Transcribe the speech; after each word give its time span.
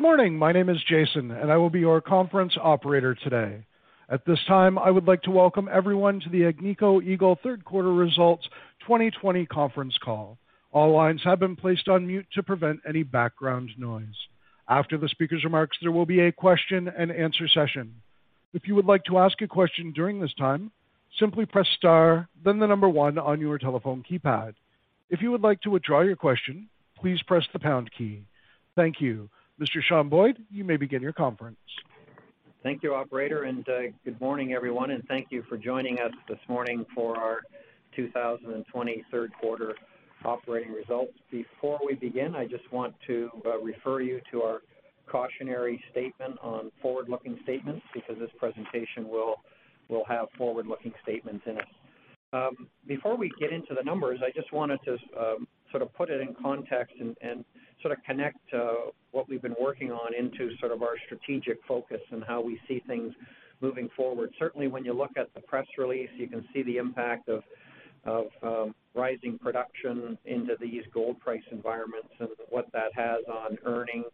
Good 0.00 0.06
morning. 0.06 0.38
My 0.38 0.52
name 0.52 0.70
is 0.70 0.82
Jason, 0.88 1.30
and 1.30 1.52
I 1.52 1.58
will 1.58 1.68
be 1.68 1.80
your 1.80 2.00
conference 2.00 2.54
operator 2.58 3.14
today. 3.14 3.66
At 4.08 4.24
this 4.24 4.38
time, 4.48 4.78
I 4.78 4.90
would 4.90 5.06
like 5.06 5.20
to 5.24 5.30
welcome 5.30 5.68
everyone 5.70 6.20
to 6.20 6.30
the 6.30 6.50
Agnico 6.50 7.04
Eagle 7.04 7.38
third 7.42 7.66
quarter 7.66 7.92
results 7.92 8.48
2020 8.80 9.44
conference 9.44 9.94
call. 10.02 10.38
All 10.72 10.94
lines 10.96 11.20
have 11.24 11.38
been 11.38 11.54
placed 11.54 11.86
on 11.86 12.06
mute 12.06 12.24
to 12.32 12.42
prevent 12.42 12.80
any 12.88 13.02
background 13.02 13.72
noise. 13.76 14.16
After 14.70 14.96
the 14.96 15.06
speaker's 15.06 15.44
remarks, 15.44 15.76
there 15.82 15.92
will 15.92 16.06
be 16.06 16.20
a 16.20 16.32
question 16.32 16.88
and 16.88 17.12
answer 17.12 17.46
session. 17.46 17.94
If 18.54 18.66
you 18.66 18.74
would 18.76 18.86
like 18.86 19.04
to 19.04 19.18
ask 19.18 19.42
a 19.42 19.46
question 19.46 19.92
during 19.92 20.18
this 20.18 20.32
time, 20.38 20.72
simply 21.18 21.44
press 21.44 21.66
star, 21.76 22.26
then 22.42 22.58
the 22.58 22.66
number 22.66 22.88
one 22.88 23.18
on 23.18 23.38
your 23.38 23.58
telephone 23.58 24.02
keypad. 24.10 24.54
If 25.10 25.20
you 25.20 25.30
would 25.30 25.42
like 25.42 25.60
to 25.60 25.70
withdraw 25.70 26.00
your 26.00 26.16
question, 26.16 26.70
please 26.98 27.20
press 27.26 27.44
the 27.52 27.58
pound 27.58 27.90
key. 27.98 28.22
Thank 28.74 29.02
you. 29.02 29.28
Mr. 29.60 29.82
Sean 29.82 30.08
Boyd, 30.08 30.38
you 30.50 30.64
may 30.64 30.78
begin 30.78 31.02
your 31.02 31.12
conference. 31.12 31.58
Thank 32.62 32.82
you, 32.82 32.94
operator, 32.94 33.42
and 33.42 33.68
uh, 33.68 33.80
good 34.04 34.18
morning, 34.18 34.54
everyone, 34.54 34.90
and 34.90 35.06
thank 35.06 35.26
you 35.30 35.42
for 35.48 35.58
joining 35.58 36.00
us 36.00 36.12
this 36.28 36.38
morning 36.48 36.86
for 36.94 37.18
our 37.18 37.40
2020 37.94 39.04
third 39.10 39.32
quarter 39.38 39.74
operating 40.24 40.72
results. 40.72 41.12
Before 41.30 41.78
we 41.84 41.94
begin, 41.94 42.34
I 42.34 42.46
just 42.46 42.70
want 42.72 42.94
to 43.06 43.30
uh, 43.44 43.58
refer 43.58 44.00
you 44.00 44.20
to 44.30 44.42
our 44.42 44.62
cautionary 45.06 45.82
statement 45.90 46.38
on 46.42 46.70
forward-looking 46.80 47.40
statements 47.42 47.84
because 47.92 48.16
this 48.18 48.30
presentation 48.38 49.08
will 49.08 49.36
will 49.88 50.04
have 50.08 50.28
forward-looking 50.38 50.92
statements 51.02 51.44
in 51.46 51.58
it. 51.58 51.64
Um, 52.32 52.68
before 52.86 53.16
we 53.16 53.30
get 53.40 53.52
into 53.52 53.74
the 53.74 53.82
numbers, 53.82 54.20
I 54.24 54.30
just 54.30 54.52
wanted 54.52 54.78
to 54.84 54.92
um, 55.18 55.48
sort 55.70 55.82
of 55.82 55.92
put 55.94 56.10
it 56.10 56.20
in 56.20 56.34
context 56.40 56.94
and 57.00 57.44
sort 57.82 57.96
of 57.96 58.04
connect 58.04 58.38
what 59.12 59.28
we've 59.28 59.42
been 59.42 59.56
working 59.60 59.90
on 59.90 60.14
into 60.14 60.56
sort 60.58 60.72
of 60.72 60.82
our 60.82 60.96
strategic 61.06 61.58
focus 61.66 62.00
and 62.10 62.22
how 62.24 62.40
we 62.40 62.60
see 62.68 62.82
things 62.86 63.12
moving 63.60 63.88
forward. 63.96 64.30
Certainly, 64.38 64.68
when 64.68 64.84
you 64.84 64.92
look 64.92 65.10
at 65.16 65.32
the 65.34 65.40
press 65.40 65.66
release, 65.76 66.10
you 66.16 66.28
can 66.28 66.44
see 66.52 66.62
the 66.62 66.76
impact 66.76 67.28
of 67.28 67.42
um, 68.42 68.74
rising 68.94 69.38
production 69.38 70.18
into 70.24 70.56
these 70.60 70.82
gold 70.92 71.20
price 71.20 71.42
environments 71.50 72.08
and 72.18 72.30
what 72.48 72.66
that 72.72 72.92
has 72.94 73.20
on 73.28 73.58
earnings, 73.64 74.06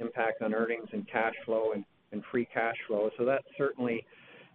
impact 0.00 0.42
on 0.42 0.54
earnings 0.54 0.88
and 0.92 1.06
cash 1.10 1.34
flow 1.44 1.72
and 1.72 2.22
free 2.30 2.48
cash 2.52 2.76
flow. 2.86 3.10
So 3.18 3.24
that's 3.24 3.44
certainly 3.56 4.04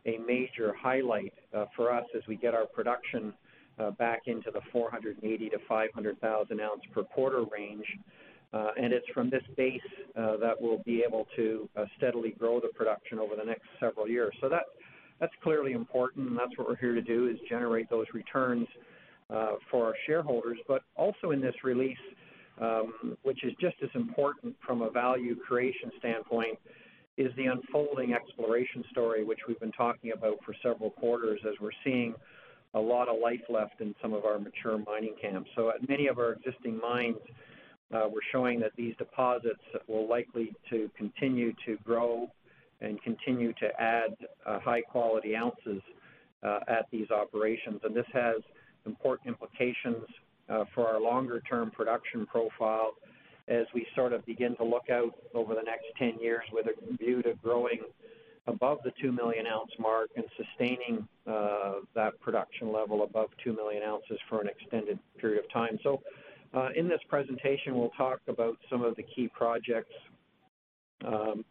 a 0.05 0.17
major 0.25 0.73
highlight 0.77 1.33
uh, 1.55 1.65
for 1.75 1.93
us 1.93 2.05
as 2.15 2.23
we 2.27 2.35
get 2.35 2.53
our 2.53 2.65
production 2.65 3.33
uh, 3.79 3.91
back 3.91 4.23
into 4.25 4.51
the 4.51 4.61
480,000-500,000 4.73 6.61
ounce 6.61 6.81
per 6.93 7.03
quarter 7.03 7.43
range. 7.51 7.85
Uh, 8.53 8.67
and 8.79 8.93
it's 8.93 9.07
from 9.13 9.29
this 9.29 9.43
base 9.57 9.81
uh, 10.15 10.37
that 10.37 10.53
we'll 10.59 10.83
be 10.85 11.03
able 11.05 11.27
to 11.35 11.67
uh, 11.75 11.85
steadily 11.97 12.35
grow 12.37 12.59
the 12.59 12.67
production 12.69 13.17
over 13.17 13.35
the 13.35 13.43
next 13.43 13.63
several 13.79 14.07
years. 14.07 14.33
So 14.41 14.49
that 14.49 14.63
that's 15.19 15.33
clearly 15.41 15.71
important, 15.71 16.29
and 16.29 16.37
that's 16.37 16.55
what 16.57 16.67
we're 16.67 16.75
here 16.75 16.93
to 16.93 17.01
do, 17.01 17.27
is 17.27 17.37
generate 17.49 17.89
those 17.89 18.07
returns 18.13 18.67
for 19.71 19.85
our 19.85 19.95
shareholders. 20.05 20.57
But 20.67 20.83
also 20.95 21.31
in 21.31 21.41
this 21.41 21.55
release, 21.63 21.97
um, 22.59 23.17
which 23.23 23.43
is 23.43 23.53
just 23.59 23.75
as 23.81 23.89
important 23.95 24.55
from 24.65 24.81
a 24.81 24.89
value 24.89 25.35
creation 25.35 25.91
standpoint, 25.97 26.59
is 27.17 27.31
the 27.37 27.45
unfolding 27.45 28.13
exploration 28.13 28.83
story, 28.91 29.23
which 29.23 29.39
we've 29.47 29.59
been 29.59 29.71
talking 29.71 30.11
about 30.11 30.37
for 30.45 30.53
several 30.61 30.89
quarters 30.91 31.39
as 31.47 31.53
we're 31.61 31.71
seeing 31.83 32.13
a 32.73 32.79
lot 32.79 33.07
of 33.07 33.15
life 33.21 33.41
left 33.49 33.81
in 33.81 33.95
some 34.01 34.13
of 34.13 34.25
our 34.25 34.39
mature 34.39 34.77
mining 34.79 35.15
camps. 35.21 35.49
So 35.55 35.69
at 35.69 35.87
many 35.87 36.07
of 36.07 36.17
our 36.17 36.33
existing 36.33 36.79
mines, 36.79 37.17
Uh, 37.93 38.07
we're 38.11 38.21
showing 38.31 38.59
that 38.59 38.71
these 38.75 38.95
deposits 38.97 39.61
will 39.87 40.07
likely 40.07 40.53
to 40.69 40.89
continue 40.97 41.53
to 41.65 41.77
grow 41.85 42.27
and 42.81 43.01
continue 43.03 43.53
to 43.53 43.69
add 43.79 44.15
uh, 44.45 44.59
high-quality 44.59 45.35
ounces 45.35 45.81
uh, 46.41 46.59
at 46.67 46.87
these 46.91 47.09
operations. 47.11 47.79
And 47.83 47.95
this 47.95 48.05
has 48.13 48.37
important 48.85 49.27
implications 49.27 50.05
for 50.75 50.87
our 50.87 50.99
longer-term 50.99 51.71
production 51.71 52.27
profile 52.27 52.91
as 53.47 53.65
we 53.73 53.87
sort 53.95 54.13
of 54.13 54.23
begin 54.25 54.55
to 54.57 54.63
look 54.63 54.89
out 54.91 55.15
over 55.33 55.55
the 55.55 55.63
next 55.63 55.85
10 55.97 56.19
years 56.21 56.43
with 56.51 56.67
a 56.67 56.97
view 56.97 57.23
to 57.23 57.33
growing 57.41 57.79
above 58.45 58.77
the 58.83 58.91
2 59.01 59.11
million 59.11 59.47
ounce 59.47 59.71
mark 59.79 60.09
and 60.15 60.25
sustaining 60.37 61.07
that 61.25 62.11
production 62.21 62.71
level 62.71 63.03
above 63.03 63.29
2 63.43 63.53
million 63.53 63.81
ounces 63.83 64.19
for 64.29 64.41
an 64.41 64.47
extended 64.47 64.99
period 65.17 65.43
of 65.43 65.51
time. 65.51 65.79
Uh, 66.53 66.69
in 66.75 66.87
this 66.87 67.01
presentation, 67.09 67.75
we'll 67.75 67.89
talk 67.97 68.19
about 68.27 68.57
some 68.69 68.83
of 68.83 68.95
the 68.95 69.03
key 69.03 69.27
projects. 69.35 69.93
Um 71.05 71.43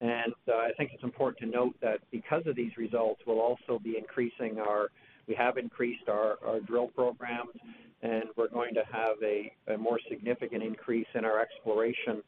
and 0.00 0.32
uh, 0.48 0.52
I 0.52 0.70
think 0.76 0.92
it's 0.94 1.02
important 1.02 1.38
to 1.38 1.46
note 1.46 1.74
that 1.82 1.98
because 2.12 2.42
of 2.46 2.54
these 2.54 2.76
results, 2.76 3.20
we'll 3.26 3.40
also 3.40 3.80
be 3.82 3.96
increasing 3.98 4.58
our. 4.60 4.88
we 5.26 5.34
have 5.34 5.58
increased 5.58 6.08
our 6.08 6.36
drill 6.66 6.88
programs, 6.88 7.50
and 8.02 8.24
we're 8.36 8.48
going 8.48 8.74
to 8.74 8.84
have 8.92 9.16
a 9.26 9.76
more 9.76 9.98
significant 10.08 10.62
increase 10.62 11.08
in 11.14 11.24
our 11.24 11.40
exploration 11.40 12.22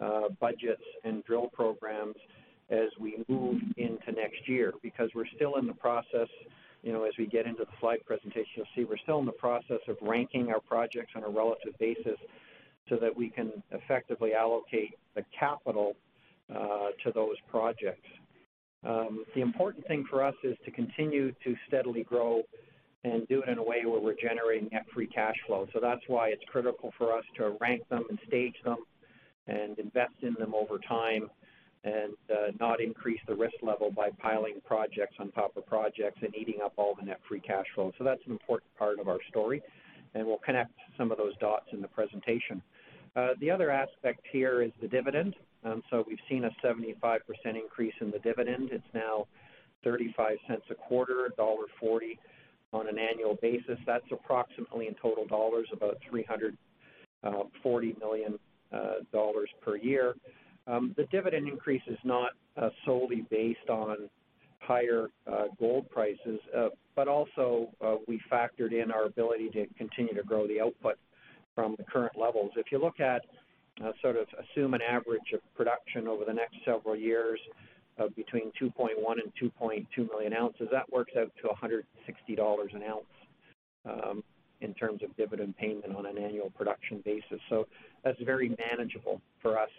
uh, 0.00 0.28
budgets 0.40 0.82
and 1.04 1.22
drill 1.24 1.48
programs 1.52 2.16
as 2.70 2.88
we 2.98 3.22
move 3.28 3.60
into 3.76 4.12
next 4.12 4.48
year. 4.48 4.72
Because 4.82 5.10
we're 5.14 5.28
still 5.36 5.56
in 5.56 5.66
the 5.66 5.74
process, 5.74 6.28
as 6.84 7.18
we 7.18 7.26
get 7.26 7.46
into 7.46 7.64
the 7.64 7.70
slide 7.80 8.04
presentation, 8.06 8.50
you'll 8.56 8.66
see 8.74 8.84
we're 8.84 8.96
still 8.98 9.18
in 9.18 9.26
the 9.26 9.32
process 9.32 9.80
of 9.88 9.96
ranking 10.00 10.50
our 10.50 10.60
projects 10.60 11.12
on 11.14 11.24
a 11.24 11.28
relative 11.28 11.78
basis 11.78 12.18
so 12.88 12.96
that 12.96 13.16
we 13.16 13.28
can 13.28 13.62
effectively 13.70 14.34
allocate 14.34 14.94
the 15.14 15.24
capital 15.38 15.94
uh, 16.54 16.88
to 17.04 17.12
those 17.14 17.36
projects. 17.50 18.08
Um, 18.84 19.24
the 19.34 19.40
important 19.40 19.86
thing 19.86 20.04
for 20.10 20.24
us 20.24 20.34
is 20.42 20.56
to 20.64 20.70
continue 20.70 21.32
to 21.44 21.54
steadily 21.68 22.02
grow 22.02 22.42
and 23.04 23.26
do 23.28 23.42
it 23.42 23.48
in 23.48 23.58
a 23.58 23.62
way 23.62 23.84
where 23.84 24.00
we're 24.00 24.16
generating 24.20 24.68
net 24.72 24.84
free 24.92 25.06
cash 25.06 25.36
flow. 25.46 25.66
So 25.72 25.80
that's 25.80 26.02
why 26.06 26.28
it's 26.28 26.42
critical 26.46 26.92
for 26.98 27.16
us 27.16 27.24
to 27.36 27.56
rank 27.60 27.88
them 27.88 28.04
and 28.08 28.18
stage 28.26 28.56
them 28.64 28.78
and 29.46 29.78
invest 29.78 30.14
in 30.22 30.34
them 30.38 30.54
over 30.54 30.78
time 30.78 31.30
and 31.84 32.12
uh, 32.30 32.52
not 32.60 32.80
increase 32.80 33.20
the 33.26 33.34
risk 33.34 33.54
level 33.60 33.90
by 33.90 34.10
piling 34.20 34.60
projects 34.64 35.16
on 35.18 35.30
top 35.32 35.56
of 35.56 35.66
projects 35.66 36.18
and 36.22 36.34
eating 36.36 36.60
up 36.64 36.72
all 36.76 36.94
the 36.94 37.04
net 37.04 37.20
free 37.28 37.40
cash 37.40 37.66
flow. 37.74 37.92
So 37.98 38.04
that's 38.04 38.20
an 38.26 38.32
important 38.32 38.70
part 38.78 39.00
of 39.00 39.08
our 39.08 39.18
story, 39.28 39.62
and 40.14 40.26
we'll 40.26 40.38
connect 40.38 40.72
some 40.96 41.10
of 41.10 41.18
those 41.18 41.36
dots 41.38 41.66
in 41.72 41.80
the 41.80 41.88
presentation. 41.88 42.62
Uh, 43.14 43.30
the 43.40 43.50
other 43.50 43.70
aspect 43.70 44.20
here 44.30 44.62
is 44.62 44.70
the 44.80 44.88
dividend. 44.88 45.34
Um, 45.64 45.82
so 45.90 46.04
we've 46.06 46.18
seen 46.28 46.44
a 46.44 46.50
75% 46.64 47.18
increase 47.46 47.94
in 48.00 48.10
the 48.10 48.18
dividend. 48.20 48.70
It's 48.72 48.84
now 48.94 49.26
35 49.84 50.38
cents 50.48 50.62
a 50.70 50.74
quarter, 50.74 51.30
dollar 51.36 51.66
1.40 51.82 52.18
on 52.72 52.88
an 52.88 52.98
annual 52.98 53.36
basis. 53.42 53.78
That's 53.86 54.04
approximately, 54.10 54.86
in 54.86 54.94
total 54.94 55.26
dollars, 55.26 55.68
about 55.72 55.98
340 56.08 56.56
uh, 57.22 57.98
million 58.00 58.38
dollars 59.12 59.50
per 59.60 59.76
year. 59.76 60.14
Um, 60.66 60.94
the 60.96 61.04
dividend 61.04 61.48
increase 61.48 61.82
is 61.86 61.98
not 62.04 62.30
uh, 62.56 62.70
solely 62.84 63.24
based 63.30 63.68
on 63.68 64.08
higher 64.60 65.08
uh, 65.26 65.44
gold 65.58 65.90
prices, 65.90 66.38
uh, 66.56 66.68
but 66.94 67.08
also 67.08 67.68
we 68.06 68.20
factored 68.30 68.72
in 68.72 68.92
our 68.92 69.06
ability 69.06 69.48
to 69.50 69.66
continue 69.76 70.14
to 70.14 70.22
grow 70.22 70.46
the 70.46 70.60
output 70.60 70.96
from 71.54 71.74
the 71.78 71.84
current 71.84 72.12
levels. 72.16 72.52
If 72.56 72.66
you 72.70 72.80
look 72.80 73.00
at, 73.00 73.22
sort 74.00 74.16
of 74.16 74.26
assume 74.38 74.74
an 74.74 74.82
average 74.82 75.32
of 75.34 75.40
production 75.56 76.06
over 76.06 76.24
the 76.24 76.32
next 76.32 76.56
several 76.64 76.94
years 76.94 77.40
of 77.98 78.14
between 78.14 78.52
2.1 78.60 78.90
and 79.12 79.32
2.2 79.60 79.86
million 80.10 80.32
ounces, 80.32 80.68
that 80.70 80.90
works 80.92 81.12
out 81.18 81.32
to 81.42 81.48
160 81.48 82.36
dollars 82.36 82.70
an 82.74 82.82
ounce 82.84 83.04
um, 83.84 84.22
in 84.60 84.72
terms 84.74 85.02
of 85.02 85.14
dividend 85.16 85.56
payment 85.56 85.96
on 85.96 86.06
an 86.06 86.16
annual 86.18 86.50
production 86.50 87.02
basis. 87.04 87.40
So 87.48 87.66
that's 88.04 88.20
very 88.22 88.56
manageable 88.70 89.20
for 89.40 89.58
us 89.58 89.70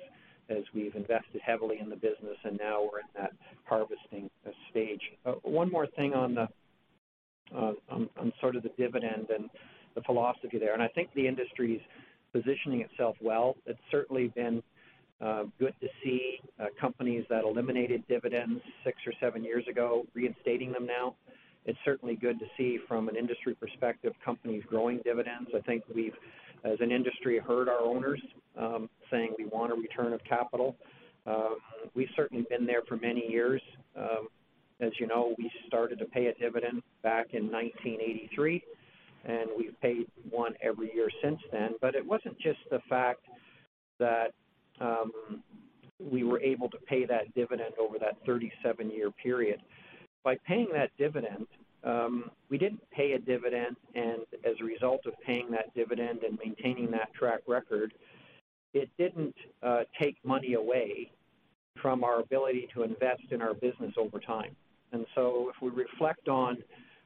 as 0.50 0.64
we've 0.74 0.96
invested 0.96 1.42
heavily 1.46 1.80
in 1.80 1.90
the 1.90 1.96
business, 1.96 2.38
and 2.44 2.58
now 2.58 2.82
we're 2.82 3.00
in 3.00 3.06
that 3.16 3.34
harvesting 3.66 4.30
stage. 4.70 5.02
One 5.44 5.72
more 5.72 5.88
thing 5.88 6.14
on 6.14 6.48
sort 8.42 8.56
of 8.56 8.64
the 8.64 8.72
dividend 8.78 9.28
and 9.30 9.50
the 9.96 10.02
philosophy 10.02 10.58
there, 10.58 10.74
and 10.74 10.82
I 10.82 10.88
think 10.88 11.10
the 11.14 11.28
industry's 11.28 11.82
positioning 12.32 12.82
itself 12.82 13.16
well. 13.22 13.56
It's 13.66 13.80
certainly 13.92 14.28
been 14.36 14.62
Uh, 15.22 15.46
good 15.58 15.76
to 15.80 15.88
see 16.04 16.42
uh, 16.60 16.66
companies 16.86 17.24
that 17.30 17.44
eliminated 17.46 18.04
dividends 18.10 18.60
six 18.84 18.98
or 19.08 19.14
seven 19.22 19.42
years 19.42 19.66
ago 19.70 19.88
reinstating 20.14 20.70
them 20.74 20.86
now. 20.86 21.16
It's 21.66 21.80
certainly 21.86 22.16
good 22.18 22.38
to 22.40 22.48
see 22.58 22.72
from 22.90 23.08
an 23.08 23.16
industry 23.16 23.54
perspective 23.56 24.14
companies 24.26 24.64
growing 24.68 25.00
dividends. 25.06 25.50
I 25.56 25.62
think 25.62 25.84
we've, 25.96 26.18
as 26.64 26.78
an 26.80 26.92
industry, 26.92 27.40
heard 27.40 27.68
our 27.68 27.82
owners 27.82 28.22
um, 28.58 28.90
saying 29.12 29.34
we 29.38 29.46
want 29.46 29.72
a 29.72 29.76
return 29.76 30.14
of 30.14 30.24
capital. 30.24 30.76
Um, 31.26 31.58
we've 31.94 32.10
certainly 32.16 32.46
been 32.50 32.66
there 32.66 32.82
for 32.88 32.98
many 32.98 33.26
years. 33.30 33.62
Um, 33.98 34.28
as 34.80 34.92
you 35.00 35.08
know, 35.08 35.34
we 35.38 35.52
started 35.68 36.00
to 36.00 36.06
pay 36.06 36.28
a 36.28 36.34
dividend 36.34 36.82
back 37.04 37.28
in 37.34 37.52
1983, 37.52 38.64
and 39.26 39.50
we've 39.58 39.80
paid 39.82 40.08
one 40.30 40.54
every 40.62 40.94
year 40.94 41.10
since 41.22 41.40
then. 41.52 41.72
But 41.82 41.96
it 41.96 42.06
wasn't 42.06 42.38
just 42.40 42.60
the 42.70 42.80
fact 42.90 43.22
that 44.00 44.34
um, 44.82 45.12
we 46.00 46.24
were 46.24 46.42
able 46.42 46.70
to 46.70 46.78
pay 46.88 47.06
that 47.06 47.34
dividend 47.36 47.74
over 47.80 47.98
that 48.00 48.18
37 48.26 48.90
year 48.90 49.12
period. 49.12 49.60
By 50.24 50.38
paying 50.48 50.68
that 50.74 50.90
dividend, 50.98 51.48
um, 51.84 52.32
we 52.50 52.58
didn't 52.58 52.82
pay 52.92 53.14
a 53.14 53.20
dividend, 53.20 53.76
and 53.96 54.22
as 54.46 54.56
a 54.62 54.64
result 54.64 55.02
of 55.06 55.14
paying 55.26 55.52
that 55.52 55.74
dividend 55.76 56.24
and 56.24 56.38
maintaining 56.44 56.90
that 56.92 57.14
track 57.14 57.42
record, 57.48 57.94
it 58.74 58.90
didn't 58.98 59.36
uh, 59.62 59.82
take 60.00 60.16
money 60.24 60.54
away 60.54 61.12
from 61.82 62.04
our 62.04 62.20
ability 62.20 62.70
to 62.74 62.84
invest 62.84 63.24
in 63.32 63.42
our 63.42 63.54
business 63.54 63.94
over 63.98 64.20
time. 64.20 64.56
And 64.94 65.06
so, 65.16 65.52
if 65.54 65.62
we 65.62 65.70
reflect 65.72 66.30
on 66.30 66.58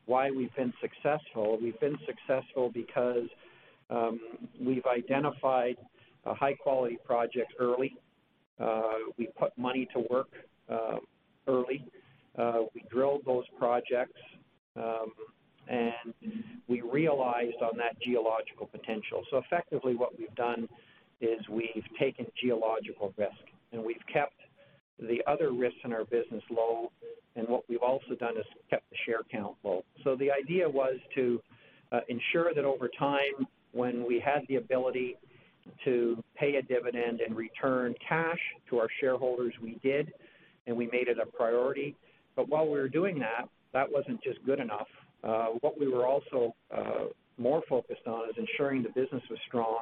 why 0.06 0.30
we've 0.30 0.54
been 0.56 0.74
successful, 0.82 1.58
we've 1.62 1.80
been 1.80 1.98
successful 2.06 2.70
because 2.74 3.28
um, 3.90 4.20
we've 4.62 4.86
identified 4.86 5.78
a 6.26 6.34
high 6.34 6.54
quality 6.54 6.98
project 7.06 7.54
early. 7.60 7.96
Uh, 8.60 8.94
we 9.18 9.28
put 9.40 9.58
money 9.58 9.88
to 9.94 10.04
work 10.10 10.30
uh, 10.70 10.98
early. 11.48 11.86
Uh, 12.38 12.64
we 12.76 12.84
drilled 12.92 13.22
those 13.26 13.46
projects 13.58 14.20
um, 14.78 15.12
and 15.68 16.14
we 16.68 16.82
realized 16.82 17.62
on 17.62 17.78
that 17.78 18.00
geological 18.02 18.68
potential. 18.68 19.24
So 19.30 19.38
effectively, 19.38 19.96
what 19.96 20.18
we've 20.18 20.34
done 20.36 20.68
is 21.20 21.40
we've 21.50 21.84
taken 22.00 22.26
geological 22.42 23.14
risk 23.18 23.34
and 23.72 23.84
we've 23.84 24.06
kept 24.12 24.36
the 25.00 25.22
other 25.28 25.52
risks 25.52 25.80
in 25.84 25.94
our 25.94 26.06
business 26.06 26.44
low. 26.50 26.92
And 27.36 27.48
what 27.48 27.64
we've 27.70 27.84
also 27.84 28.16
done 28.20 28.38
is 28.38 28.46
kept 28.70 28.90
the 28.90 28.98
share 29.06 29.22
count 29.32 29.56
low. 29.64 29.84
So 30.04 30.16
the 30.16 30.32
idea 30.32 30.68
was 30.68 30.96
to 31.16 31.42
uh, 31.92 32.00
ensure 32.08 32.54
that 32.54 32.66
over 32.66 32.90
time, 32.98 33.48
when 33.74 34.08
we 34.08 34.20
had 34.20 34.42
the 34.48 34.56
ability 34.56 35.18
to 35.84 36.24
pay 36.36 36.56
a 36.56 36.62
dividend 36.62 37.20
and 37.22 37.36
return 37.36 37.94
cash 38.08 38.40
to 38.70 38.80
our 38.80 38.88
shareholders, 39.00 39.54
we 39.62 39.78
did, 39.84 40.14
and 40.66 40.76
we 40.76 40.88
made 40.88 41.08
it 41.08 41.18
a 41.20 41.26
priority. 41.26 41.96
But 42.36 42.50
while 42.50 42.66
we 42.66 42.80
were 42.80 42.90
doing 42.90 43.20
that, 43.20 43.48
that 43.78 43.92
wasn't 43.92 44.20
just 44.24 44.44
good 44.44 44.60
enough. 44.60 44.88
Uh, 45.24 45.48
what 45.62 45.80
we 45.80 45.88
were 45.88 46.08
also 46.08 46.56
uh, 46.76 47.06
more 47.38 47.62
focused 47.70 48.08
on 48.08 48.28
is 48.28 48.36
ensuring 48.38 48.82
the 48.82 48.90
business 48.90 49.22
was 49.30 49.38
strong 49.48 49.82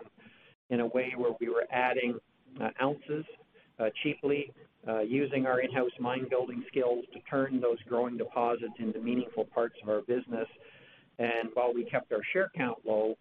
in 0.70 0.82
a 0.82 0.86
way 0.88 1.14
where 1.16 1.32
we 1.40 1.48
were 1.48 1.66
adding 1.72 2.16
uh, 2.62 2.72
ounces 2.82 3.24
uh, 3.80 3.86
cheaply, 4.04 4.52
uh, 4.86 5.00
using 5.00 5.46
our 5.46 5.62
in-house 5.62 5.92
mine 5.98 6.28
building 6.30 6.62
skills 6.68 7.06
to 7.14 7.20
turn 7.30 7.62
those 7.62 7.78
growing 7.88 8.18
deposits 8.18 8.74
into 8.80 9.00
meaningful 9.00 9.46
parts 9.46 9.76
of 9.82 9.88
our 9.88 10.02
business. 10.02 10.48
And 11.18 11.48
while 11.54 11.74
we 11.74 11.86
kept 11.86 12.12
our 12.12 12.24
share 12.34 12.52
count 12.54 12.80
low, 12.86 13.16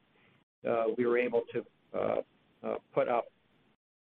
uh, 0.69 0.87
we 0.99 1.07
were 1.07 1.19
able 1.19 1.43
to 1.53 1.65
put 2.93 3.09
up 3.09 3.27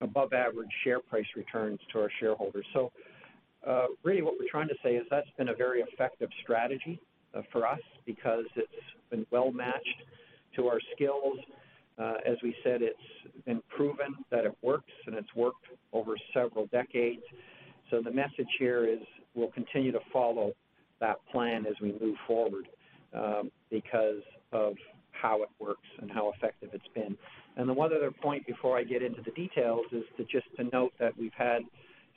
above 0.01 0.33
average 0.33 0.71
share 0.83 1.01
price 1.01 1.27
returns 1.37 1.79
to 1.93 1.99
our 2.01 2.11
shareholders. 2.21 2.65
So, 2.73 2.91
uh, 3.67 3.87
really, 4.03 4.23
what 4.23 4.35
we're 4.39 4.51
trying 4.51 4.69
to 4.69 4.75
say 4.83 4.91
is 4.97 5.07
that's 5.11 5.31
been 5.39 5.49
a 5.49 5.55
very 5.55 5.81
effective 5.81 6.29
strategy 6.43 7.01
uh, 7.35 7.43
for 7.53 7.67
us 7.67 7.81
because 8.07 8.45
it's 8.57 8.69
been 9.11 9.27
well 9.31 9.51
matched 9.51 10.03
to 10.57 10.67
our 10.67 10.81
skills. 10.95 11.39
Uh, 11.99 12.15
as 12.27 12.37
we 12.43 12.55
said, 12.65 12.83
it's 12.83 12.99
been 13.47 13.63
proven 13.75 14.17
that 14.31 14.45
it 14.45 14.57
works 14.63 14.91
and 15.07 15.15
it's 15.15 15.35
worked 15.35 15.67
over 15.93 16.15
several 16.33 16.67
decades. 16.67 17.23
So, 17.91 18.03
the 18.03 18.11
message 18.11 18.49
here 18.59 18.87
is 18.87 18.99
we'll 19.35 19.53
continue 19.53 19.93
to 19.93 20.01
follow 20.13 20.53
that 21.01 21.17
plan 21.31 21.67
as 21.67 21.75
we 21.81 21.95
move 22.01 22.17
forward 22.27 22.67
um, 23.15 23.51
because 23.71 24.23
of 24.53 24.75
how 25.13 25.43
it 25.43 25.49
works 25.59 25.89
and 26.01 26.11
how 26.11 26.33
effective 26.37 26.71
it's 26.73 26.89
been. 26.95 27.17
And 27.57 27.69
the 27.69 27.73
one 27.73 27.93
other 27.93 28.11
point 28.11 28.47
before 28.47 28.77
I 28.77 28.83
get 28.83 29.03
into 29.03 29.23
the 29.23 29.31
details 29.31 29.87
is 29.93 30.05
to 30.17 30.25
just 30.25 30.47
to 30.57 30.65
note 30.73 30.93
that 30.99 31.17
we've 31.17 31.33
had 31.37 31.63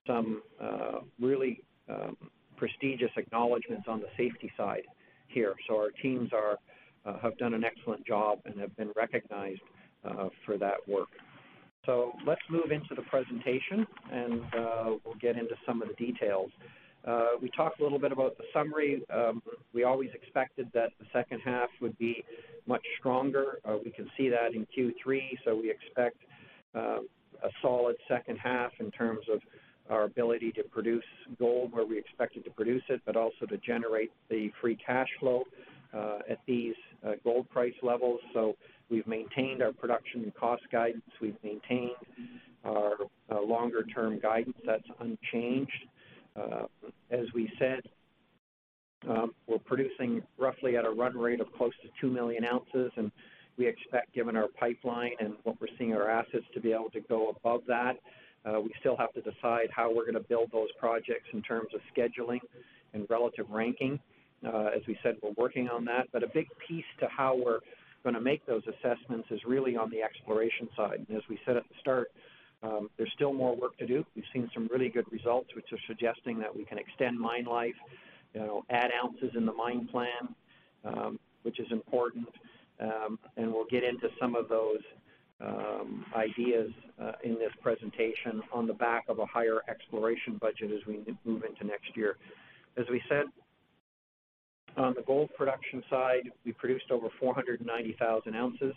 some 0.07 0.41
uh, 0.61 0.99
really 1.19 1.61
um, 1.89 2.17
prestigious 2.55 3.11
acknowledgments 3.17 3.85
on 3.87 3.99
the 3.99 4.07
safety 4.17 4.51
side 4.57 4.83
here. 5.27 5.53
So 5.67 5.75
our 5.75 5.91
teams 6.01 6.31
are 6.33 6.57
uh, 7.05 7.19
have 7.19 7.37
done 7.37 7.53
an 7.53 7.63
excellent 7.63 8.05
job 8.05 8.39
and 8.45 8.59
have 8.59 8.75
been 8.75 8.91
recognized 8.95 9.61
uh, 10.03 10.29
for 10.45 10.57
that 10.57 10.75
work. 10.87 11.07
So 11.85 12.13
let's 12.25 12.41
move 12.49 12.71
into 12.71 12.95
the 12.95 13.03
presentation 13.03 13.87
and 14.11 14.41
we'll 15.05 15.15
get 15.21 15.37
into 15.37 15.55
some 15.65 15.81
of 15.81 15.87
the 15.87 15.93
details. 15.93 16.51
Uh, 17.07 17.27
we 17.41 17.49
talked 17.51 17.79
a 17.79 17.83
little 17.83 17.99
bit 17.99 18.11
about 18.11 18.37
the 18.37 18.43
summary. 18.53 19.01
Um, 19.13 19.41
we 19.73 19.85
always 19.85 20.09
expected 20.13 20.69
that 20.73 20.89
the 20.99 21.05
second 21.13 21.39
half 21.39 21.69
would 21.81 21.97
be 21.97 22.23
much 22.67 22.83
stronger. 22.99 23.59
Uh, 23.63 23.77
we 23.83 23.91
can 23.91 24.09
see 24.17 24.27
that 24.27 24.53
in 24.53 24.67
Q3, 24.77 25.21
so 25.45 25.55
we 25.55 25.71
expect 25.71 26.17
uh, 26.75 26.99
a 27.43 27.49
solid 27.61 27.95
second 28.09 28.37
half 28.37 28.71
in 28.79 28.91
terms 28.91 29.25
of 29.31 29.39
our 29.89 30.03
ability 30.03 30.51
to 30.53 30.63
produce 30.63 31.03
gold 31.39 31.71
where 31.71 31.85
we 31.85 31.97
expected 31.97 32.43
to 32.45 32.51
produce 32.51 32.83
it, 32.89 33.01
but 33.05 33.15
also 33.15 33.45
to 33.47 33.57
generate 33.57 34.11
the 34.29 34.51
free 34.61 34.75
cash 34.75 35.07
flow 35.19 35.43
uh, 35.93 36.19
at 36.29 36.39
these 36.45 36.75
uh, 37.05 37.13
gold 37.23 37.49
price 37.49 37.73
levels. 37.81 38.19
So 38.33 38.55
we've 38.89 39.07
maintained 39.07 39.61
our 39.61 39.71
production 39.71 40.23
and 40.23 40.35
cost 40.35 40.63
guidance. 40.71 41.03
We've 41.21 41.37
maintained 41.43 41.91
our 42.65 42.93
uh, 43.31 43.41
longer 43.41 43.83
term 43.83 44.19
guidance. 44.19 44.57
That's 44.65 44.87
unchanged. 44.99 45.71
As 47.09 47.25
we 47.33 47.49
said, 47.57 47.81
um, 49.09 49.33
we're 49.47 49.59
producing 49.59 50.21
roughly 50.37 50.75
at 50.75 50.85
a 50.85 50.89
run 50.89 51.17
rate 51.17 51.39
of 51.39 51.47
close 51.53 51.71
to 51.81 51.89
2 52.01 52.11
million 52.11 52.43
ounces, 52.43 52.91
and 52.95 53.11
we 53.57 53.67
expect, 53.67 54.13
given 54.13 54.35
our 54.35 54.47
pipeline 54.59 55.11
and 55.19 55.33
what 55.43 55.59
we're 55.59 55.67
seeing 55.77 55.93
our 55.93 56.09
assets, 56.09 56.45
to 56.53 56.59
be 56.59 56.73
able 56.73 56.89
to 56.91 56.99
go 57.01 57.29
above 57.29 57.61
that. 57.67 57.97
Uh, 58.47 58.59
we 58.59 58.71
still 58.79 58.95
have 58.95 59.13
to 59.13 59.21
decide 59.21 59.67
how 59.75 59.93
we're 59.93 60.03
going 60.03 60.13
to 60.13 60.29
build 60.29 60.49
those 60.51 60.69
projects 60.79 61.27
in 61.33 61.41
terms 61.41 61.67
of 61.73 61.81
scheduling 61.95 62.39
and 62.93 63.05
relative 63.09 63.49
ranking. 63.49 63.99
Uh, 64.45 64.69
as 64.75 64.81
we 64.87 64.97
said, 65.03 65.15
we're 65.21 65.31
working 65.37 65.67
on 65.67 65.83
that. 65.85 66.07
But 66.13 66.23
a 66.23 66.27
big 66.27 66.47
piece 66.67 66.85
to 66.99 67.07
how 67.07 67.35
we're 67.35 67.59
going 68.03 68.15
to 68.15 68.21
make 68.21 68.45
those 68.45 68.61
assessments 68.67 69.27
is 69.31 69.39
really 69.45 69.75
on 69.75 69.89
the 69.89 70.01
exploration 70.01 70.69
side. 70.77 71.05
And 71.07 71.17
as 71.17 71.23
we 71.29 71.39
said 71.45 71.57
at 71.57 71.63
the 71.67 71.75
start, 71.81 72.11
um, 72.63 72.89
there's 72.97 73.11
still 73.13 73.33
more 73.33 73.55
work 73.55 73.77
to 73.79 73.87
do. 73.87 74.05
We've 74.15 74.25
seen 74.33 74.49
some 74.53 74.67
really 74.71 74.89
good 74.89 75.11
results, 75.11 75.49
which 75.55 75.71
are 75.71 75.79
suggesting 75.87 76.39
that 76.39 76.55
we 76.55 76.63
can 76.63 76.77
extend 76.77 77.19
mine 77.19 77.45
life, 77.45 77.75
you 78.33 78.41
know, 78.41 78.63
add 78.69 78.91
ounces 79.03 79.31
in 79.35 79.45
the 79.45 79.53
mine 79.53 79.87
plan, 79.91 80.35
um, 80.85 81.19
which 81.43 81.59
is 81.59 81.67
important. 81.71 82.29
Um, 82.79 83.19
and 83.37 83.51
we'll 83.51 83.65
get 83.65 83.83
into 83.83 84.09
some 84.19 84.35
of 84.35 84.49
those 84.49 84.81
ideas 86.15 86.71
uh, 87.01 87.11
in 87.23 87.35
this 87.35 87.51
presentation 87.61 88.41
on 88.53 88.67
the 88.67 88.73
back 88.73 89.05
of 89.07 89.19
a 89.19 89.25
higher 89.25 89.61
exploration 89.69 90.37
budget 90.41 90.71
as 90.71 90.85
we 90.87 90.99
move 91.25 91.43
into 91.43 91.65
next 91.65 91.95
year. 91.95 92.17
As 92.77 92.85
we 92.89 93.01
said, 93.07 93.25
on 94.77 94.93
the 94.95 95.01
gold 95.01 95.29
production 95.37 95.83
side, 95.89 96.29
we 96.45 96.51
produced 96.51 96.91
over 96.91 97.07
490,000 97.19 98.35
ounces 98.35 98.73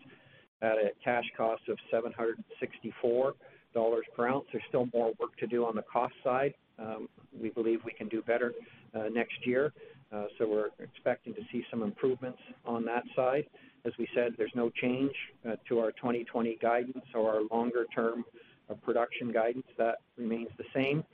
at 0.62 0.72
a 0.72 0.90
cash 1.02 1.24
cost 1.36 1.62
of 1.68 1.78
764 1.90 3.34
dollars 3.72 4.04
per 4.16 4.28
ounce. 4.28 4.46
There's 4.52 4.64
still 4.68 4.88
more 4.92 5.12
work 5.20 5.36
to 5.38 5.46
do 5.46 5.64
on 5.64 5.76
the 5.76 5.82
cost 5.82 6.14
side. 6.24 6.54
Um, 6.78 7.08
we 7.40 7.50
believe 7.50 7.80
we 7.84 7.92
can 7.92 8.08
do 8.08 8.22
better 8.22 8.52
uh, 8.94 9.04
next 9.12 9.46
year, 9.46 9.72
uh, 10.12 10.24
so 10.38 10.48
we're 10.48 10.70
expecting 10.82 11.34
to 11.34 11.40
see 11.52 11.64
some 11.70 11.82
improvements 11.82 12.38
on 12.64 12.84
that 12.86 13.04
side. 13.14 13.44
As 13.84 13.92
we 13.98 14.08
said, 14.14 14.34
there's 14.36 14.52
no 14.54 14.70
change 14.70 15.12
uh, 15.48 15.56
to 15.68 15.78
our 15.78 15.92
2020 15.92 16.58
guidance 16.60 17.04
or 17.14 17.30
our 17.30 17.40
longer 17.50 17.86
term 17.94 18.24
uh, 18.68 18.74
production 18.74 19.32
guidance. 19.32 19.66
That 19.78 19.96
remains 20.16 20.48
the 20.58 20.64
same. 20.74 21.04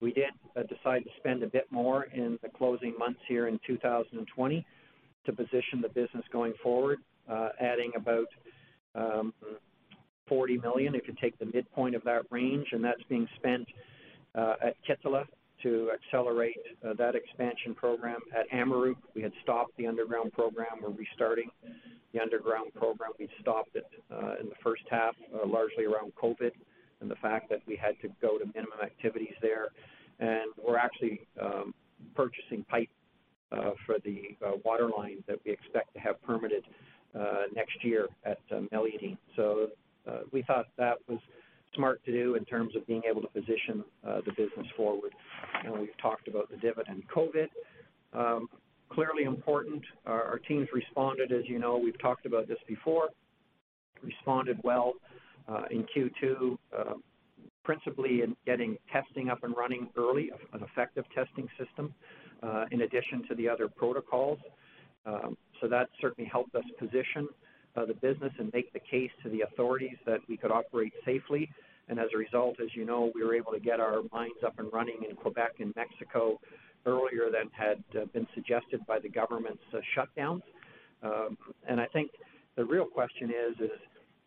We 0.00 0.12
did 0.12 0.30
uh, 0.56 0.62
decide 0.62 1.04
to 1.04 1.10
spend 1.18 1.42
a 1.42 1.46
bit 1.46 1.66
more 1.70 2.04
in 2.04 2.38
the 2.42 2.48
closing 2.48 2.94
months 2.98 3.20
here 3.28 3.46
in 3.46 3.58
2020 3.66 4.66
to 5.24 5.32
position 5.32 5.80
the 5.80 5.88
business 5.88 6.24
going 6.32 6.52
forward, 6.62 6.98
adding 7.60 7.92
about 7.96 8.26
um, 8.96 9.32
40 10.28 10.58
million 10.58 10.94
if 10.96 11.06
you 11.06 11.14
take 11.20 11.38
the 11.38 11.46
midpoint 11.46 11.94
of 11.94 12.02
that 12.04 12.22
range, 12.30 12.66
and 12.72 12.84
that's 12.84 13.02
being 13.08 13.28
spent 13.36 13.68
at 14.34 14.74
Kittilä 14.86 15.24
to 15.62 15.90
accelerate 15.92 16.58
uh, 16.86 16.94
that 16.94 17.14
expansion 17.14 17.74
program. 17.74 18.20
At 18.36 18.50
Amaruq, 18.50 18.96
we 19.14 19.22
had 19.22 19.32
stopped 19.42 19.76
the 19.76 19.86
underground 19.86 20.32
program. 20.32 20.68
We're 20.82 20.90
restarting 20.90 21.50
the 22.12 22.20
underground 22.20 22.74
program. 22.74 23.10
We 23.18 23.28
stopped 23.40 23.76
it 23.76 23.86
uh, 24.10 24.34
in 24.40 24.48
the 24.48 24.54
first 24.62 24.82
half, 24.90 25.14
uh, 25.34 25.46
largely 25.46 25.84
around 25.84 26.12
COVID 26.20 26.52
and 27.00 27.10
the 27.10 27.16
fact 27.16 27.48
that 27.50 27.60
we 27.66 27.76
had 27.76 28.00
to 28.02 28.08
go 28.20 28.38
to 28.38 28.44
minimum 28.54 28.78
activities 28.82 29.34
there. 29.40 29.68
And 30.20 30.52
we're 30.64 30.78
actually 30.78 31.26
um, 31.40 31.74
purchasing 32.14 32.64
pipe 32.68 32.88
for 33.86 33.96
the 34.04 34.34
water 34.64 34.88
line 34.96 35.22
that 35.26 35.38
we 35.44 35.52
expect 35.52 35.92
to 35.94 36.00
have 36.00 36.22
permitted 36.22 36.62
next 37.54 37.82
year 37.82 38.08
at 38.24 38.38
Meliadine. 38.50 39.18
So 39.36 39.68
we 40.30 40.42
thought 40.42 40.68
that 40.78 40.98
was 41.08 41.18
smart 41.74 42.04
to 42.04 42.12
do 42.12 42.34
in 42.34 42.44
terms 42.44 42.76
of 42.76 42.86
being 42.86 43.02
able 43.08 43.22
to 43.22 43.28
position 43.28 43.84
uh, 44.06 44.20
the 44.24 44.32
business 44.32 44.66
forward. 44.76 45.12
And 45.64 45.78
we've 45.78 45.96
talked 46.00 46.28
about 46.28 46.50
the 46.50 46.56
dividend. 46.56 47.02
COVID, 47.14 47.48
um, 48.12 48.48
clearly 48.90 49.24
important. 49.24 49.82
Our, 50.06 50.22
our, 50.24 50.38
teams 50.38 50.68
responded, 50.72 51.32
as 51.32 51.44
you 51.46 51.58
know, 51.58 51.78
we've 51.78 51.98
talked 52.00 52.26
about 52.26 52.48
this 52.48 52.58
before, 52.68 53.08
responded 54.02 54.58
well 54.62 54.94
uh, 55.48 55.62
in 55.70 55.86
Q2, 55.96 56.58
uh, 56.76 56.94
principally 57.64 58.22
in 58.22 58.36
getting 58.44 58.76
testing 58.92 59.30
up 59.30 59.44
and 59.44 59.56
running 59.56 59.88
early, 59.96 60.30
an 60.52 60.62
effective 60.62 61.04
testing 61.14 61.48
system, 61.58 61.94
uh, 62.42 62.64
in 62.70 62.82
addition 62.82 63.22
to 63.28 63.34
the 63.34 63.48
other 63.48 63.68
protocols. 63.68 64.38
Um, 65.06 65.36
so 65.60 65.68
that 65.68 65.88
certainly 66.00 66.28
helped 66.30 66.54
us 66.54 66.64
position 66.78 67.28
the 67.74 67.94
business 67.94 68.32
and 68.38 68.52
make 68.52 68.72
the 68.72 68.80
case 68.80 69.10
to 69.22 69.28
the 69.30 69.42
authorities 69.42 69.96
that 70.06 70.20
we 70.28 70.36
could 70.36 70.50
operate 70.50 70.92
safely. 71.04 71.50
And 71.88 71.98
as 71.98 72.08
a 72.14 72.18
result, 72.18 72.56
as 72.60 72.68
you 72.74 72.84
know, 72.84 73.10
we 73.14 73.24
were 73.24 73.34
able 73.34 73.52
to 73.52 73.60
get 73.60 73.80
our 73.80 74.02
mines 74.12 74.42
up 74.44 74.58
and 74.58 74.72
running 74.72 74.98
in 75.08 75.16
Quebec 75.16 75.54
and 75.58 75.74
Mexico 75.74 76.40
earlier 76.86 77.30
than 77.30 77.50
had 77.52 77.82
uh, 78.00 78.06
been 78.06 78.26
suggested 78.34 78.84
by 78.86 78.98
the 78.98 79.08
government's 79.08 79.62
uh, 79.74 79.78
shutdowns. 79.96 80.42
Um, 81.02 81.36
and 81.68 81.80
I 81.80 81.86
think 81.86 82.10
the 82.56 82.64
real 82.64 82.84
question 82.84 83.30
is, 83.30 83.58
is 83.60 83.78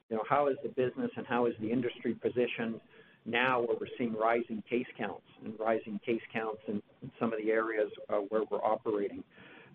you 0.10 0.18
know, 0.18 0.24
how 0.28 0.48
is 0.48 0.58
the 0.64 0.70
business 0.70 1.12
and 1.18 1.26
how 1.26 1.46
is 1.46 1.54
the 1.60 1.72
industry 1.72 2.14
positioned 2.14 2.80
now 3.26 3.62
where 3.62 3.78
we're 3.80 3.88
seeing 3.98 4.14
rising 4.14 4.62
case 4.70 4.86
counts 4.98 5.26
and 5.44 5.54
rising 5.60 6.00
case 6.06 6.22
counts 6.32 6.62
in, 6.68 6.82
some 7.20 7.32
of 7.32 7.40
the 7.44 7.52
areas 7.52 7.92
uh, 8.10 8.18
where 8.30 8.44
we're 8.50 8.64
operating. 8.64 9.24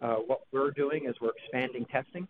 What 0.00 0.40
we're 0.52 0.70
doing 0.70 1.06
is 1.06 1.14
we're 1.20 1.30
expanding 1.30 1.84
testing. 1.86 2.26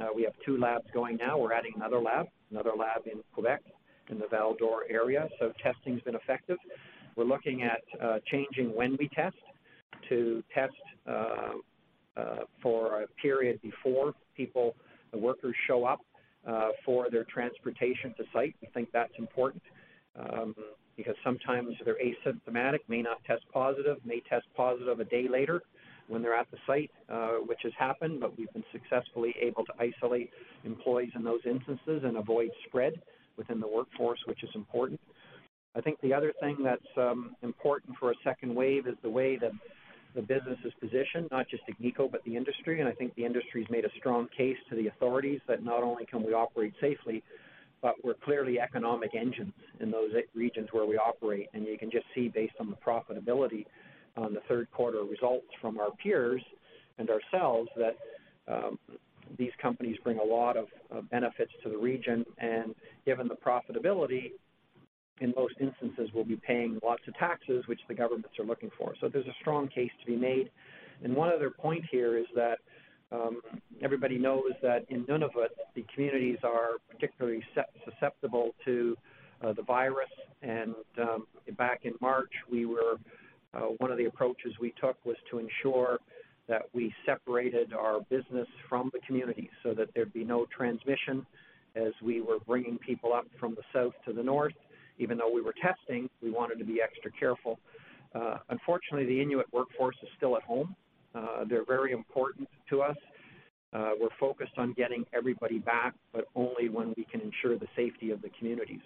Uh, 0.00 0.08
we 0.14 0.22
have 0.22 0.34
two 0.44 0.58
labs 0.58 0.86
going 0.92 1.16
now. 1.16 1.38
We're 1.38 1.52
adding 1.52 1.72
another 1.76 2.00
lab, 2.00 2.26
another 2.50 2.72
lab 2.78 3.06
in 3.06 3.22
Quebec 3.32 3.62
in 4.10 4.18
the 4.18 4.26
Val 4.30 4.54
d'Or 4.54 4.84
area. 4.90 5.28
So 5.38 5.52
testing's 5.62 6.02
been 6.02 6.14
effective. 6.14 6.58
We're 7.16 7.24
looking 7.24 7.62
at 7.62 7.82
uh, 8.00 8.18
changing 8.30 8.74
when 8.74 8.96
we 8.98 9.08
test 9.08 9.36
to 10.08 10.42
test 10.54 10.74
uh, 11.06 11.52
for 12.62 13.02
a 13.02 13.06
period 13.20 13.60
before 13.62 14.14
people, 14.36 14.74
the 15.12 15.18
workers 15.18 15.54
show 15.66 15.84
up 15.84 16.00
for 16.84 17.10
their 17.10 17.24
transportation 17.24 18.14
to 18.16 18.24
site. 18.32 18.54
We 18.60 18.68
think 18.74 18.90
that's 18.92 19.12
important 19.18 19.62
um, 20.18 20.54
because 20.96 21.14
sometimes 21.24 21.74
they're 21.84 21.96
asymptomatic, 21.96 22.80
may 22.88 23.02
not 23.02 23.24
test 23.24 23.44
positive, 23.52 23.96
may 24.04 24.20
test 24.28 24.46
positive 24.56 25.00
a 25.00 25.04
day 25.04 25.26
later 25.28 25.62
when 26.08 26.22
they're 26.22 26.36
at 26.36 26.50
the 26.50 26.58
site, 26.66 26.90
uh, 27.08 27.38
which 27.46 27.58
has 27.62 27.72
happened, 27.78 28.20
but 28.20 28.36
we've 28.38 28.52
been 28.52 28.64
successfully 28.72 29.34
able 29.40 29.64
to 29.64 29.72
isolate 29.78 30.30
employees 30.64 31.10
in 31.14 31.24
those 31.24 31.40
instances 31.44 32.02
and 32.04 32.16
avoid 32.16 32.50
spread 32.66 32.94
within 33.36 33.60
the 33.60 33.68
workforce, 33.68 34.20
which 34.26 34.42
is 34.42 34.50
important. 34.54 35.00
I 35.74 35.80
think 35.80 36.00
the 36.00 36.14
other 36.14 36.32
thing 36.40 36.56
that's 36.64 36.80
um, 36.96 37.36
important 37.42 37.96
for 37.98 38.10
a 38.10 38.14
second 38.24 38.54
wave 38.54 38.86
is 38.86 38.94
the 39.02 39.10
way 39.10 39.36
that 39.36 39.52
the 40.14 40.22
business 40.22 40.58
is 40.64 40.72
positioned, 40.80 41.28
not 41.30 41.46
just 41.48 41.62
Agnico, 41.68 42.10
but 42.10 42.24
the 42.24 42.34
industry. 42.34 42.80
And 42.80 42.88
I 42.88 42.92
think 42.92 43.14
the 43.14 43.24
industry's 43.26 43.66
made 43.68 43.84
a 43.84 43.90
strong 43.98 44.28
case 44.34 44.56
to 44.70 44.76
the 44.76 44.86
authorities 44.88 45.40
that 45.46 45.62
not 45.62 45.82
only 45.82 46.06
can 46.06 46.24
we 46.24 46.32
operate 46.32 46.72
safely, 46.80 47.22
but 47.82 47.94
we're 48.02 48.14
clearly 48.14 48.58
economic 48.58 49.10
engines 49.14 49.52
in 49.80 49.90
those 49.90 50.10
regions 50.34 50.68
where 50.72 50.86
we 50.86 50.96
operate. 50.96 51.48
And 51.52 51.66
you 51.66 51.76
can 51.76 51.90
just 51.90 52.06
see 52.14 52.28
based 52.28 52.54
on 52.58 52.70
the 52.70 52.76
profitability 52.76 53.66
on 54.16 54.34
the 54.34 54.40
third 54.48 54.70
quarter 54.70 55.02
results 55.02 55.46
from 55.60 55.78
our 55.78 55.90
peers 56.02 56.42
and 56.98 57.10
ourselves 57.10 57.68
that 57.76 57.96
um, 58.48 58.78
these 59.38 59.52
companies 59.60 59.96
bring 60.04 60.18
a 60.18 60.24
lot 60.24 60.56
of 60.56 60.66
uh, 60.94 61.00
benefits 61.10 61.52
to 61.62 61.68
the 61.68 61.76
region. 61.76 62.24
And 62.38 62.74
given 63.04 63.28
the 63.28 63.34
profitability, 63.34 64.32
in 65.20 65.32
most 65.36 65.54
instances, 65.60 66.10
we'll 66.14 66.24
be 66.24 66.36
paying 66.36 66.78
lots 66.84 67.02
of 67.08 67.14
taxes, 67.14 67.64
which 67.66 67.80
the 67.88 67.94
governments 67.94 68.38
are 68.38 68.44
looking 68.44 68.70
for. 68.76 68.94
So 69.00 69.08
there's 69.08 69.26
a 69.26 69.34
strong 69.40 69.68
case 69.68 69.90
to 70.00 70.06
be 70.06 70.16
made. 70.16 70.50
And 71.02 71.14
one 71.14 71.30
other 71.30 71.50
point 71.50 71.84
here 71.90 72.18
is 72.18 72.26
that 72.34 72.58
um, 73.12 73.40
everybody 73.82 74.18
knows 74.18 74.52
that 74.62 74.84
in 74.90 75.04
Nunavut, 75.04 75.48
the 75.74 75.84
communities 75.94 76.38
are 76.42 76.72
particularly 76.90 77.42
susceptible 77.84 78.54
to 78.64 78.96
uh, 79.42 79.52
the 79.52 79.62
virus. 79.62 80.10
And 80.42 80.74
um, 81.00 81.26
back 81.56 81.80
in 81.84 81.94
March, 82.00 82.32
we 82.50 82.66
were 82.66 82.96
one 83.78 83.90
of 83.90 83.98
the 83.98 84.06
approaches 84.06 84.52
we 84.60 84.72
took 84.80 84.96
was 85.04 85.16
to 85.30 85.38
ensure 85.38 85.98
that 86.48 86.62
we 86.72 86.94
separated 87.04 87.72
our 87.72 88.00
business 88.08 88.46
from 88.68 88.90
the 88.92 89.00
communities 89.06 89.50
so 89.62 89.74
that 89.74 89.88
there'd 89.94 90.12
be 90.12 90.24
no 90.24 90.46
transmission 90.56 91.26
as 91.74 91.92
we 92.02 92.20
were 92.20 92.38
bringing 92.46 92.78
people 92.78 93.12
up 93.12 93.26
from 93.38 93.54
the 93.54 93.62
south 93.72 93.92
to 94.06 94.12
the 94.12 94.22
north. 94.22 94.54
Even 94.98 95.18
though 95.18 95.30
we 95.30 95.42
were 95.42 95.54
testing, 95.60 96.08
we 96.22 96.30
wanted 96.30 96.58
to 96.58 96.64
be 96.64 96.80
extra 96.82 97.10
careful. 97.18 97.58
Uh, 98.14 98.38
unfortunately, 98.48 99.06
the 99.06 99.20
Inuit 99.20 99.46
workforce 99.52 99.96
is 100.02 100.08
still 100.16 100.36
at 100.36 100.42
home. 100.42 100.74
Uh, 101.14 101.44
they're 101.48 101.64
very 101.64 101.92
important 101.92 102.48
to 102.70 102.82
us. 102.82 102.96
Uh, 103.72 103.90
we're 104.00 104.08
focused 104.18 104.56
on 104.56 104.72
getting 104.72 105.04
everybody 105.14 105.58
back, 105.58 105.94
but 106.12 106.26
only 106.34 106.68
when 106.68 106.94
we 106.96 107.04
can 107.10 107.20
ensure 107.20 107.58
the 107.58 107.66
safety 107.74 108.10
of 108.10 108.22
the 108.22 108.30
communities. 108.38 108.80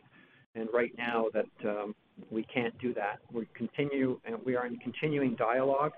And 0.56 0.68
right 0.72 0.92
now, 0.98 1.26
that 1.32 1.68
um, 1.68 1.94
we 2.30 2.44
can't 2.44 2.76
do 2.78 2.94
that. 2.94 3.18
We 3.32 3.46
continue, 3.54 4.18
and 4.24 4.36
we 4.44 4.56
are 4.56 4.66
in 4.66 4.76
continuing 4.78 5.34
dialogue 5.36 5.92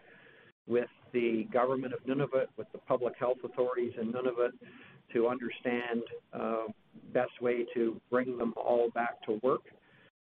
with 0.66 0.88
the 1.12 1.46
government 1.52 1.92
of 1.92 2.00
Nunavut, 2.06 2.46
with 2.56 2.70
the 2.72 2.78
public 2.78 3.14
health 3.18 3.38
authorities 3.44 3.92
in 4.00 4.12
Nunavut, 4.12 4.52
to 5.12 5.28
understand 5.28 6.02
uh, 6.32 6.64
best 7.12 7.40
way 7.40 7.66
to 7.74 8.00
bring 8.10 8.38
them 8.38 8.54
all 8.56 8.90
back 8.94 9.22
to 9.26 9.38
work. 9.42 9.62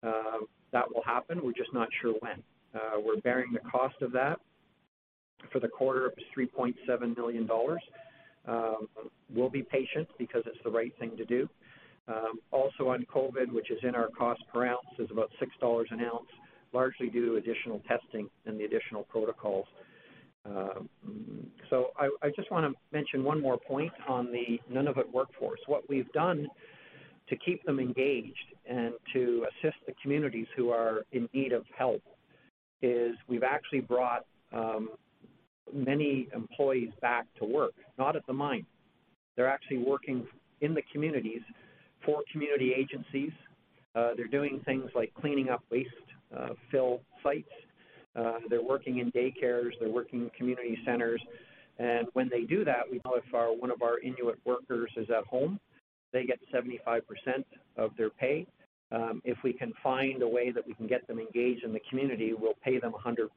Uh, 0.02 0.44
that 0.72 0.84
will 0.94 1.02
happen. 1.04 1.40
We're 1.42 1.52
just 1.52 1.72
not 1.72 1.88
sure 2.00 2.14
when. 2.20 2.42
Uh, 2.74 3.00
we're 3.04 3.20
bearing 3.22 3.52
the 3.52 3.70
cost 3.70 3.96
of 4.02 4.12
that. 4.12 4.38
For 5.52 5.60
the 5.60 5.68
quarter, 5.68 6.06
it 6.06 6.14
was 6.16 6.48
$3.7 6.88 7.16
million. 7.16 7.48
Um, 8.46 8.86
we'll 9.34 9.50
be 9.50 9.62
patient 9.62 10.08
because 10.18 10.42
it's 10.46 10.58
the 10.64 10.70
right 10.70 10.92
thing 10.98 11.16
to 11.16 11.24
do. 11.24 11.48
Um, 12.08 12.40
also 12.50 12.88
on 12.88 13.04
COVID, 13.14 13.52
which 13.52 13.70
is 13.70 13.78
in 13.82 13.94
our 13.94 14.08
cost 14.08 14.40
per 14.52 14.66
ounce, 14.66 14.86
is 14.98 15.08
about 15.10 15.30
$6 15.42 15.84
an 15.90 16.00
ounce, 16.00 16.28
largely 16.72 17.10
due 17.10 17.26
to 17.26 17.36
additional 17.36 17.82
testing 17.86 18.28
and 18.46 18.58
the 18.58 18.64
additional 18.64 19.02
protocols. 19.04 19.66
Um, 20.46 20.88
so 21.68 21.88
I, 21.98 22.30
just 22.34 22.50
want 22.50 22.72
to 22.72 22.78
mention 22.96 23.24
one 23.24 23.42
more 23.42 23.58
point 23.58 23.92
on 24.08 24.32
the 24.32 24.58
Nunavut 24.72 25.12
workforce. 25.12 25.60
What 25.66 25.82
we've 25.90 26.10
done 26.12 26.48
to 27.28 27.36
keep 27.36 27.62
them 27.64 27.78
engaged 27.78 28.54
and 28.66 28.94
to 29.12 29.44
assist 29.50 29.76
the 29.86 29.92
communities 30.00 30.46
who 30.56 30.70
are 30.70 31.02
in 31.12 31.28
need 31.34 31.52
of 31.52 31.64
help 31.76 32.02
is 32.80 33.14
we've 33.28 33.42
actually 33.42 33.80
brought 33.80 34.24
um, 34.54 34.90
many 35.74 36.28
employees 36.34 36.90
back 37.02 37.26
to 37.38 37.44
work, 37.44 37.74
not 37.98 38.16
at 38.16 38.26
the 38.26 38.32
mine. 38.32 38.64
They're 39.36 39.48
actually 39.48 39.78
working 39.78 40.26
in 40.62 40.72
the 40.72 40.82
communities 40.90 41.42
for 42.04 42.22
community 42.30 42.72
agencies. 42.76 43.32
Uh, 43.94 44.10
they're 44.16 44.26
doing 44.26 44.60
things 44.64 44.90
like 44.94 45.12
cleaning 45.14 45.48
up 45.48 45.62
waste 45.70 45.90
uh, 46.36 46.50
fill 46.70 47.00
sites. 47.22 47.48
Uh, 48.16 48.38
they're 48.48 48.62
working 48.62 48.98
in 48.98 49.10
daycares. 49.12 49.70
They're 49.80 49.88
working 49.88 50.22
in 50.22 50.30
community 50.30 50.78
centers. 50.84 51.22
And 51.78 52.08
when 52.12 52.28
they 52.28 52.42
do 52.42 52.64
that, 52.64 52.82
we 52.90 53.00
know 53.04 53.14
if 53.14 53.34
our, 53.34 53.54
one 53.54 53.70
of 53.70 53.82
our 53.82 53.98
Inuit 54.00 54.38
workers 54.44 54.90
is 54.96 55.08
at 55.10 55.24
home, 55.24 55.60
they 56.12 56.24
get 56.24 56.38
75% 56.52 57.00
of 57.76 57.90
their 57.96 58.10
pay. 58.10 58.46
Um, 58.90 59.20
if 59.24 59.36
we 59.44 59.52
can 59.52 59.72
find 59.82 60.22
a 60.22 60.28
way 60.28 60.50
that 60.50 60.66
we 60.66 60.74
can 60.74 60.86
get 60.86 61.06
them 61.06 61.18
engaged 61.18 61.62
in 61.64 61.72
the 61.72 61.80
community, 61.90 62.32
we'll 62.32 62.54
pay 62.64 62.78
them 62.78 62.92
100% 62.92 63.28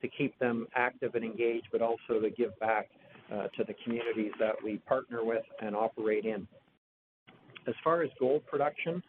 to 0.00 0.08
keep 0.08 0.38
them 0.38 0.66
active 0.74 1.14
and 1.14 1.24
engaged, 1.24 1.66
but 1.72 1.82
also 1.82 2.20
to 2.20 2.30
give 2.30 2.58
back 2.60 2.88
uh, 3.32 3.48
to 3.56 3.64
the 3.64 3.74
communities 3.84 4.32
that 4.38 4.54
we 4.62 4.78
partner 4.78 5.24
with 5.24 5.44
and 5.60 5.74
operate 5.74 6.24
in. 6.24 6.46
As 7.66 7.74
far 7.82 8.02
as 8.02 8.10
gold 8.18 8.46
production, 8.46 9.02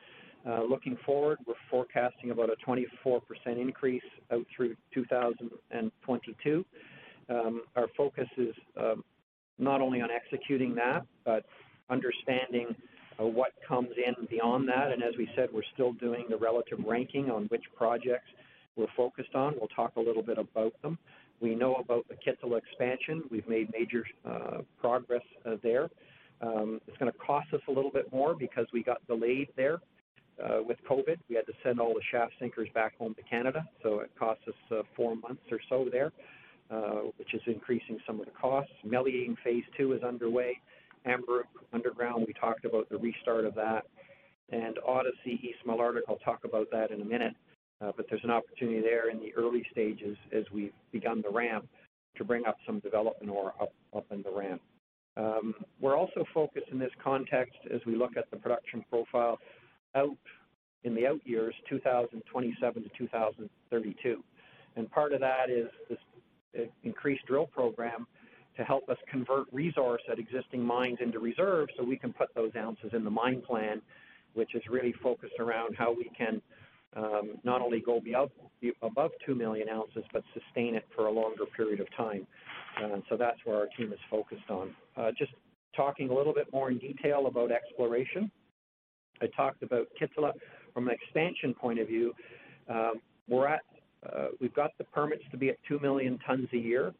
uh, 0.48 0.64
looking 0.64 0.98
forward, 1.06 1.40
we're 1.48 1.54
forecasting 1.70 2.32
about 2.32 2.50
a 2.50 2.56
24% 2.68 3.22
increase 3.46 4.02
out 4.32 4.46
through 4.56 4.76
2022. 4.94 6.66
Um, 7.30 7.62
our 7.76 7.88
focus 7.96 8.28
is 8.38 8.54
um, 8.78 9.04
not 9.58 9.82
only 9.82 10.02
on 10.02 10.10
executing 10.12 10.76
that, 10.76 11.06
but 11.24 11.46
understanding 11.90 12.76
uh, 13.20 13.26
what 13.26 13.52
comes 13.66 13.90
in 13.96 14.26
beyond 14.28 14.68
that. 14.68 14.92
And 14.92 15.02
as 15.02 15.14
we 15.18 15.30
said, 15.36 15.50
we're 15.54 15.62
still 15.74 15.94
doing 15.94 16.26
the 16.30 16.38
relative 16.38 16.80
ranking 16.86 17.32
on 17.32 17.46
which 17.46 17.64
projects 17.78 18.28
we're 18.76 18.88
focused 18.98 19.36
on. 19.36 19.54
We'll 19.58 19.70
talk 19.70 19.96
a 19.96 20.02
little 20.02 20.24
bit 20.24 20.38
about 20.38 20.74
them. 20.82 20.98
We 21.40 21.56
know 21.56 21.76
about 21.76 22.06
the 22.08 22.16
Kittilä 22.16 22.58
expansion. 22.58 23.24
We've 23.30 23.48
made 23.48 23.72
major 23.72 24.06
uh, 24.26 24.62
progress 24.80 25.24
there. 25.62 25.90
Um, 26.42 26.82
it's 26.88 26.98
going 26.98 27.12
to 27.12 27.18
cost 27.18 27.54
us 27.54 27.62
a 27.68 27.72
little 27.72 27.92
bit 27.92 28.12
more 28.12 28.36
because 28.36 28.66
we 28.74 28.84
got 28.84 29.06
delayed 29.08 29.50
there 29.56 29.80
uh, 30.42 30.62
with 30.66 30.78
COVID, 30.90 31.18
we 31.30 31.36
had 31.36 31.46
to 31.46 31.54
send 31.64 31.80
all 31.80 31.94
the 31.94 32.02
shaft 32.12 32.34
sinkers 32.40 32.70
back 32.74 32.98
home 32.98 33.14
to 33.16 33.22
Canada, 33.24 33.68
so 33.82 34.00
it 34.00 34.12
cost 34.18 34.40
us 34.48 34.56
uh, 34.72 34.82
four 34.96 35.16
months 35.16 35.44
or 35.52 35.60
so 35.70 35.88
there, 35.92 36.12
uh, 36.72 37.02
which 37.18 37.34
is 37.34 37.42
increasing 37.46 38.00
some 38.06 38.20
of 38.20 38.26
the 38.26 38.32
costs. 38.32 38.72
Meliadine 38.86 39.36
Phase 39.44 39.64
2 39.78 39.94
is 39.94 40.04
underway. 40.04 40.60
Amaruq 41.06 41.44
Underground, 41.74 42.26
we 42.28 42.34
talked 42.34 42.66
about 42.66 42.90
the 42.90 42.98
restart 42.98 43.46
of 43.46 43.54
that. 43.56 43.86
And 44.50 44.78
Odyssey, 44.88 45.40
East 45.44 45.60
Malartic, 45.68 46.02
I'll 46.08 46.18
talk 46.18 46.46
about 46.46 46.70
that 46.72 46.92
in 46.92 47.02
a 47.02 47.06
minute. 47.06 47.34
Uh, 47.82 47.92
but 47.96 48.06
there's 48.10 48.24
an 48.24 48.32
opportunity 48.32 48.82
there 48.82 49.10
in 49.10 49.20
the 49.20 49.34
early 49.36 49.66
stages 49.72 50.18
as 50.32 50.46
we've 50.54 50.72
begun 50.92 51.22
the 51.22 51.30
ramp 51.30 51.68
to 52.16 52.24
bring 52.24 52.46
up 52.46 52.58
some 52.66 52.80
development 52.80 53.30
ore 53.30 53.54
up, 53.62 53.74
up 53.96 54.06
in 54.12 54.22
the 54.22 54.32
ramp. 54.32 54.62
Um, 55.16 55.54
we're 55.80 55.98
also 55.98 56.26
focused 56.34 56.68
in 56.72 56.80
this 56.80 56.92
context 57.04 57.58
as 57.74 57.82
we 57.86 57.96
look 57.96 58.18
at 58.18 58.30
the 58.32 58.38
production 58.38 58.84
profile 58.90 59.40
out 59.96 60.18
in 60.84 60.96
the 60.96 61.08
out 61.08 61.20
years, 61.26 61.54
2027 61.70 62.84
to 62.84 62.90
2032. 62.98 64.24
And 64.76 64.92
part 64.92 65.14
of 65.14 65.20
that 65.20 65.50
is 65.50 65.68
this 65.90 66.00
uh, 66.58 66.64
increased 66.84 67.26
drill 67.28 67.46
program 67.46 68.08
to 68.58 68.64
help 68.64 68.90
us 68.90 68.98
convert 69.10 69.46
resource 69.52 70.02
at 70.12 70.20
existing 70.20 70.62
mines 70.64 70.98
into 71.02 71.20
reserves 71.20 71.72
so 71.78 71.84
we 71.84 71.98
can 71.98 72.14
put 72.14 72.30
those 72.36 72.52
ounces 72.58 72.92
in 72.94 73.04
the 73.04 73.10
mine 73.10 73.42
plan, 73.42 73.82
which 74.34 74.56
is 74.56 74.62
really 74.70 74.94
focused 75.02 75.40
around 75.40 75.76
how 75.76 75.92
we 75.92 76.10
can 76.16 76.42
um, 76.96 77.32
not 77.44 77.62
only 77.62 77.80
go 77.80 77.98
above, 77.98 78.32
above 78.82 79.12
2 79.26 79.36
million 79.36 79.70
ounces, 79.70 80.04
but 80.12 80.24
sustain 80.34 80.76
it 80.76 80.86
for 80.96 81.08
a 81.08 81.12
longer 81.12 81.46
period 81.56 81.80
of 81.80 81.88
time. 81.96 82.28
Uh, 82.84 82.98
so 83.10 83.18
that's 83.18 83.38
where 83.46 83.58
our 83.58 83.68
team 83.78 83.92
is 83.92 84.00
focused 84.10 84.50
on. 84.50 84.76
Uh, 84.98 85.12
just 85.18 85.32
talking 85.76 86.10
a 86.10 86.14
little 86.14 86.34
bit 86.34 86.48
more 86.54 86.72
in 86.72 86.78
detail 86.78 87.28
about 87.28 87.52
exploration. 87.52 88.32
I 89.22 89.28
talked 89.36 89.64
about 89.64 89.88
Kittilä 90.00 90.32
from 90.74 90.88
an 90.88 90.94
expansion 90.94 91.54
point 91.54 91.80
of 91.80 91.88
view. 91.88 92.14
Um, 92.70 92.94
we're 93.28 93.48
at, 93.48 93.62
uh, 94.12 94.28
we've 94.40 94.54
got 94.54 94.72
the 94.78 94.84
permits 94.86 95.24
to 95.32 95.38
be 95.38 95.50
at 95.50 95.58
2 95.68 95.80
million 95.80 96.20
tons 96.26 96.48
a 96.54 96.58
year. 96.58 96.94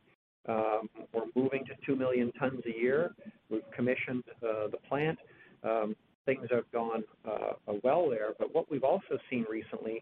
Um, 0.48 0.90
we're 1.14 1.26
moving 1.36 1.64
to 1.66 1.74
2 1.86 1.96
million 1.96 2.32
tons 2.34 2.62
a 2.66 2.78
year. 2.78 3.14
We've 3.50 3.62
commissioned 3.76 4.24
uh, 4.42 4.68
the 4.68 4.78
plant. 4.88 5.18
Um, 5.64 5.96
things 6.26 6.48
have 6.52 6.70
gone 6.72 7.04
uh, 7.30 7.54
well 7.84 8.10
there. 8.10 8.34
But 8.38 8.54
what 8.54 8.70
we've 8.72 8.84
also 8.84 9.18
seen 9.30 9.46
recently 9.50 10.02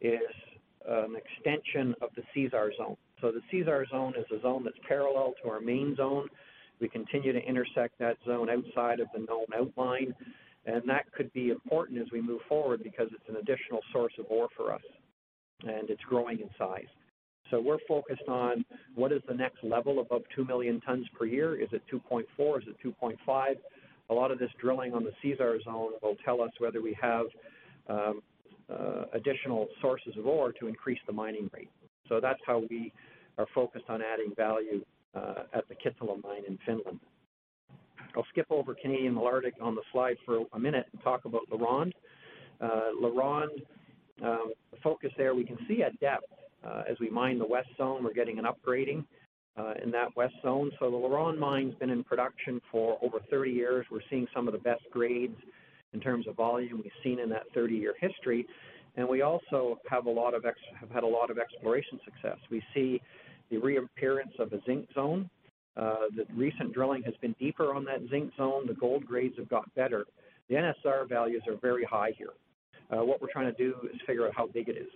is 0.00 0.20
an 0.88 1.16
extension 1.16 1.94
of 2.00 2.10
the 2.16 2.22
Sisar 2.34 2.70
zone. 2.76 2.96
So 3.20 3.32
the 3.32 3.42
Sisar 3.52 3.88
zone 3.90 4.14
is 4.18 4.24
a 4.36 4.40
zone 4.40 4.64
that's 4.64 4.78
parallel 4.86 5.34
to 5.42 5.50
our 5.50 5.60
main 5.60 5.94
zone. 5.96 6.28
We 6.80 6.88
continue 6.88 7.32
to 7.32 7.40
intersect 7.40 7.98
that 7.98 8.16
zone 8.26 8.48
outside 8.48 9.00
of 9.00 9.08
the 9.14 9.20
known 9.20 9.46
outline, 9.54 10.14
and 10.64 10.82
that 10.88 11.12
could 11.12 11.32
be 11.34 11.50
important 11.50 12.00
as 12.00 12.06
we 12.10 12.22
move 12.22 12.40
forward 12.48 12.82
because 12.82 13.08
it's 13.12 13.28
an 13.28 13.36
additional 13.36 13.80
source 13.92 14.14
of 14.18 14.24
ore 14.30 14.48
for 14.56 14.72
us, 14.72 14.80
and 15.64 15.90
it's 15.90 16.02
growing 16.08 16.40
in 16.40 16.48
size. 16.58 16.88
So 17.50 17.60
we're 17.60 17.78
focused 17.86 18.28
on 18.28 18.64
what 18.94 19.12
is 19.12 19.20
the 19.28 19.34
next 19.34 19.62
level 19.62 20.00
above 20.00 20.22
2 20.34 20.44
million 20.44 20.80
tons 20.80 21.06
per 21.18 21.26
year. 21.26 21.60
Is 21.60 21.68
it 21.72 21.82
2.4? 21.92 22.62
Is 22.62 22.68
it 22.68 22.76
2.5? 22.84 23.56
A 24.10 24.14
lot 24.14 24.30
of 24.30 24.38
this 24.38 24.50
drilling 24.60 24.92
on 24.92 25.04
the 25.04 25.12
Sisar 25.22 25.62
zone 25.62 25.92
will 26.02 26.16
tell 26.24 26.42
us 26.42 26.50
whether 26.58 26.82
we 26.82 26.96
have 27.00 27.26
um, 27.88 28.22
uh, 28.68 29.04
additional 29.14 29.68
sources 29.80 30.14
of 30.18 30.26
ore 30.26 30.52
to 30.52 30.66
increase 30.66 30.98
the 31.06 31.12
mining 31.12 31.48
rate. 31.54 31.70
So 32.08 32.20
that's 32.20 32.40
how 32.46 32.62
we 32.68 32.92
are 33.38 33.46
focused 33.54 33.86
on 33.88 34.02
adding 34.02 34.32
value 34.36 34.84
uh, 35.14 35.44
at 35.54 35.64
the 35.68 35.74
Kittilä 35.74 36.22
mine 36.22 36.42
in 36.46 36.58
Finland. 36.66 37.00
I'll 38.16 38.26
skip 38.30 38.46
over 38.50 38.74
Canadian 38.74 39.14
Malartic 39.14 39.52
on 39.60 39.74
the 39.74 39.82
slide 39.92 40.16
for 40.26 40.40
a 40.52 40.58
minute 40.58 40.86
and 40.92 41.00
talk 41.02 41.24
about 41.24 41.42
LaRonde. 41.52 41.92
Uh, 42.60 42.90
LaRonde, 43.00 43.62
um, 44.22 44.52
the 44.72 44.76
focus 44.82 45.10
there 45.16 45.34
we 45.34 45.44
can 45.44 45.58
see 45.68 45.82
at 45.82 45.98
depth 46.00 46.24
uh, 46.64 46.82
as 46.90 46.98
we 47.00 47.08
mine 47.08 47.38
the 47.38 47.46
west 47.46 47.68
zone, 47.76 48.02
we're 48.04 48.12
getting 48.12 48.38
an 48.38 48.44
upgrading 48.44 49.04
uh, 49.56 49.74
in 49.82 49.90
that 49.90 50.14
west 50.16 50.34
zone. 50.42 50.70
So 50.78 50.90
the 50.90 50.96
LaRonde 50.96 51.38
mine's 51.38 51.74
been 51.74 51.90
in 51.90 52.04
production 52.04 52.60
for 52.70 52.98
over 53.02 53.18
30 53.30 53.50
years. 53.50 53.86
We're 53.90 54.00
seeing 54.08 54.26
some 54.34 54.46
of 54.46 54.52
the 54.52 54.60
best 54.60 54.82
grades 54.90 55.36
in 55.92 56.00
terms 56.00 56.26
of 56.28 56.36
volume 56.36 56.80
we've 56.82 56.92
seen 57.02 57.18
in 57.18 57.28
that 57.30 57.42
30-year 57.54 57.94
history. 58.00 58.46
And 58.96 59.08
we 59.08 59.22
also 59.22 59.78
have 59.88 60.06
a 60.06 60.10
lot 60.10 60.34
of 60.34 60.44
ex- 60.44 60.58
have 60.78 60.90
had 60.90 61.02
a 61.02 61.06
lot 61.06 61.30
of 61.30 61.38
exploration 61.38 62.00
success. 62.04 62.38
We 62.50 62.62
see 62.74 63.00
the 63.50 63.58
reappearance 63.58 64.32
of 64.38 64.52
a 64.52 64.60
zinc 64.66 64.88
zone. 64.94 65.28
Uh, 65.76 66.06
the 66.16 66.26
recent 66.34 66.72
drilling 66.72 67.02
has 67.04 67.14
been 67.20 67.34
deeper 67.38 67.74
on 67.74 67.84
that 67.84 68.00
zinc 68.10 68.32
zone. 68.36 68.66
The 68.66 68.74
gold 68.74 69.06
grades 69.06 69.36
have 69.38 69.48
got 69.48 69.72
better. 69.74 70.04
The 70.48 70.56
NSR 70.56 71.08
values 71.08 71.42
are 71.48 71.56
very 71.56 71.84
high 71.84 72.12
here. 72.16 72.30
Uh, 72.90 73.04
what 73.04 73.22
we're 73.22 73.32
trying 73.32 73.54
to 73.54 73.56
do 73.56 73.74
is 73.92 74.00
figure 74.06 74.26
out 74.26 74.34
how 74.36 74.48
big 74.48 74.68
it 74.68 74.76
is. 74.76 74.88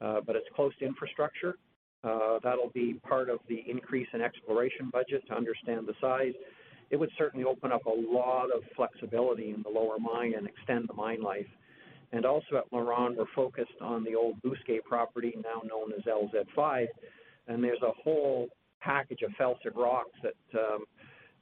Uh, 0.00 0.20
but 0.26 0.34
it's 0.34 0.46
close 0.54 0.72
to 0.78 0.86
infrastructure. 0.86 1.56
Uh, 2.04 2.38
that'll 2.42 2.70
be 2.74 2.94
part 3.06 3.30
of 3.30 3.38
the 3.48 3.64
increase 3.66 4.08
in 4.12 4.20
exploration 4.20 4.90
budget 4.92 5.26
to 5.28 5.34
understand 5.34 5.86
the 5.86 5.94
size. 6.00 6.34
It 6.90 6.96
would 6.96 7.10
certainly 7.16 7.44
open 7.44 7.72
up 7.72 7.86
a 7.86 7.90
lot 7.90 8.46
of 8.54 8.62
flexibility 8.76 9.50
in 9.50 9.62
the 9.62 9.70
lower 9.70 9.98
mine 9.98 10.34
and 10.36 10.46
extend 10.46 10.86
the 10.88 10.94
mine 10.94 11.22
life. 11.22 11.46
And 12.12 12.26
also 12.26 12.56
at 12.56 12.70
LaRonde, 12.70 13.16
we're 13.16 13.24
focused 13.34 13.80
on 13.80 14.04
the 14.04 14.14
old 14.14 14.40
Bousquet 14.42 14.84
property, 14.84 15.34
now 15.42 15.62
known 15.66 15.92
as 15.96 16.04
LZ5, 16.04 16.86
and 17.48 17.64
there's 17.64 17.82
a 17.82 17.90
whole 18.02 18.48
package 18.80 19.22
of 19.22 19.30
felsic 19.40 19.74
rocks 19.74 20.16
that 20.22 20.58
um, 20.58 20.84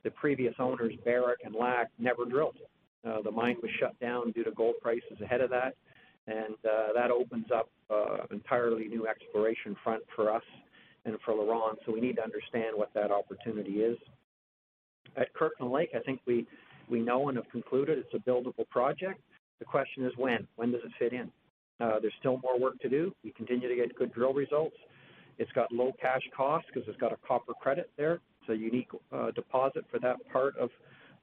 the 0.05 0.11
previous 0.13 0.55
owners, 0.59 0.95
Barrick 1.05 1.41
and 1.45 1.55
Lac, 1.55 1.91
never 1.99 2.25
drilled. 2.25 2.57
Uh, 3.07 3.21
the 3.23 3.31
mine 3.31 3.57
was 3.61 3.71
shut 3.81 3.99
down 4.01 4.31
due 4.33 4.45
to 4.45 4.53
gold 4.53 4.77
prices 4.81 5.21
ahead 5.21 5.41
of 5.41 5.51
that, 5.51 5.75
and 6.29 6.55
uh, 6.65 6.93
that 6.95 7.11
opens 7.11 7.47
up 7.55 7.69
uh, 7.93 8.27
entirely 8.31 8.89
new 8.89 9.07
exploration 9.07 9.77
front 9.83 10.03
for 10.15 10.33
us 10.33 10.43
and 11.05 11.17
for 11.25 11.35
LaRonde. 11.35 11.77
So 11.85 11.93
we 11.93 12.01
need 12.01 12.17
to 12.17 12.23
understand 12.23 12.77
what 12.77 12.93
that 12.95 13.11
opportunity 13.11 13.81
is. 13.81 13.99
At 15.17 15.33
Kirkland 15.35 15.73
Lake, 15.73 15.91
I 15.95 16.01
think 16.01 16.21
we 16.27 16.47
we 16.89 17.01
know 17.01 17.29
and 17.29 17.37
have 17.37 17.49
concluded 17.51 17.99
it's 17.99 18.15
a 18.15 18.31
buildable 18.31 18.69
project. 18.69 19.21
The 19.59 19.65
question 19.65 20.05
is 20.05 20.13
when. 20.17 20.47
When 20.57 20.73
does 20.73 20.81
it 20.85 20.91
fit 20.99 21.13
in? 21.13 21.31
Uh, 21.81 21.99
there's 22.01 22.13
still 22.19 22.41
more 22.43 22.59
work 22.59 22.79
to 22.81 22.89
do. 22.89 23.15
We 23.25 23.31
continue 23.33 23.69
to 23.69 23.77
get 23.77 23.95
good 23.95 24.13
drill 24.13 24.35
results. 24.35 24.77
It's 25.39 25.51
got 25.53 25.73
low 25.73 25.93
cash 26.01 26.23
costs 26.37 26.69
because 26.73 26.89
it's 26.89 27.01
got 27.01 27.13
a 27.13 27.17
copper 27.27 27.55
credit 27.55 27.91
there. 27.97 28.21
It's 28.41 28.51
a 28.51 28.55
unique 28.55 28.89
uh, 29.13 29.31
deposit 29.31 29.85
for 29.91 29.99
that 30.01 30.17
part 30.33 30.57
of, 30.59 30.71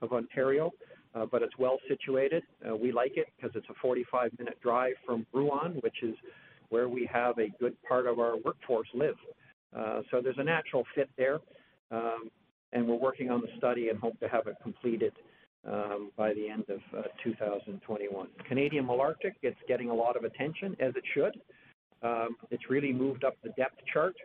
of 0.02 0.14
Ontario 0.14 0.72
uh, 1.16 1.26
but 1.32 1.42
it's 1.42 1.58
well 1.58 1.80
situated. 1.88 2.44
Uh, 2.68 2.76
we 2.76 2.92
like 2.92 3.14
it 3.16 3.28
because 3.36 3.56
it's 3.56 3.68
a 3.70 3.74
45 3.82 4.32
minute 4.38 4.58
drive 4.62 4.94
from 5.06 5.26
Rouyn, 5.34 5.82
which 5.82 6.04
is 6.04 6.16
where 6.70 6.90
we 6.90 7.10
have 7.12 7.38
a 7.38 7.50
good 7.60 7.76
part 7.88 8.08
of 8.08 8.20
our 8.20 8.38
workforce 8.38 8.88
live. 8.94 9.16
Uh, 9.76 10.02
so 10.10 10.22
there's 10.22 10.38
a 10.38 10.44
natural 10.44 10.84
fit 10.96 11.10
there, 11.18 11.40
um, 11.92 12.30
and 12.74 12.88
we're 12.88 12.96
working 12.96 13.30
on 13.30 13.42
the 13.42 13.48
study 13.58 13.90
and 13.90 14.00
hope 14.00 14.20
to 14.20 14.28
have 14.28 14.48
it 14.48 14.56
completed 14.62 15.14
um, 15.68 16.12
by 16.16 16.34
the 16.34 16.50
end 16.50 16.64
of 16.70 16.80
uh, 16.98 17.04
2021. 17.24 18.28
Canadian 18.48 18.86
Malartic, 18.86 19.34
it's 19.42 19.60
getting 19.68 19.90
a 19.90 19.94
lot 19.94 20.16
of 20.16 20.24
attention, 20.24 20.76
as 20.80 20.94
it 20.96 21.04
should. 21.14 21.40
Um, 22.02 22.38
it's 22.50 22.70
really 22.70 22.94
moved 22.94 23.24
up 23.24 23.36
the 23.44 23.50
depth 23.50 23.82
chart 23.92 24.16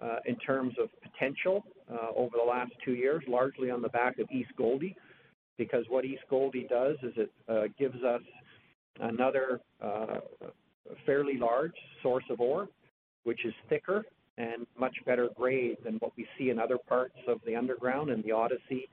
uh, 0.00 0.16
in 0.26 0.36
terms 0.36 0.74
of 0.82 0.88
potential 1.00 1.64
uh, 1.90 2.08
over 2.16 2.36
the 2.36 2.48
last 2.48 2.72
two 2.84 2.94
years, 2.94 3.22
largely 3.28 3.70
on 3.70 3.82
the 3.82 3.88
back 3.88 4.18
of 4.18 4.26
East 4.32 4.50
Gouldie, 4.58 4.96
because 5.56 5.84
what 5.88 6.04
East 6.04 6.22
Gouldie 6.30 6.68
does 6.68 6.96
is 7.02 7.12
it 7.16 7.32
uh, 7.48 7.62
gives 7.78 8.02
us 8.02 8.22
another 9.00 9.60
uh, 9.80 10.18
fairly 11.06 11.36
large 11.38 11.74
source 12.02 12.24
of 12.30 12.40
ore, 12.40 12.68
which 13.24 13.44
is 13.44 13.54
thicker 13.68 14.04
and 14.36 14.66
much 14.78 14.96
better 15.06 15.28
grade 15.36 15.76
than 15.84 15.94
what 15.96 16.12
we 16.16 16.26
see 16.36 16.50
in 16.50 16.58
other 16.58 16.78
parts 16.78 17.14
of 17.28 17.40
the 17.46 17.54
underground 17.54 18.10
in 18.10 18.20
the 18.22 18.32
Odyssey 18.32 18.88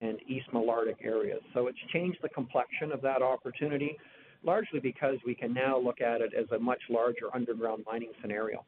and 0.00 0.18
East 0.28 0.46
Malartic 0.52 0.96
areas. 1.02 1.40
So 1.52 1.66
it's 1.66 1.78
changed 1.92 2.18
the 2.22 2.28
complexion 2.28 2.92
of 2.92 3.00
that 3.02 3.22
opportunity, 3.22 3.96
largely 4.44 4.80
because 4.80 5.16
we 5.26 5.34
can 5.34 5.52
now 5.52 5.78
look 5.78 6.00
at 6.00 6.20
it 6.20 6.32
as 6.38 6.46
a 6.52 6.58
much 6.58 6.80
larger 6.88 7.34
underground 7.34 7.84
mining 7.86 8.12
scenario. 8.20 8.64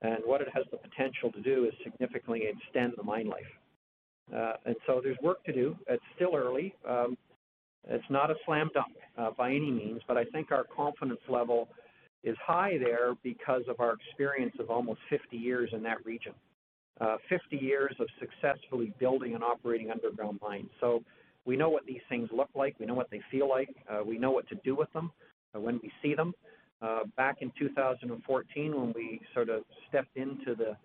And 0.00 0.18
what 0.24 0.40
it 0.40 0.48
has 0.52 0.64
the 0.70 0.78
potential 0.78 1.30
to 1.30 1.40
do 1.40 1.64
is 1.64 1.72
significantly 1.84 2.42
extend 2.48 2.94
the 2.96 3.04
mine 3.04 3.28
life. 3.28 3.42
Uh, 4.34 4.54
and 4.66 4.76
so 4.86 5.00
there's 5.02 5.18
work 5.22 5.44
to 5.44 5.52
do. 5.52 5.76
It's 5.88 6.02
still 6.16 6.34
early. 6.34 6.74
Um, 6.88 7.16
it's 7.88 8.04
not 8.10 8.30
a 8.30 8.34
slam 8.46 8.70
dunk 8.74 8.94
uh, 9.18 9.30
by 9.36 9.50
any 9.50 9.70
means, 9.70 10.00
but 10.08 10.16
I 10.16 10.24
think 10.24 10.50
our 10.50 10.64
confidence 10.64 11.20
level 11.28 11.68
is 12.24 12.36
high 12.44 12.78
there 12.78 13.14
because 13.22 13.62
of 13.68 13.80
our 13.80 13.94
experience 13.94 14.54
of 14.58 14.70
almost 14.70 15.00
50 15.10 15.36
years 15.36 15.70
in 15.72 15.82
that 15.82 16.04
region. 16.04 16.32
Uh, 17.00 17.16
50 17.28 17.56
years 17.56 17.94
of 17.98 18.06
successfully 18.20 18.92
building 19.00 19.34
and 19.34 19.42
operating 19.42 19.90
underground 19.90 20.38
mines. 20.42 20.68
So 20.80 21.02
we 21.44 21.56
know 21.56 21.68
what 21.68 21.84
these 21.86 22.00
things 22.08 22.28
look 22.32 22.50
like. 22.54 22.76
We 22.78 22.86
know 22.86 22.94
what 22.94 23.10
they 23.10 23.20
feel 23.30 23.48
like. 23.48 23.74
Uh, 23.90 24.04
we 24.04 24.18
know 24.18 24.30
what 24.30 24.48
to 24.48 24.54
do 24.64 24.76
with 24.76 24.92
them 24.92 25.10
uh, 25.54 25.60
when 25.60 25.80
we 25.82 25.90
see 26.02 26.14
them. 26.14 26.32
Uh, 26.80 27.00
back 27.16 27.38
in 27.40 27.50
2014, 27.58 28.76
when 28.76 28.92
we 28.94 29.20
sort 29.34 29.48
of 29.48 29.62
stepped 29.88 30.16
into 30.16 30.54
the, 30.54 30.76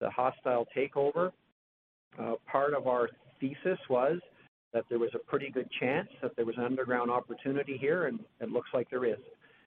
the 0.00 0.08
hostile 0.10 0.66
takeover, 0.76 1.30
uh, 2.18 2.34
part 2.50 2.74
of 2.74 2.86
our 2.86 3.08
thesis 3.40 3.78
was 3.88 4.18
that 4.72 4.84
there 4.88 4.98
was 4.98 5.10
a 5.14 5.18
pretty 5.18 5.50
good 5.50 5.68
chance 5.80 6.08
that 6.22 6.34
there 6.36 6.46
was 6.46 6.56
an 6.56 6.64
underground 6.64 7.10
opportunity 7.10 7.76
here, 7.76 8.06
and 8.06 8.20
it 8.40 8.50
looks 8.50 8.70
like 8.72 8.88
there 8.90 9.04
is. 9.04 9.18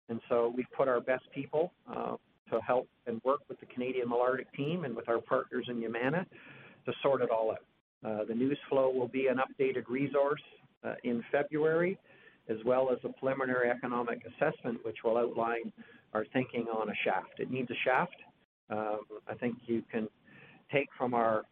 And 0.10 0.20
so 0.30 0.54
we've 0.56 0.66
put 0.76 0.88
our 0.88 1.02
best 1.02 1.24
people 1.34 1.72
uh, 1.90 2.16
to 2.52 2.60
help 2.62 2.88
and 3.08 3.22
work 3.24 3.40
with 3.50 3.60
the 3.60 3.66
Canadian 3.68 4.10
Malartic 4.10 4.46
team 4.56 4.86
and 4.86 4.96
with 4.96 5.10
our 5.10 5.20
partners 5.20 5.66
in 5.70 5.78
Yamana 5.78 6.26
to 6.86 6.94
sort 7.02 7.22
it 7.22 7.30
all 7.30 7.52
out. 7.52 7.66
Uh, 8.06 8.24
the 8.26 8.36
news 8.36 8.58
flow 8.70 8.90
will 8.90 9.08
be 9.08 9.28
an 9.28 9.38
updated 9.38 9.88
resource 9.88 10.42
uh, 10.84 10.94
in 11.04 11.24
February, 11.32 11.98
as 12.50 12.58
well 12.66 12.92
as 12.92 13.00
a 13.04 13.10
preliminary 13.20 13.70
economic 13.70 14.22
assessment, 14.26 14.78
which 14.86 14.98
will 15.04 15.18
outline 15.18 15.74
our 16.14 16.26
thinking 16.32 16.68
on 16.68 16.90
a 16.90 16.94
shaft. 17.04 17.40
It 17.40 17.50
needs 17.50 17.70
a 17.72 17.80
shaft. 17.84 18.16
Um, 18.70 19.00
I 19.28 19.34
think 19.34 19.56
you 19.66 19.82
can 19.92 20.08
take 20.72 20.88
from 20.98 21.14
our 21.14 21.44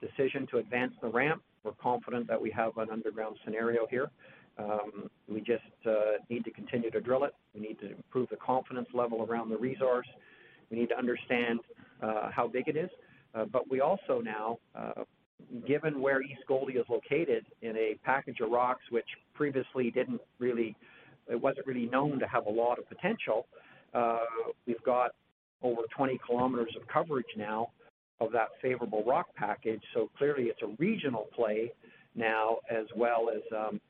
decision 0.00 0.46
to 0.50 0.58
advance 0.58 0.92
the 1.00 1.08
ramp. 1.08 1.42
We're 1.62 1.72
confident 1.72 2.26
that 2.28 2.40
we 2.40 2.50
have 2.50 2.76
an 2.78 2.88
underground 2.90 3.36
scenario 3.44 3.86
here. 3.88 4.10
Um, 4.58 5.10
we 5.28 5.40
just 5.40 5.62
uh, 5.86 6.18
need 6.28 6.44
to 6.44 6.50
continue 6.50 6.90
to 6.90 7.00
drill 7.00 7.24
it. 7.24 7.34
We 7.54 7.60
need 7.60 7.78
to 7.80 7.92
improve 7.92 8.28
the 8.30 8.36
confidence 8.36 8.88
level 8.92 9.26
around 9.28 9.50
the 9.50 9.56
resource. 9.56 10.06
We 10.70 10.78
need 10.78 10.88
to 10.90 10.98
understand 10.98 11.60
uh, 12.02 12.30
how 12.30 12.46
big 12.48 12.68
it 12.68 12.76
is. 12.76 12.90
Uh, 13.34 13.44
but 13.44 13.70
we 13.70 13.80
also 13.80 14.20
now, 14.22 14.58
uh, 14.74 15.04
given 15.66 16.00
where 16.00 16.20
East 16.22 16.42
Gouldie 16.48 16.76
is 16.76 16.86
located 16.88 17.46
in 17.62 17.76
a 17.76 17.96
package 18.04 18.40
of 18.40 18.50
rocks 18.50 18.82
which 18.90 19.06
previously 19.34 19.90
didn't 19.90 20.20
really, 20.38 20.76
it 21.28 21.40
wasn't 21.40 21.66
really 21.66 21.86
known 21.86 22.18
to 22.18 22.26
have 22.26 22.46
a 22.46 22.50
lot 22.50 22.78
of 22.78 22.88
potential, 22.88 23.46
uh, 23.94 24.18
we've 24.66 24.82
got 24.84 25.12
over 25.62 25.82
20 25.96 26.18
kilometers 26.26 26.74
of 26.80 26.86
coverage 26.88 27.26
now 27.36 27.70
of 28.20 28.32
that 28.32 28.48
favorable 28.60 29.02
rock 29.04 29.26
package. 29.36 29.82
So 29.94 30.10
clearly 30.16 30.44
it's 30.44 30.60
a 30.62 30.74
regional 30.78 31.28
play 31.34 31.72
now 32.14 32.58
as 32.70 32.86
well 32.96 33.30
as 33.34 33.40
um, 33.56 33.80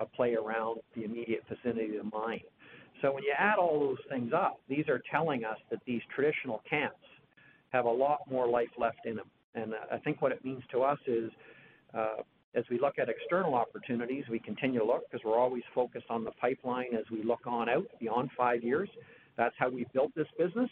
a 0.00 0.06
play 0.06 0.34
around 0.34 0.80
the 0.94 1.04
immediate 1.04 1.42
vicinity 1.48 1.96
of 1.96 2.04
the 2.04 2.16
mine. 2.16 2.40
So 3.00 3.12
when 3.12 3.24
you 3.24 3.32
add 3.36 3.58
all 3.58 3.80
those 3.80 3.98
things 4.08 4.32
up, 4.32 4.60
these 4.68 4.88
are 4.88 5.02
telling 5.10 5.44
us 5.44 5.58
that 5.70 5.80
these 5.86 6.02
traditional 6.14 6.62
camps 6.68 6.96
have 7.70 7.86
a 7.86 7.90
lot 7.90 8.20
more 8.30 8.46
life 8.48 8.68
left 8.78 9.06
in 9.06 9.16
them. 9.16 9.26
And 9.54 9.72
I 9.90 9.98
think 9.98 10.22
what 10.22 10.32
it 10.32 10.44
means 10.44 10.62
to 10.70 10.82
us 10.82 10.98
is 11.06 11.30
uh, 11.94 12.22
as 12.54 12.64
we 12.70 12.78
look 12.78 12.98
at 12.98 13.08
external 13.08 13.54
opportunities, 13.54 14.24
we 14.30 14.38
continue 14.38 14.78
to 14.80 14.84
look 14.84 15.10
because 15.10 15.24
we're 15.24 15.38
always 15.38 15.62
focused 15.74 16.06
on 16.10 16.24
the 16.24 16.30
pipeline 16.32 16.94
as 16.94 17.04
we 17.10 17.22
look 17.22 17.46
on 17.46 17.68
out 17.68 17.86
beyond 17.98 18.30
five 18.36 18.62
years. 18.62 18.88
That's 19.36 19.54
how 19.58 19.70
we 19.70 19.86
built 19.92 20.12
this 20.14 20.26
business. 20.38 20.70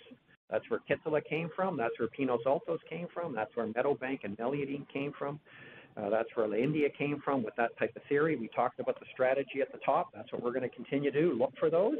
That's 0.51 0.65
where 0.69 0.81
Kittilä 0.89 1.25
came 1.25 1.49
from. 1.55 1.77
That's 1.77 1.99
where 1.99 2.09
Pinos 2.09 2.41
Altos 2.45 2.81
came 2.89 3.07
from. 3.13 3.35
That's 3.35 3.55
where 3.55 3.67
Meadowbank 3.67 4.21
and 4.25 4.37
Meliadine 4.37 4.87
came 4.93 5.13
from. 5.19 5.41
Uh, 6.01 6.09
that's 6.09 6.29
where 6.35 6.53
India 6.55 6.89
came 6.97 7.21
from 7.25 7.43
with 7.43 7.55
that 7.57 7.77
type 7.79 7.93
of 7.97 8.03
theory. 8.09 8.37
We 8.37 8.49
talked 8.49 8.81
about 8.81 8.99
the 9.01 9.07
strategy 9.13 9.61
at 9.61 9.71
the 9.73 9.79
top. 9.85 10.09
That's 10.15 10.33
what 10.33 10.43
we're 10.43 10.53
going 10.53 10.69
to 10.69 10.75
continue 10.75 11.11
to 11.11 11.21
do, 11.21 11.33
look 11.33 11.53
for 11.59 11.69
those. 11.69 11.97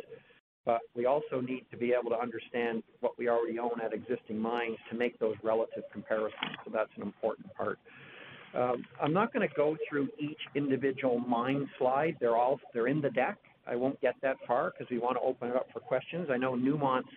But 0.65 0.81
we 0.95 1.07
also 1.07 1.41
need 1.41 1.65
to 1.71 1.77
be 1.77 1.93
able 1.99 2.11
to 2.11 2.19
understand 2.19 2.83
what 3.01 3.19
we 3.19 3.29
already 3.29 3.59
own 3.59 3.81
at 3.85 3.93
existing 3.93 4.39
mines 4.39 4.77
to 4.91 4.97
make 4.97 5.19
those 5.19 5.35
relative 5.43 5.85
comparisons. 5.93 6.57
So 6.65 6.71
that's 6.73 6.91
an 6.97 7.03
important 7.03 7.53
part. 7.55 7.79
Um, 8.55 8.85
I'm 9.03 9.13
not 9.13 9.33
going 9.33 9.49
to 9.49 9.55
go 9.55 9.77
through 9.89 10.09
each 10.19 10.41
individual 10.55 11.19
mine 11.19 11.69
slide. 11.79 12.17
They're 12.21 12.37
all 12.37 12.61
they're 12.75 12.89
in 12.89 13.01
the 13.01 13.11
deck. 13.11 13.39
I 13.67 13.77
won't 13.77 14.01
get 14.01 14.15
that 14.23 14.37
far 14.47 14.73
because 14.73 14.91
we 14.91 14.99
want 14.99 15.17
to 15.17 15.21
open 15.21 15.49
it 15.49 15.57
up 15.57 15.67
for 15.73 15.81
questions. 15.81 16.29
I 16.33 16.37
know 16.37 16.57
Newmont's 16.57 17.09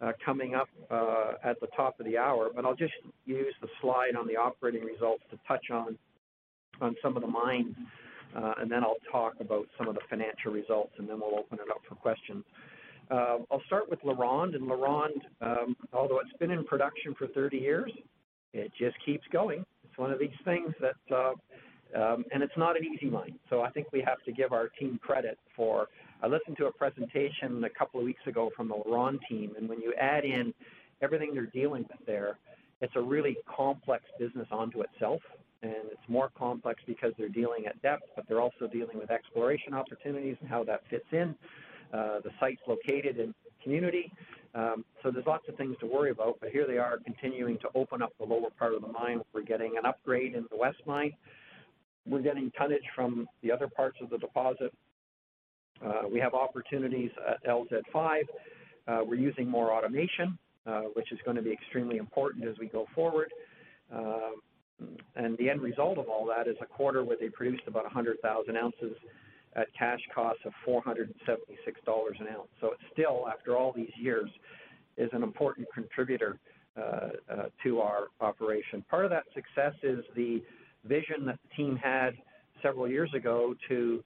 uh, 0.00 0.12
coming 0.24 0.54
up 0.54 0.68
uh, 0.90 1.32
at 1.42 1.60
the 1.60 1.66
top 1.76 1.98
of 1.98 2.06
the 2.06 2.16
hour, 2.16 2.50
but 2.54 2.64
I'll 2.64 2.76
just 2.76 2.94
use 3.26 3.54
the 3.60 3.68
slide 3.80 4.14
on 4.16 4.28
the 4.28 4.36
operating 4.36 4.84
results 4.84 5.24
to 5.30 5.38
touch 5.48 5.70
on 5.72 5.98
on 6.80 6.94
some 7.02 7.16
of 7.16 7.22
the 7.22 7.28
mines, 7.28 7.74
uh, 8.36 8.54
and 8.58 8.70
then 8.70 8.82
I'll 8.82 8.96
talk 9.10 9.34
about 9.40 9.66
some 9.76 9.88
of 9.88 9.94
the 9.94 10.00
financial 10.08 10.52
results, 10.52 10.92
and 10.98 11.08
then 11.08 11.20
we'll 11.20 11.38
open 11.38 11.58
it 11.58 11.70
up 11.70 11.80
for 11.88 11.94
questions. 11.94 12.44
Uh, 13.10 13.38
I'll 13.50 13.62
start 13.66 13.88
with 13.88 14.00
LaRonde, 14.02 14.54
and 14.54 14.64
LaRonde, 14.68 15.22
um, 15.40 15.76
although 15.92 16.20
it's 16.20 16.36
been 16.38 16.50
in 16.50 16.64
production 16.64 17.14
for 17.18 17.26
30 17.28 17.56
years, 17.56 17.90
it 18.52 18.70
just 18.78 18.96
keeps 19.04 19.24
going. 19.32 19.64
It's 19.84 19.98
one 19.98 20.12
of 20.12 20.18
these 20.18 20.30
things 20.44 20.74
that, 20.80 21.14
uh, 21.14 21.32
um, 21.98 22.24
and 22.32 22.42
it's 22.42 22.56
not 22.56 22.76
an 22.76 22.84
easy 22.84 23.06
mine. 23.06 23.38
So 23.48 23.62
I 23.62 23.70
think 23.70 23.86
we 23.92 24.02
have 24.02 24.22
to 24.24 24.32
give 24.32 24.52
our 24.52 24.68
team 24.68 25.00
credit 25.02 25.38
for. 25.56 25.88
I 26.22 26.26
listened 26.26 26.58
to 26.58 26.66
a 26.66 26.72
presentation 26.72 27.64
a 27.64 27.70
couple 27.70 28.00
of 28.00 28.04
weeks 28.04 28.26
ago 28.26 28.50
from 28.54 28.68
the 28.68 28.74
LaRonde 28.74 29.20
team, 29.28 29.54
and 29.56 29.68
when 29.68 29.80
you 29.80 29.94
add 29.94 30.24
in 30.24 30.52
everything 31.00 31.32
they're 31.32 31.46
dealing 31.46 31.86
with 31.88 32.06
there, 32.06 32.38
it's 32.80 32.94
a 32.96 33.00
really 33.00 33.36
complex 33.56 34.04
business 34.18 34.46
onto 34.50 34.82
itself 34.82 35.20
and 35.62 35.90
it's 35.90 36.08
more 36.08 36.30
complex 36.36 36.80
because 36.86 37.12
they're 37.18 37.28
dealing 37.28 37.66
at 37.66 37.80
depth, 37.82 38.04
but 38.14 38.26
they're 38.28 38.40
also 38.40 38.66
dealing 38.70 38.98
with 38.98 39.10
exploration 39.10 39.74
opportunities 39.74 40.36
and 40.40 40.48
how 40.48 40.62
that 40.64 40.82
fits 40.88 41.06
in. 41.12 41.34
Uh, 41.92 42.20
the 42.22 42.30
site's 42.38 42.60
located 42.66 43.18
in 43.18 43.34
community, 43.62 44.12
um, 44.54 44.84
so 45.02 45.10
there's 45.10 45.26
lots 45.26 45.48
of 45.48 45.56
things 45.56 45.76
to 45.80 45.86
worry 45.86 46.10
about. 46.10 46.36
But 46.40 46.50
here 46.50 46.66
they 46.66 46.78
are 46.78 46.98
continuing 46.98 47.58
to 47.58 47.68
open 47.74 48.02
up 48.02 48.12
the 48.18 48.26
lower 48.26 48.50
part 48.58 48.74
of 48.74 48.82
the 48.82 48.88
mine. 48.88 49.20
We're 49.32 49.42
getting 49.42 49.76
an 49.78 49.86
upgrade 49.86 50.34
in 50.34 50.46
the 50.50 50.56
west 50.56 50.78
mine. 50.86 51.12
We're 52.06 52.22
getting 52.22 52.50
tonnage 52.56 52.84
from 52.94 53.26
the 53.42 53.52
other 53.52 53.68
parts 53.68 53.98
of 54.00 54.10
the 54.10 54.18
deposit. 54.18 54.72
Uh, 55.84 56.02
we 56.10 56.18
have 56.18 56.34
opportunities 56.34 57.10
at 57.28 57.44
LZ5. 57.44 58.22
Uh, 58.86 59.00
we're 59.04 59.14
using 59.14 59.48
more 59.48 59.72
automation, 59.72 60.38
uh, 60.66 60.82
which 60.94 61.12
is 61.12 61.18
going 61.24 61.36
to 61.36 61.42
be 61.42 61.52
extremely 61.52 61.98
important 61.98 62.46
as 62.46 62.56
we 62.58 62.66
go 62.66 62.86
forward. 62.94 63.32
Um, 63.94 64.36
and 65.16 65.36
the 65.38 65.50
end 65.50 65.60
result 65.60 65.98
of 65.98 66.08
all 66.08 66.26
that 66.26 66.48
is 66.48 66.56
a 66.60 66.66
quarter 66.66 67.04
where 67.04 67.16
they 67.20 67.28
produced 67.28 67.64
about 67.66 67.84
100,000 67.84 68.56
ounces 68.56 68.94
at 69.56 69.66
cash 69.76 70.00
costs 70.14 70.42
of 70.44 70.52
$476 70.66 71.08
an 72.20 72.28
ounce. 72.28 72.48
So 72.60 72.68
it 72.68 72.78
still, 72.92 73.26
after 73.28 73.56
all 73.56 73.72
these 73.74 73.90
years, 74.00 74.30
is 74.96 75.10
an 75.12 75.22
important 75.22 75.66
contributor 75.74 76.38
uh, 76.76 76.80
uh, 76.80 77.08
to 77.64 77.80
our 77.80 78.08
operation. 78.20 78.84
Part 78.88 79.04
of 79.04 79.10
that 79.10 79.24
success 79.34 79.74
is 79.82 80.04
the 80.14 80.42
vision 80.84 81.24
that 81.26 81.38
the 81.42 81.56
team 81.56 81.76
had 81.76 82.10
several 82.62 82.88
years 82.88 83.10
ago 83.14 83.54
to 83.68 84.02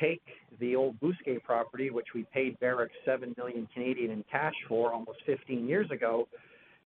take 0.00 0.22
the 0.58 0.76
old 0.76 0.98
Bousquet 1.00 1.42
property, 1.42 1.90
which 1.90 2.08
we 2.14 2.24
paid 2.32 2.58
Barrick 2.60 2.90
7 3.04 3.34
million 3.36 3.68
Canadian 3.72 4.10
in 4.10 4.24
cash 4.30 4.54
for 4.68 4.92
almost 4.92 5.18
15 5.26 5.66
years 5.66 5.90
ago, 5.90 6.28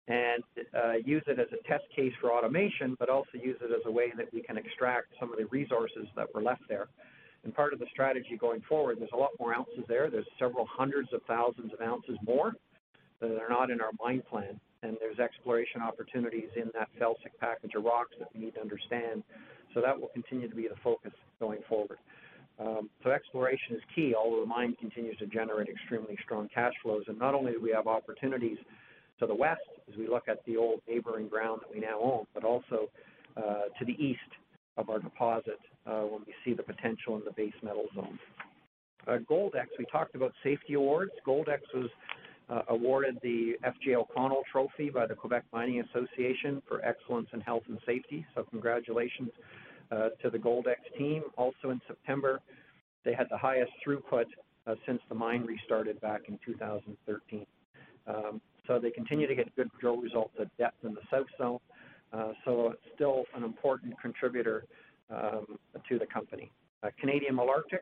and 0.08 0.44
uh, 0.76 0.94
use 1.06 1.24
it 1.28 1.40
as 1.40 1.48
a 1.54 1.68
test 1.68 1.86
case 1.96 2.12
for 2.20 2.32
automation, 2.32 2.96
but 3.00 3.10
also 3.10 3.38
use 3.42 3.58
it 3.62 3.72
as 3.72 3.82
a 3.86 3.92
way 3.92 4.12
that 4.18 4.32
we 4.34 4.42
can 4.42 4.58
extract 4.58 5.08
some 5.20 5.32
of 5.32 5.38
the 5.38 5.46
resources 5.46 6.06
that 6.16 6.28
were 6.34 6.42
left 6.42 6.64
there. 6.68 6.88
And 7.44 7.54
part 7.54 7.74
of 7.74 7.80
the 7.80 7.86
strategy 7.92 8.38
going 8.40 8.62
forward, 8.68 8.98
there's 9.00 9.12
a 9.14 9.18
lot 9.18 9.32
more 9.40 9.54
ounces 9.54 9.84
there. 9.88 10.10
There's 10.10 10.28
several 10.40 10.66
hundreds 10.70 11.10
of 11.14 11.22
thousands 11.28 11.74
of 11.74 11.82
ounces 11.82 12.18
more 12.26 12.54
that 13.20 13.32
are 13.32 13.50
not 13.50 13.70
in 13.70 13.82
our 13.82 13.92
mine 14.02 14.24
plan. 14.30 14.60
And 14.82 14.98
there's 15.00 15.20
exploration 15.20 15.82
opportunities 15.82 16.50
in 16.56 16.70
that 16.74 16.90
felsic 17.00 17.32
package 17.40 17.72
of 17.76 17.86
rocks 17.86 18.12
that 18.20 18.28
we 18.34 18.42
need 18.42 18.56
to 18.56 18.62
understand. 18.62 19.24
So 19.74 19.82
that 19.82 20.00
will 20.00 20.10
continue 20.10 20.50
to 20.50 20.56
be 20.56 20.68
the 20.68 20.76
focus 20.84 21.14
going 21.40 21.60
forward. 21.68 21.98
Um, 22.60 22.90
so 23.04 23.10
exploration 23.12 23.76
is 23.76 23.82
key, 23.96 24.14
although 24.14 24.42
the 24.42 24.46
mine 24.46 24.76
continues 24.80 25.18
to 25.18 25.26
generate 25.26 25.70
extremely 25.70 26.18
strong 26.24 26.50
cash 26.54 26.74
flows. 26.84 27.04
And 27.08 27.18
not 27.18 27.34
only 27.34 27.54
do 27.54 27.62
we 27.62 27.72
have 27.72 27.88
opportunities 27.88 28.58
to 29.20 29.28
the 29.28 29.36
west 29.36 29.62
as 29.92 29.98
we 29.98 30.08
look 30.08 30.28
at 30.28 30.44
the 30.46 30.58
old 30.58 30.82
neighboring 30.88 31.28
ground 31.28 31.62
that 31.62 31.74
we 31.74 31.80
now 31.80 32.00
own, 32.00 32.26
but 32.34 32.44
also 32.44 32.90
uh, 33.38 33.64
to 33.80 33.86
the 33.86 33.94
east 33.94 34.20
of 34.78 34.90
our 34.90 35.00
deposit 35.00 35.60
uh, 35.86 36.02
when 36.02 36.22
we 36.26 36.34
see 36.46 36.54
the 36.54 36.64
potential 36.64 37.16
in 37.16 37.24
the 37.26 37.32
base 37.32 37.54
metal 37.64 37.86
zone. 37.96 38.20
Uh, 39.08 39.18
Goldex, 39.30 39.68
we 39.78 39.86
talked 39.92 40.16
about 40.16 40.34
safety 40.44 40.74
awards. 40.74 41.12
Goldex 41.28 41.60
was 41.74 41.90
awarded 42.68 43.18
the 43.24 43.54
FJ 43.66 43.96
O'Connell 43.96 44.44
Trophy 44.52 44.90
by 44.92 45.08
the 45.08 45.16
Quebec 45.16 45.44
Mining 45.52 45.82
Association 45.82 46.62
for 46.68 46.86
excellence 46.86 47.28
in 47.34 47.42
health 47.42 47.64
and 47.68 47.80
safety. 47.86 48.26
So 48.36 48.44
congratulations 48.44 49.32
to 49.90 50.30
the 50.30 50.38
Goldex 50.38 50.76
team. 50.98 51.24
Also 51.36 51.72
in 51.72 51.82
September, 51.88 52.40
they 53.06 53.14
had 53.14 53.28
the 53.32 53.38
highest 53.38 53.72
throughput 53.86 54.26
since 54.86 55.00
the 55.10 55.16
mine 55.16 55.46
restarted 55.46 56.00
back 56.00 56.22
in 56.28 56.38
2013. 56.46 57.46
So 58.68 58.80
they 58.80 58.92
continue 58.92 59.28
to 59.28 59.36
get 59.36 59.54
good 59.56 59.70
drill 59.80 59.98
results 59.98 60.34
at 60.40 60.56
depth 60.58 60.84
in 60.84 60.94
the 60.94 61.02
south 61.12 61.28
zone. 61.38 61.60
Uh, 62.14 62.34
so 62.46 62.70
it's 62.70 62.82
still 62.96 63.26
an 63.36 63.44
important 63.44 64.00
contributor 64.00 64.66
um, 65.10 65.58
to 65.90 66.00
the 66.00 66.06
company. 66.06 66.52
Uh, 66.84 66.90
Canadian 67.00 67.36
Malartic 67.36 67.82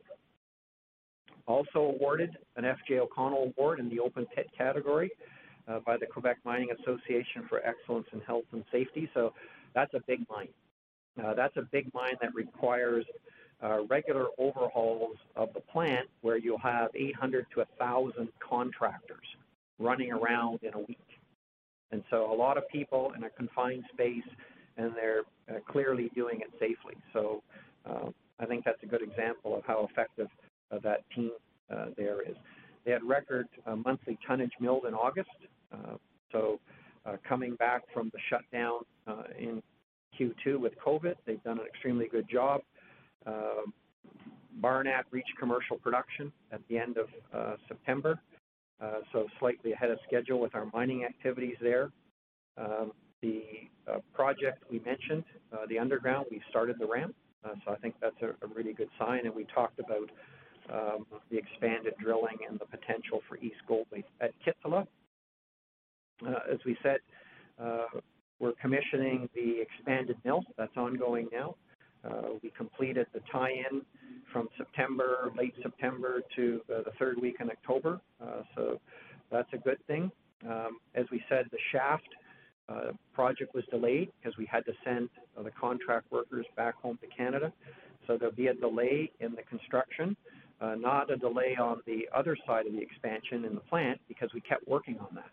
also 1.48 1.80
awarded 1.80 2.38
an 2.56 2.63
FJ 2.63 3.00
O'Connell 3.00 3.54
Award 3.58 3.80
in 3.80 3.89
the 3.89 4.00
open 4.00 4.26
pit 4.36 4.48
category 4.58 5.12
uh, 5.67 5.80
by 5.86 5.98
the 5.98 6.06
Quebec 6.06 6.38
Mining 6.46 6.70
Association 6.72 7.44
for 7.50 7.60
Excellence 7.65 8.08
in 8.13 8.22
Health 8.22 8.46
and 8.54 8.63
Safety. 8.72 9.10
So 9.13 9.34
that's 9.76 9.94
a 9.94 10.02
big 10.08 10.26
mine. 10.30 10.50
Uh, 11.22 11.34
that's 11.34 11.58
a 11.58 11.63
big 11.72 11.94
mine 11.94 12.15
that 12.22 12.34
requires 12.34 13.06
uh, 13.62 13.84
regular 13.89 14.28
overhauls 14.38 15.17
of 15.36 15.50
the 15.54 15.60
plant 15.60 16.08
where 16.22 16.38
you'll 16.38 16.58
have 16.58 16.89
800 16.96 17.46
to 17.54 17.60
1,000 17.60 18.30
contractors 18.39 19.26
running 19.82 20.12
around 20.12 20.60
in 20.63 20.74
a 20.74 20.80
week. 20.80 20.98
And 21.91 22.04
so 22.10 22.32
a 22.32 22.36
lot 22.36 22.58
of 22.58 22.67
people 22.70 23.12
in 23.17 23.24
a 23.24 23.30
confined 23.30 23.84
space, 23.94 24.28
and 24.78 24.94
they're 24.96 25.22
uh, 25.50 25.60
clearly 25.70 26.10
doing 26.15 26.39
it 26.39 26.50
safely. 26.60 26.96
So 27.13 27.44
uh, 27.86 28.10
I 28.39 28.46
think 28.46 28.63
that's 28.65 28.82
a 28.84 28.86
good 28.86 29.02
example 29.02 29.56
of 29.56 29.63
how 29.65 29.88
effective 29.91 30.28
uh, 30.72 30.80
that 30.84 31.04
team 31.13 31.32
uh, 31.72 31.88
there 31.98 32.22
is. 32.22 32.36
they 32.86 32.91
had 32.91 33.04
record 33.04 33.48
uh, 33.65 33.76
monthly 33.76 34.17
tonnage 34.28 34.52
milled 34.60 34.86
in 34.86 34.94
August. 34.94 35.30
Uh, 35.72 35.96
so 36.32 36.60
coming 37.28 37.56
back 37.56 37.82
from 37.94 38.12
the 38.13 38.20
shutdown 38.30 38.82
in 39.38 39.62
Q2 40.20 40.60
with 40.60 40.74
COVID, 40.86 41.15
they've 41.26 41.44
done 41.44 41.60
an 41.60 41.65
extremely 41.65 42.08
good 42.08 42.28
job. 42.30 42.62
Um, 43.26 43.74
Barnat 44.62 45.04
reached 45.12 45.32
commercial 45.39 45.78
production 45.78 46.32
at 46.52 46.62
the 46.70 46.78
end 46.78 46.98
of 46.98 47.58
September, 47.67 48.20
so 49.12 49.28
slightly 49.39 49.74
ahead 49.74 49.91
of 49.91 50.00
schedule 50.08 50.39
with 50.39 50.56
our 50.56 50.67
mining 50.74 51.04
activities 51.06 51.56
there. 51.62 51.91
Um, 52.58 52.91
the 53.22 53.44
uh, 53.88 54.00
project 54.13 54.63
we 54.70 54.80
mentioned, 54.80 55.24
uh, 55.54 55.65
the 55.70 55.78
underground, 55.78 56.26
we 56.32 56.41
started 56.50 56.78
the 56.80 56.88
ramp, 56.88 57.15
uh, 57.46 57.54
so 57.65 57.72
I 57.72 57.76
think 57.78 57.96
that's 58.02 58.15
a, 58.22 58.30
a, 58.46 58.48
really 58.56 58.74
good 58.74 58.89
sign. 59.00 59.26
And 59.26 59.34
we 59.34 59.46
talked 59.46 59.80
about 59.80 60.10
um, 60.72 61.06
the 61.30 61.38
expanded 61.38 61.94
drilling 62.00 62.38
and 62.48 62.60
the 62.60 62.65
potential 62.65 63.22
for 63.28 63.38
East 63.38 63.62
Gouldie 63.67 64.04
at 64.22 64.32
Kittilä. 64.46 64.86
Uh, 66.28 66.32
as 66.52 66.60
we 66.65 66.78
said, 66.84 66.98
we're 68.39 68.54
commissioning 68.60 69.30
the 69.36 69.62
expanded 69.62 70.17
mill. 70.26 70.44
That's 70.58 70.76
ongoing 70.76 71.28
now. 71.32 71.56
Uh, 72.04 72.34
we 72.42 72.52
completed 72.58 73.06
the 73.14 73.22
tie-in 73.32 73.82
from 74.32 74.48
September, 74.58 75.32
late 75.38 75.54
September 75.62 76.22
to 76.36 76.62
uh, 76.70 76.82
the 76.84 76.92
third 76.98 77.20
week 77.22 77.36
in 77.40 77.50
October. 77.50 78.00
Uh, 78.22 78.42
so 78.56 78.80
that's 79.32 79.50
a 79.54 79.58
good 79.58 79.78
thing. 79.88 80.12
Um, 80.50 80.80
as 80.96 81.06
we 81.12 81.24
said, 81.30 81.46
the 81.52 81.58
shaft 81.72 82.08
uh, 82.70 82.92
project 83.14 83.54
was 83.54 83.64
delayed 83.70 84.12
because 84.20 84.38
we 84.38 84.46
had 84.46 84.66
to 84.66 84.72
send 84.84 85.10
uh, 85.38 85.44
the 85.44 85.52
contract 85.52 86.12
workers 86.12 86.46
back 86.56 86.76
home 86.76 86.98
to 87.02 87.08
Canada. 87.16 87.54
So 88.08 88.18
there'll 88.18 88.34
be 88.34 88.48
a 88.48 88.54
delay 88.54 89.12
in 89.20 89.36
the 89.36 89.44
construction, 89.44 90.16
uh, 90.60 90.76
not 90.76 91.12
a 91.12 91.18
delay 91.18 91.56
on 91.60 91.82
the 91.86 92.08
other 92.16 92.36
side 92.48 92.66
of 92.66 92.74
the 92.74 92.82
expansion 92.82 93.46
in 93.46 93.54
the 93.54 93.62
plant 93.62 94.00
because 94.08 94.30
we 94.34 94.42
kept 94.42 94.68
working 94.68 94.98
on 95.00 95.16
that 95.16 95.30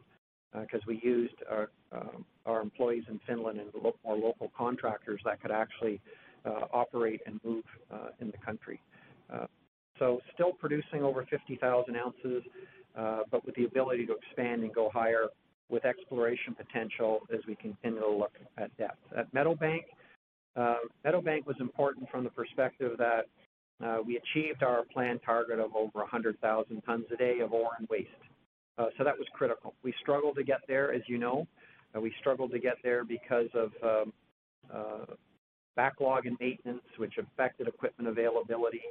because 0.63 0.81
we 0.87 0.99
used 1.03 1.35
our, 1.51 1.71
um, 1.93 2.25
our 2.47 2.61
employees 2.63 3.05
in 3.09 3.21
Finland 3.27 3.61
and 3.61 3.69
lo- 3.83 3.95
more 4.05 4.17
local 4.17 4.51
contractors 4.57 5.21
that 5.25 5.41
could 5.43 5.51
actually 5.51 6.01
uh, 6.07 6.28
Uh, 6.49 6.65
operate 6.73 7.21
and 7.27 7.39
move 7.45 7.65
uh, 7.93 8.09
in 8.21 8.29
the 8.29 8.39
country. 8.39 8.81
Uh, 9.31 9.45
so 9.99 10.19
still 10.33 10.53
producing 10.53 11.03
over 11.03 11.27
50,000 11.29 11.95
ounces, 11.95 12.43
uh, 12.97 13.21
but 13.31 13.45
with 13.45 13.55
the 13.57 13.65
ability 13.65 14.07
to 14.07 14.15
expand 14.15 14.63
and 14.63 14.73
go 14.73 14.89
higher 14.91 15.27
with 15.69 15.85
exploration 15.85 16.55
potential 16.55 17.21
as 17.35 17.41
we 17.47 17.55
continue 17.57 18.01
to 18.01 18.09
look 18.09 18.33
at 18.57 18.75
depth. 18.79 18.97
At 19.15 19.31
Meadowbank, 19.35 19.83
um, 20.57 20.89
Meadowbank 21.05 21.45
was 21.45 21.57
important 21.61 22.09
from 22.11 22.25
the 22.25 22.31
perspective 22.31 22.93
that 22.97 23.27
uh, 23.85 23.99
we 24.07 24.17
achieved 24.17 24.63
our 24.63 24.85
planned 24.91 25.21
target 25.27 25.59
of 25.59 25.77
over 25.77 25.99
100,000 25.99 26.81
tons 26.83 27.05
a 27.13 27.17
day 27.17 27.41
of 27.41 27.53
ore 27.53 27.73
and 27.79 27.87
waste. 27.91 28.09
So 28.97 29.05
that 29.05 29.19
was 29.19 29.27
critical. 29.35 29.75
We 29.83 29.93
struggled 30.01 30.37
to 30.37 30.45
get 30.45 30.61
there, 30.67 30.95
as 30.95 31.03
you 31.09 31.19
know. 31.19 31.47
We 32.01 32.15
struggled 32.21 32.53
to 32.53 32.61
get 32.61 32.77
there 32.85 33.05
because 33.05 33.49
of 33.55 33.73
um, 33.83 34.13
backlog 35.79 36.27
in 36.27 36.37
maintenance, 36.41 36.83
which 36.97 37.15
affected 37.19 37.69
equipment 37.69 38.09
availability. 38.09 38.83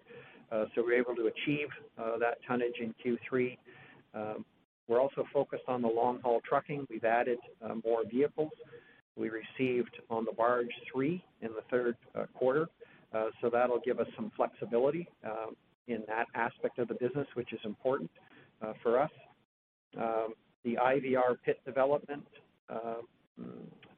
Uh, 0.49 0.63
so 0.73 0.81
we 0.81 0.93
were 0.93 0.93
able 0.93 1.13
to 1.13 1.27
achieve 1.27 1.67
uh, 1.99 2.17
that 2.17 2.37
tonnage 2.47 2.79
in 2.79 2.95
Q3. 3.03 3.57
Um, 4.13 4.45
we're 4.87 5.01
also 5.01 5.25
focused 5.33 5.65
on 5.67 5.81
the 5.81 5.89
long-haul 5.89 6.39
trucking. 6.47 6.87
We've 6.89 7.03
added 7.03 7.39
uh, 7.61 7.75
more 7.85 8.03
vehicles. 8.09 8.51
We 9.17 9.29
received 9.29 9.97
on 10.09 10.23
the 10.23 10.31
barge 10.31 10.71
three 10.89 11.21
in 11.41 11.49
the 11.49 11.63
third 11.69 11.97
quarter, 12.35 12.69
so 13.41 13.49
that'll 13.51 13.81
give 13.83 13.99
us 13.99 14.07
some 14.15 14.31
flexibility 14.37 15.09
um, 15.25 15.55
in 15.87 16.03
that 16.07 16.27
aspect 16.35 16.77
of 16.79 16.87
the 16.87 16.93
business, 16.93 17.27
which 17.33 17.51
is 17.51 17.59
important 17.65 18.11
for 18.83 19.01
us. 19.01 19.09
Um, 19.97 20.35
the 20.63 20.75
IVR 20.75 21.35
pit 21.43 21.59
development 21.65 22.27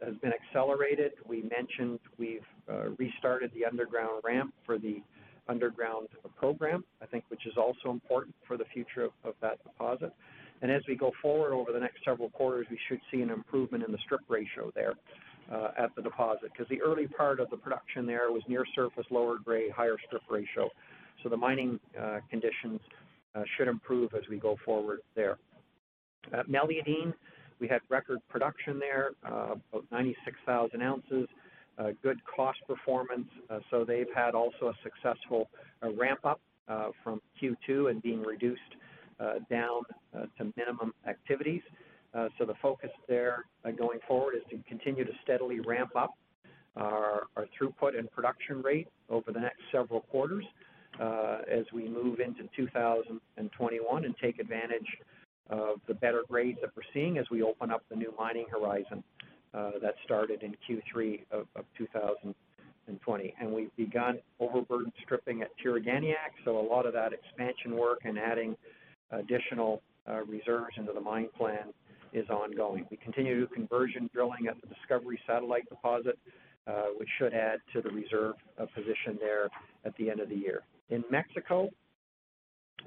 has 0.05 0.15
been 0.17 0.31
accelerated. 0.33 1.11
We 1.27 1.43
mentioned 1.43 1.99
we've 2.17 2.45
uh, 2.69 2.89
restarted 2.97 3.51
the 3.53 3.65
underground 3.65 4.21
ramp 4.23 4.53
for 4.65 4.77
the 4.77 5.01
underground 5.47 6.07
program, 6.37 6.83
I 7.01 7.05
think, 7.05 7.25
which 7.29 7.45
is 7.45 7.53
also 7.57 7.89
important 7.89 8.35
for 8.47 8.55
the 8.55 8.65
future 8.73 9.03
of, 9.03 9.11
of 9.23 9.33
that 9.41 9.61
deposit. 9.63 10.13
And 10.61 10.71
as 10.71 10.81
we 10.87 10.95
go 10.95 11.11
forward 11.21 11.53
over 11.53 11.71
the 11.71 11.79
next 11.79 12.03
several 12.05 12.29
quarters, 12.29 12.67
we 12.69 12.77
should 12.87 12.99
see 13.11 13.21
an 13.21 13.29
improvement 13.29 13.83
in 13.83 13.91
the 13.91 13.97
strip 14.05 14.21
ratio 14.27 14.71
there 14.75 14.93
uh, 15.51 15.69
at 15.77 15.95
the 15.95 16.01
deposit 16.01 16.51
because 16.51 16.67
the 16.69 16.81
early 16.81 17.07
part 17.07 17.39
of 17.39 17.49
the 17.49 17.57
production 17.57 18.05
there 18.05 18.31
was 18.31 18.43
near 18.47 18.65
surface, 18.75 19.05
lower 19.09 19.37
grade, 19.43 19.71
higher 19.71 19.97
strip 20.05 20.21
ratio. 20.29 20.69
So 21.23 21.29
the 21.29 21.37
mining 21.37 21.79
uh, 21.99 22.19
conditions 22.29 22.79
uh, 23.35 23.43
should 23.57 23.67
improve 23.67 24.13
as 24.13 24.23
we 24.29 24.37
go 24.37 24.57
forward 24.65 24.99
there. 25.15 25.37
At 26.33 26.47
Meliadine, 26.47 27.13
we 27.59 27.67
had 27.67 27.81
record 27.89 28.19
production 28.29 28.79
there, 28.79 29.11
uh, 29.25 29.55
about 29.71 29.85
96,000 29.91 30.81
ounces, 30.81 31.27
uh, 31.77 31.89
good 32.01 32.19
cost 32.23 32.59
performance. 32.67 33.27
Uh, 33.49 33.59
so 33.69 33.83
they've 33.85 34.07
had 34.15 34.35
also 34.35 34.67
a 34.67 34.73
successful 34.83 35.49
ramp 35.97 36.19
up 36.23 36.41
uh, 36.67 36.89
from 37.03 37.21
Q2 37.41 37.89
and 37.89 38.01
being 38.01 38.21
reduced 38.21 38.61
down 39.49 39.81
to 40.13 40.53
minimum 40.55 40.93
activities. 41.05 41.61
so 42.13 42.45
the 42.45 42.53
focus 42.61 42.89
there 43.09 43.43
going 43.77 43.99
forward 44.07 44.33
is 44.35 44.41
to 44.49 44.57
continue 44.65 45.03
to 45.03 45.11
steadily 45.23 45.59
ramp 45.59 45.91
up 45.93 46.13
our, 46.77 47.23
our 47.35 47.45
throughput 47.59 47.99
and 47.99 48.09
production 48.11 48.61
rate 48.61 48.87
over 49.09 49.33
the 49.33 49.39
next 49.39 49.59
several 49.73 50.01
quarters 50.01 50.45
as 51.01 51.65
we 51.73 51.89
move 51.89 52.21
into 52.21 52.43
2021 52.55 54.05
and 54.05 54.15
take 54.21 54.39
advantage 54.39 54.87
of 55.01 55.18
the 55.87 55.93
better 55.93 56.23
grades 56.29 56.59
that 56.61 56.71
we're 56.75 56.83
seeing 56.93 57.17
as 57.17 57.25
we 57.29 57.41
open 57.41 57.71
up 57.71 57.83
the 57.89 57.95
new 57.95 58.13
mining 58.17 58.45
horizon 58.51 59.03
uh, 59.53 59.71
that 59.81 59.95
started 60.05 60.43
in 60.43 60.55
Q3 60.67 61.21
of, 61.31 61.47
of 61.55 61.65
2020. 61.77 63.33
And 63.39 63.51
we've 63.51 63.75
begun 63.75 64.19
overburden 64.39 64.93
stripping 65.03 65.41
at 65.41 65.49
Tiriganiaq, 65.57 66.37
so 66.45 66.59
a 66.59 66.61
lot 66.61 66.85
of 66.85 66.93
that 66.93 67.13
expansion 67.13 67.75
work 67.75 67.99
and 68.03 68.19
adding 68.19 68.55
additional 69.11 69.81
uh, 70.07 70.21
reserves 70.25 70.75
into 70.77 70.93
the 70.93 71.01
mine 71.01 71.29
plan 71.37 71.73
is 72.13 72.29
ongoing. 72.29 72.85
We 72.91 72.97
continue 72.97 73.39
to 73.39 73.47
do 73.47 73.53
conversion 73.53 74.09
drilling 74.13 74.47
at 74.47 74.61
the 74.61 74.67
Discovery 74.67 75.19
satellite 75.25 75.67
deposit, 75.69 76.17
uh, 76.67 76.85
which 76.97 77.09
should 77.17 77.33
add 77.33 77.59
to 77.73 77.81
the 77.81 77.89
reserve 77.89 78.35
position 78.75 79.17
there 79.19 79.49
at 79.85 79.95
the 79.97 80.09
end 80.09 80.19
of 80.19 80.29
the 80.29 80.35
year. 80.35 80.61
In 80.89 81.03
Mexico, 81.11 81.69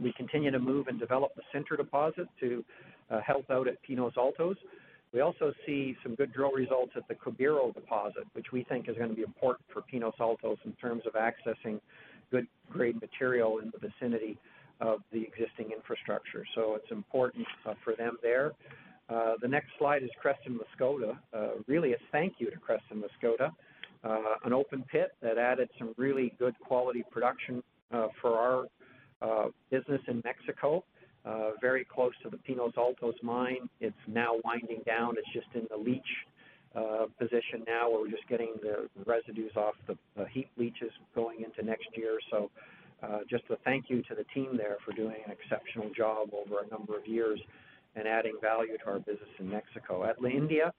we 0.03 0.13
continue 0.13 0.51
to 0.51 0.59
move 0.59 0.89
and 0.89 0.99
develop 0.99 1.33
the 1.35 1.43
Sinter 1.53 1.77
deposit 1.77 2.29
to 2.41 2.65
uh, 3.11 3.21
help 3.21 3.51
out 3.51 3.69
at 3.69 3.83
Pinos 3.83 4.15
Altos. 4.17 4.57
We 5.13 5.21
also 5.21 5.53
see 5.67 5.95
some 6.03 6.15
good 6.15 6.33
drill 6.33 6.53
results 6.53 6.93
at 6.97 7.07
the 7.07 7.15
Cubiro 7.15 7.73
deposit, 7.75 8.25
which 8.33 8.47
we 8.53 8.65
think 8.65 8.89
is 8.89 8.97
going 8.97 9.11
to 9.11 9.17
be 9.17 9.23
important 9.23 9.67
for 9.73 9.83
Pinos 9.83 10.15
Altos 10.19 10.59
in 10.65 10.73
terms 10.73 11.03
of 11.07 11.13
accessing 11.13 11.81
good 12.31 12.47
grade 12.71 12.99
material 13.01 13.59
in 13.59 13.71
the 13.73 13.89
vicinity 13.89 14.39
of 14.81 15.01
the 15.13 15.23
existing 15.23 15.71
infrastructure. 15.71 16.45
So 16.55 16.75
it's 16.75 16.91
important 16.91 17.47
uh, 17.67 17.75
for 17.85 17.95
them 17.95 18.17
there. 18.23 18.53
Uh, 19.09 19.35
the 19.43 19.49
next 19.49 19.69
slide 19.79 20.03
is 20.03 20.11
Creston 20.21 20.59
Mascota. 20.59 21.17
Uh, 21.35 21.49
really 21.67 21.93
a 21.93 21.97
thank 22.11 22.35
you 22.39 22.51
to 22.51 22.57
Creston 22.57 23.03
Mascota, 23.03 23.53
uh, 24.05 24.35
an 24.45 24.53
open 24.55 24.83
pit 24.91 25.13
that 25.21 25.37
added 25.37 25.69
some 25.79 25.95
really 25.99 26.33
good 26.39 26.55
quality 26.61 27.05
production 27.11 27.63
uh, 27.93 28.09
for 28.21 28.39
our 28.39 28.67
uh, 29.23 29.49
business 29.71 30.01
in 30.09 30.21
Mexico, 30.25 30.85
uh, 31.25 31.51
very 31.61 31.85
close 31.85 32.13
to 32.23 32.31
the 32.31 32.37
Pinos 32.39 32.73
Altos 32.77 33.15
mine. 33.23 33.69
It's 33.81 33.95
now 34.07 34.33
winding 34.45 34.81
down. 34.85 35.15
It's 35.17 35.33
just 35.33 35.47
in 35.55 35.67
the 35.71 35.77
leach 35.77 36.01
uh, 36.75 37.07
position 37.19 37.65
now 37.67 37.91
where 37.91 38.01
we're 38.01 38.11
just 38.11 38.29
getting 38.29 38.55
the 38.63 38.89
residues 39.05 39.53
off 39.57 39.75
the 39.87 39.97
heap 40.31 40.51
leaches 40.57 40.91
going 41.15 41.45
into 41.45 41.63
next 41.63 41.89
year. 41.95 42.19
So 42.31 42.51
just 43.31 43.45
a 43.51 43.57
thank 43.65 43.87
you 43.89 44.03
to 44.03 44.15
the 44.15 44.25
team 44.35 44.57
there 44.57 44.77
for 44.85 44.93
doing 44.93 45.17
an 45.27 45.33
exceptional 45.33 45.91
job 45.97 46.31
over 46.33 46.63
a 46.63 46.69
number 46.69 46.99
of 46.99 47.07
years 47.07 47.41
and 47.95 48.07
adding 48.09 48.35
value 48.41 48.77
to 48.79 48.87
our 48.87 48.99
business 48.99 49.29
in 49.39 49.49
Mexico. 49.49 50.05
At 50.05 50.21
La 50.21 50.29
India, 50.29 50.73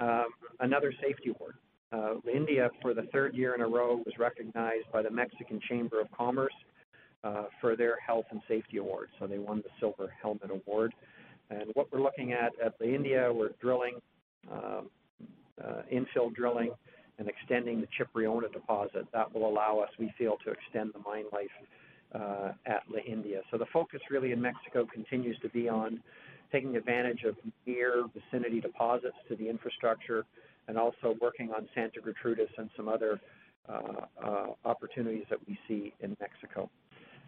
um, 0.00 0.26
another 0.60 0.92
safety 1.00 1.30
award. 1.30 1.54
Uh, 1.92 2.14
India, 2.32 2.70
for 2.82 2.94
the 2.94 3.02
third 3.12 3.34
year 3.34 3.54
in 3.54 3.60
a 3.60 3.66
row, 3.66 3.96
was 3.96 4.14
recognized 4.18 4.90
by 4.92 5.02
the 5.02 5.10
Mexican 5.10 5.60
Chamber 5.68 6.00
of 6.00 6.10
Commerce 6.10 6.52
uh, 6.54 6.75
for 7.60 7.76
their 7.76 7.98
health 8.00 8.26
and 8.30 8.40
safety 8.48 8.76
award. 8.78 9.08
So 9.18 9.26
they 9.26 9.38
won 9.38 9.58
the 9.58 9.70
Silver 9.80 10.12
Helmet 10.20 10.50
Award. 10.50 10.92
And 11.50 11.70
what 11.74 11.92
we're 11.92 12.02
looking 12.02 12.32
at 12.32 12.52
at 12.64 12.74
La 12.80 12.86
India, 12.86 13.32
we're 13.32 13.50
drilling, 13.60 14.00
um, 14.50 14.90
uh, 15.62 15.82
infill 15.92 16.34
drilling, 16.34 16.72
and 17.18 17.28
extending 17.28 17.80
the 17.80 17.88
Chipriona 17.96 18.52
deposit. 18.52 19.06
That 19.12 19.32
will 19.32 19.48
allow 19.48 19.78
us, 19.78 19.90
we 19.98 20.12
feel, 20.18 20.36
to 20.44 20.50
extend 20.50 20.92
the 20.92 21.00
mine 21.00 21.24
life 21.32 21.56
uh, 22.14 22.52
at 22.66 22.82
La 22.90 23.00
India. 23.06 23.40
So 23.50 23.58
the 23.58 23.66
focus 23.72 24.00
really 24.10 24.32
in 24.32 24.40
Mexico 24.40 24.86
continues 24.92 25.38
to 25.40 25.48
be 25.48 25.68
on 25.68 26.00
taking 26.52 26.76
advantage 26.76 27.22
of 27.24 27.36
near 27.66 28.04
vicinity 28.14 28.60
deposits 28.60 29.16
to 29.28 29.36
the 29.36 29.48
infrastructure 29.48 30.24
and 30.68 30.76
also 30.76 31.16
working 31.20 31.50
on 31.50 31.68
Santa 31.74 32.00
Gertrudis 32.00 32.50
and 32.58 32.68
some 32.76 32.88
other 32.88 33.20
uh, 33.68 33.80
uh, 34.22 34.46
opportunities 34.64 35.24
that 35.30 35.38
we 35.48 35.58
see 35.66 35.92
in 36.00 36.16
Mexico. 36.20 36.70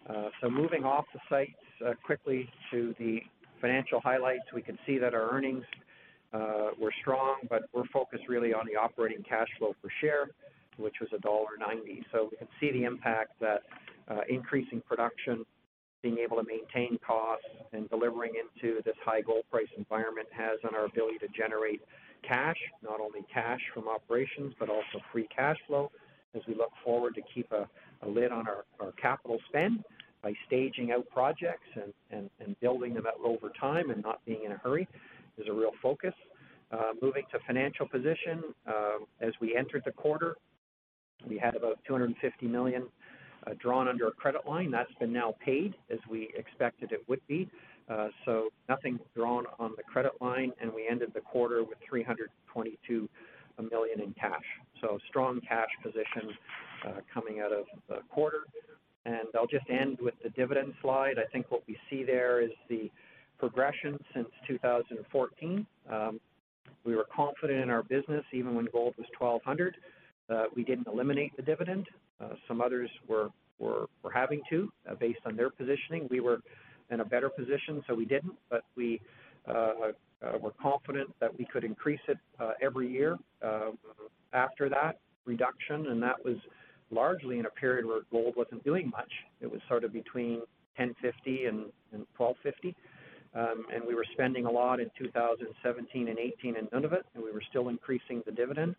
Uh, 0.09 0.29
so 0.41 0.51
moving 0.51 0.85
off 0.85 1.05
the 1.13 1.21
sites 1.29 1.53
uh, 1.87 1.93
quickly 2.05 2.49
to 2.71 2.95
the 2.99 3.21
financial 3.61 4.01
highlights, 4.01 4.45
we 4.55 4.63
can 4.63 4.79
see 4.87 4.99
that 4.99 5.15
our 5.15 5.31
earnings 5.31 5.65
uh, 6.33 6.71
were 6.81 6.93
strong, 7.01 7.37
but 7.49 7.63
we're 7.73 7.87
focused 7.93 8.25
really 8.29 8.53
on 8.53 8.67
the 8.67 8.79
operating 8.79 9.23
cash 9.23 9.49
flow 9.59 9.75
per 9.83 9.89
share, 10.01 10.29
which 10.77 10.97
was 11.01 11.11
$1.90. 11.11 12.03
So 12.13 12.29
we 12.31 12.37
can 12.37 12.49
see 12.61 12.71
the 12.73 12.85
impact 12.85 13.33
that 13.41 13.63
increasing 14.29 14.81
production, 14.89 15.45
being 16.03 16.19
able 16.19 16.37
to 16.37 16.45
maintain 16.45 16.99
costs, 17.07 17.45
and 17.73 17.89
delivering 17.91 18.33
into 18.37 18.81
this 18.85 18.95
high 19.05 19.21
gold 19.21 19.45
price 19.51 19.69
environment 19.77 20.29
has 20.33 20.59
on 20.67 20.75
our 20.75 20.87
ability 20.87 21.19
to 21.19 21.29
generate 21.29 21.83
cash, 22.27 22.57
not 22.83 23.01
only 23.01 23.21
cash 23.33 23.61
from 23.75 23.89
operations, 23.89 24.55
but 24.59 24.69
also 24.69 25.03
free 25.13 25.29
cash 25.35 25.57
flow 25.67 25.91
as 26.35 26.43
we 26.47 26.55
look 26.55 26.73
forward 26.85 27.15
to 27.15 27.23
keep 27.35 27.51
a, 27.53 27.69
a 28.03 28.09
lid 28.09 28.33
on 28.33 28.47
our, 28.47 28.65
our 28.81 28.93
capital 28.93 29.39
spend 29.49 29.85
by 30.23 30.33
staging 30.47 30.93
out 30.93 31.09
projects 31.11 31.67
and, 31.75 31.93
and, 32.11 32.31
and 32.41 32.59
building 32.61 32.95
them 32.95 33.07
out 33.07 33.15
over 33.25 33.51
time 33.61 33.91
and 33.91 34.03
not 34.03 34.25
being 34.25 34.45
in 34.45 34.53
a 34.53 34.57
hurry 34.57 34.89
is 35.37 35.47
a 35.49 35.53
real 35.53 35.73
focus. 35.83 36.15
Uh, 36.71 36.93
moving 37.01 37.23
to 37.33 37.39
financial 37.47 37.89
position, 37.89 38.43
uh, 38.67 38.99
as 39.21 39.33
we 39.41 39.57
entered 39.57 39.83
the 39.87 39.93
quarter, 39.93 40.37
we 41.27 41.39
had 41.39 41.55
about 41.57 41.79
250 41.87 42.47
million 42.47 42.85
uh, 43.47 43.53
drawn 43.59 43.89
under 43.89 44.09
a 44.09 44.11
credit 44.13 44.47
line. 44.47 44.71
That's 44.71 44.93
been 45.01 45.13
now 45.13 45.35
paid 45.45 45.75
as 45.91 45.99
we 46.11 46.29
expected 46.37 46.93
it 46.93 47.03
would 47.09 47.21
be. 47.27 47.49
Uh, 47.89 48.09
so 48.27 48.49
nothing 48.69 48.99
drawn 49.17 49.45
on 49.59 49.73
the 49.77 49.83
credit 49.83 50.13
line, 50.21 50.53
and 50.61 50.71
we 50.73 50.87
ended 50.89 51.13
the 51.15 51.21
quarter 51.21 51.65
with 51.65 51.79
322 51.89 53.09
million 53.71 54.01
in 54.01 54.15
cash. 54.15 54.45
So 54.81 54.99
strong 55.09 55.41
cash 55.49 55.69
position 55.83 56.31
coming 57.13 57.41
out 57.41 57.53
of 57.53 57.65
the 57.89 57.97
quarter. 58.09 58.41
And 59.05 59.29
I'll 59.35 59.47
just 59.47 59.69
end 59.71 59.99
with 60.01 60.15
the 60.23 60.31
dividend 60.31 60.75
slide. 60.83 61.15
I 61.19 61.31
think 61.33 61.51
what 61.51 61.63
we 61.67 61.77
see 61.89 62.05
there 62.05 62.41
is 62.43 62.51
the 62.69 62.91
progression 63.39 63.99
since 64.15 64.29
2014. 64.47 65.67
Um, 65.91 66.21
we 66.85 66.95
were 66.95 67.07
confident 67.15 67.61
in 67.61 67.71
our 67.71 67.83
business 67.83 68.25
even 68.33 68.55
when 68.55 68.67
gold 68.73 68.95
was 68.99 69.07
1200. 69.19 69.77
Uh, 70.29 70.45
we 70.55 70.63
didn't 70.63 70.87
eliminate 70.87 71.35
the 71.37 71.43
dividend. 71.43 71.87
Uh, 72.21 72.31
some 72.47 72.61
others 72.61 72.91
were, 73.09 73.31
having 74.13 74.41
to 74.51 74.73
uh, 74.91 74.95
based 74.97 75.21
on 75.27 75.37
their 75.37 75.51
positioning. 75.51 76.09
We 76.11 76.21
were 76.21 76.41
in 76.91 77.01
a 77.01 77.05
better 77.05 77.29
position, 77.29 77.83
so 77.87 77.95
we 77.95 78.05
didn't, 78.05 78.35
but 78.51 78.65
we 78.75 79.01
uh, 79.47 79.53
uh, 79.53 80.39
were 80.41 80.53
confident 80.61 81.09
that 81.21 81.37
we 81.39 81.45
could 81.45 81.63
increase 81.63 82.01
it 82.09 82.19
uh, 82.41 82.53
every 82.61 82.91
year 82.91 83.17
um, 83.43 83.79
after 84.33 84.69
that 84.69 84.99
reduction, 85.25 85.87
and 85.89 86.03
that 86.03 86.17
was 86.25 86.37
largely 86.91 87.39
in 87.39 87.47
a 87.47 87.51
period 87.51 87.87
where 87.87 88.01
gold 88.11 88.35
wasn't 88.37 88.65
doing 88.65 88.91
much. 88.91 89.13
It 89.41 89.51
was 89.51 89.61
sort 89.69 89.85
of 89.85 89.93
between 89.93 90.41
1050 90.77 91.45
and, 91.45 91.59
and 91.93 92.07
1250. 92.17 92.75
Um, 93.35 93.67
and 93.75 93.85
we 93.87 93.95
were 93.95 94.07
spending 94.13 94.47
a 94.47 94.51
lot 94.51 94.81
in 94.81 94.91
2017 94.99 96.09
and 96.09 96.19
18 96.19 96.57
and 96.57 96.69
none 96.73 96.85
of 96.85 96.93
it, 96.93 97.05
and 97.15 97.23
we 97.23 97.31
were 97.31 97.43
still 97.51 97.69
increasing 97.69 98.23
the 98.25 98.33
dividend. 98.33 98.75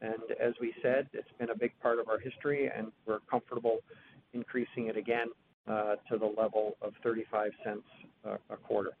And 0.00 0.22
as 0.40 0.54
we 0.60 0.72
said, 0.82 1.08
it's 1.12 1.28
been 1.38 1.50
a 1.50 1.56
big 1.56 1.72
part 1.80 1.98
of 1.98 2.08
our 2.08 2.18
history, 2.18 2.70
and 2.74 2.90
we're 3.06 3.20
comfortable 3.30 3.78
increasing 4.32 4.88
it 4.88 4.96
again 4.96 5.28
uh, 5.68 5.96
to 6.10 6.18
the 6.18 6.26
level 6.26 6.76
of 6.82 6.92
35 7.04 7.52
cents 7.62 7.82
uh, 8.26 8.36
a 8.50 8.56
quarter. 8.56 8.92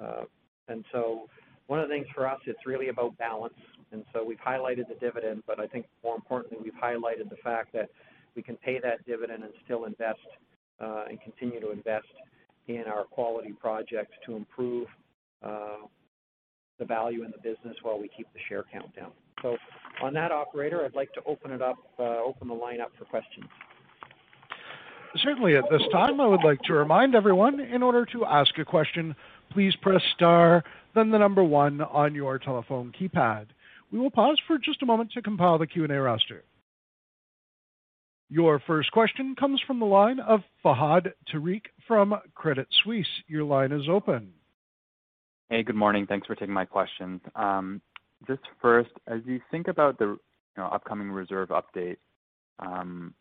Uh, 0.00 0.24
and 0.68 0.84
so 0.92 1.28
one 1.66 1.80
of 1.80 1.88
the 1.88 1.94
things 1.94 2.06
for 2.14 2.28
us, 2.28 2.38
it's 2.46 2.66
really 2.66 2.88
about 2.88 3.16
balance. 3.18 3.54
And 3.92 4.04
so 4.12 4.24
we've 4.24 4.38
highlighted 4.38 4.88
the 4.88 4.96
dividend, 5.00 5.42
but 5.46 5.60
I 5.60 5.66
think 5.66 5.86
more 6.02 6.14
importantly, 6.14 6.58
we've 6.62 6.72
highlighted 6.74 7.28
the 7.30 7.36
fact 7.42 7.72
that 7.74 7.90
we 8.34 8.42
can 8.42 8.56
pay 8.56 8.80
that 8.80 9.04
dividend 9.06 9.42
and 9.42 9.52
still 9.64 9.84
invest 9.84 10.18
uh, 10.80 11.04
and 11.08 11.20
continue 11.20 11.60
to 11.60 11.70
invest 11.70 12.06
in 12.68 12.84
our 12.86 13.04
quality 13.04 13.52
projects 13.52 14.14
to 14.26 14.36
improve 14.36 14.86
uh, 15.42 15.76
the 16.78 16.84
value 16.84 17.24
in 17.24 17.30
the 17.30 17.38
business 17.38 17.76
while 17.82 17.98
we 17.98 18.08
keep 18.08 18.26
the 18.32 18.40
share 18.48 18.64
count 18.72 18.94
down. 18.94 19.12
So 19.42 19.56
on 20.02 20.14
that, 20.14 20.32
operator, 20.32 20.84
I'd 20.84 20.94
like 20.94 21.12
to 21.14 21.22
open 21.26 21.50
it 21.50 21.60
up, 21.60 21.76
uh, 21.98 22.22
open 22.22 22.48
the 22.48 22.54
line 22.54 22.80
up 22.80 22.92
for 22.98 23.04
questions. 23.04 23.46
Certainly 25.16 25.56
at 25.56 25.64
this 25.70 25.82
time, 25.92 26.20
I 26.20 26.26
would 26.26 26.42
like 26.42 26.60
to 26.62 26.72
remind 26.72 27.14
everyone, 27.14 27.60
in 27.60 27.82
order 27.82 28.06
to 28.06 28.24
ask 28.24 28.56
a 28.58 28.64
question, 28.64 29.14
please 29.50 29.76
press 29.82 30.00
star, 30.14 30.64
then 30.94 31.10
the 31.10 31.18
number 31.18 31.44
one 31.44 31.82
on 31.82 32.14
your 32.14 32.38
telephone 32.38 32.92
keypad. 32.98 33.46
We 33.92 33.98
will 33.98 34.10
pause 34.10 34.40
for 34.46 34.58
just 34.58 34.82
a 34.82 34.86
moment 34.86 35.12
to 35.12 35.22
compile 35.22 35.58
the 35.58 35.66
Q&A 35.66 36.00
roster. 36.00 36.44
Your 38.30 38.58
first 38.66 38.90
question 38.90 39.36
comes 39.38 39.60
from 39.66 39.78
the 39.78 39.84
line 39.84 40.18
of 40.18 40.40
Fahad 40.64 41.12
Tariq 41.30 41.64
from 41.86 42.14
Credit 42.34 42.66
Suisse. 42.82 43.06
Your 43.28 43.44
line 43.44 43.70
is 43.70 43.82
open. 43.90 44.32
Hey, 45.50 45.62
good 45.62 45.76
morning. 45.76 46.06
Thanks 46.06 46.26
for 46.26 46.34
taking 46.34 46.54
my 46.54 46.64
questions. 46.64 47.20
Um, 47.36 47.82
just 48.26 48.40
first, 48.62 48.88
as 49.06 49.20
you 49.26 49.38
think 49.50 49.68
about 49.68 49.98
the 49.98 50.16
upcoming 50.56 51.10
reserve 51.10 51.50
update, 51.50 51.98
um, 52.60 53.12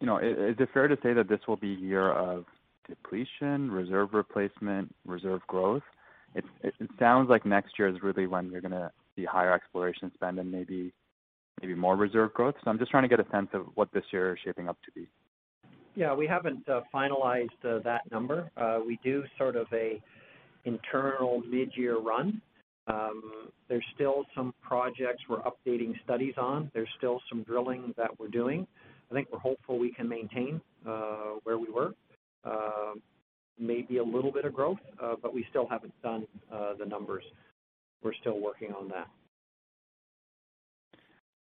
you 0.00 0.06
know, 0.06 0.16
is 0.16 0.56
it 0.58 0.68
fair 0.72 0.88
to 0.88 0.96
say 1.02 1.12
that 1.12 1.28
this 1.28 1.40
will 1.46 1.56
be 1.56 1.74
a 1.74 1.78
year 1.78 2.12
of 2.12 2.46
depletion, 2.88 3.70
reserve 3.70 4.14
replacement, 4.14 4.94
reserve 5.04 5.42
growth? 5.46 5.82
It 6.34 6.44
sounds 6.98 7.28
like 7.28 7.44
next 7.44 7.78
year 7.78 7.88
is 7.88 8.02
really 8.02 8.26
when 8.26 8.50
you're 8.50 8.60
going 8.62 8.72
to 8.72 8.90
see 9.18 9.24
higher 9.24 9.52
exploration 9.52 10.10
spend 10.14 10.38
and 10.38 10.50
maybe 10.50 10.92
more 11.76 11.96
reserve 11.96 12.32
growth. 12.34 12.54
So 12.64 12.70
I'm 12.70 12.78
just 12.78 12.90
trying 12.90 13.02
to 13.02 13.08
get 13.08 13.20
a 13.20 13.28
sense 13.30 13.48
of 13.52 13.66
what 13.74 13.92
this 13.92 14.04
year 14.12 14.34
is 14.34 14.38
shaping 14.44 14.68
up 14.68 14.76
to 14.84 14.92
be. 14.92 15.08
Yeah, 15.96 16.14
we 16.14 16.26
haven't 16.28 16.68
uh, 16.68 16.82
finalized 16.94 17.48
uh, 17.64 17.80
that 17.82 18.08
number. 18.12 18.50
Uh, 18.56 18.78
we 18.86 19.00
do 19.02 19.24
sort 19.36 19.56
of 19.56 19.66
a 19.72 20.00
internal 20.64 21.42
mid-year 21.50 21.98
run. 21.98 22.40
Um, 22.86 23.50
there's 23.68 23.84
still 23.94 24.24
some 24.34 24.54
projects 24.62 25.22
we're 25.28 25.42
updating 25.42 25.92
studies 26.04 26.34
on. 26.38 26.70
There's 26.72 26.88
still 26.96 27.20
some 27.28 27.42
drilling 27.42 27.92
that 27.96 28.18
we're 28.18 28.28
doing. 28.28 28.66
I 29.10 29.14
think 29.14 29.28
we're 29.32 29.40
hopeful 29.40 29.78
we 29.78 29.92
can 29.92 30.08
maintain 30.08 30.60
where 31.42 31.58
we 31.58 31.70
were. 31.70 31.92
Maybe 33.60 33.98
a 33.98 34.04
little 34.04 34.30
bit 34.30 34.44
of 34.44 34.54
growth, 34.54 34.78
but 35.20 35.34
we 35.34 35.44
still 35.50 35.66
haven't 35.68 35.92
done 36.02 36.26
the 36.78 36.86
numbers. 36.86 37.24
We're 38.02 38.14
still 38.14 38.38
working 38.38 38.72
on 38.72 38.88
that. 38.88 39.08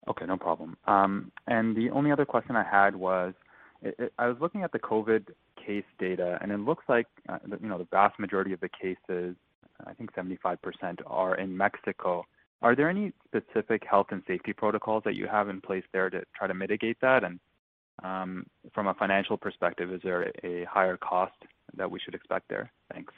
Okay, 0.07 0.25
no 0.25 0.37
problem. 0.37 0.77
Um, 0.85 1.31
and 1.47 1.75
the 1.75 1.89
only 1.89 2.11
other 2.11 2.25
question 2.25 2.55
I 2.55 2.63
had 2.63 2.95
was, 2.95 3.33
it, 3.81 3.95
it, 3.97 4.13
I 4.17 4.27
was 4.27 4.37
looking 4.39 4.63
at 4.63 4.71
the 4.71 4.79
COVID 4.79 5.27
case 5.65 5.83
data, 5.99 6.37
and 6.41 6.51
it 6.51 6.59
looks 6.59 6.83
like 6.87 7.07
uh, 7.27 7.39
the, 7.47 7.57
you 7.61 7.67
know 7.67 7.77
the 7.77 7.87
vast 7.91 8.19
majority 8.19 8.53
of 8.53 8.59
the 8.59 8.69
cases, 8.69 9.35
I 9.85 9.93
think 9.93 10.13
75%, 10.13 10.57
are 11.07 11.35
in 11.35 11.55
Mexico. 11.55 12.23
Are 12.61 12.75
there 12.75 12.89
any 12.89 13.13
specific 13.27 13.83
health 13.89 14.07
and 14.11 14.21
safety 14.27 14.53
protocols 14.53 15.03
that 15.05 15.15
you 15.15 15.27
have 15.27 15.49
in 15.49 15.59
place 15.59 15.83
there 15.91 16.09
to 16.09 16.23
try 16.35 16.47
to 16.47 16.53
mitigate 16.53 16.97
that? 17.01 17.23
And 17.23 17.39
um, 18.03 18.45
from 18.73 18.87
a 18.87 18.93
financial 18.93 19.37
perspective, 19.37 19.91
is 19.91 20.01
there 20.03 20.31
a 20.43 20.65
higher 20.65 20.97
cost 20.97 21.33
that 21.75 21.89
we 21.89 21.99
should 21.99 22.15
expect 22.15 22.47
there? 22.49 22.71
Thanks. 22.93 23.13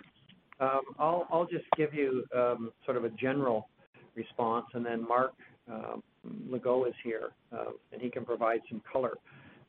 Um, 0.60 0.82
I'll, 0.98 1.28
I'll 1.32 1.46
just 1.46 1.65
give 1.76 1.93
you 1.93 2.24
um, 2.36 2.72
sort 2.86 2.98
of 2.98 3.06
a 3.06 3.10
general 3.10 3.70
response, 4.15 4.65
and 4.74 4.86
then 4.86 5.08
Marc 5.08 5.34
um, 5.72 6.02
Legault 6.50 6.88
is 6.88 6.96
here, 7.04 7.30
uh, 7.54 7.72
and 7.91 8.02
he 8.02 8.10
can 8.10 8.26
provide 8.26 8.62
some 8.70 8.82
color. 8.91 9.13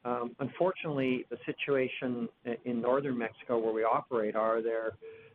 Um, 0.05 0.35
unfortunately, 0.41 1.27
the 1.29 1.37
situation 1.45 2.29
in 2.65 2.81
northern 2.81 3.19
Mexico 3.19 3.59
where 3.59 3.73
we 3.73 3.83
operate 3.83 4.37
are 4.37 4.63
there, 4.63 4.93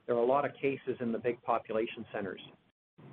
there 0.07 0.15
are 0.15 0.19
a 0.21 0.25
lot 0.25 0.45
of 0.45 0.51
cases 0.59 0.97
in 0.99 1.11
the 1.11 1.19
big 1.19 1.41
population 1.43 2.05
centers, 2.13 2.41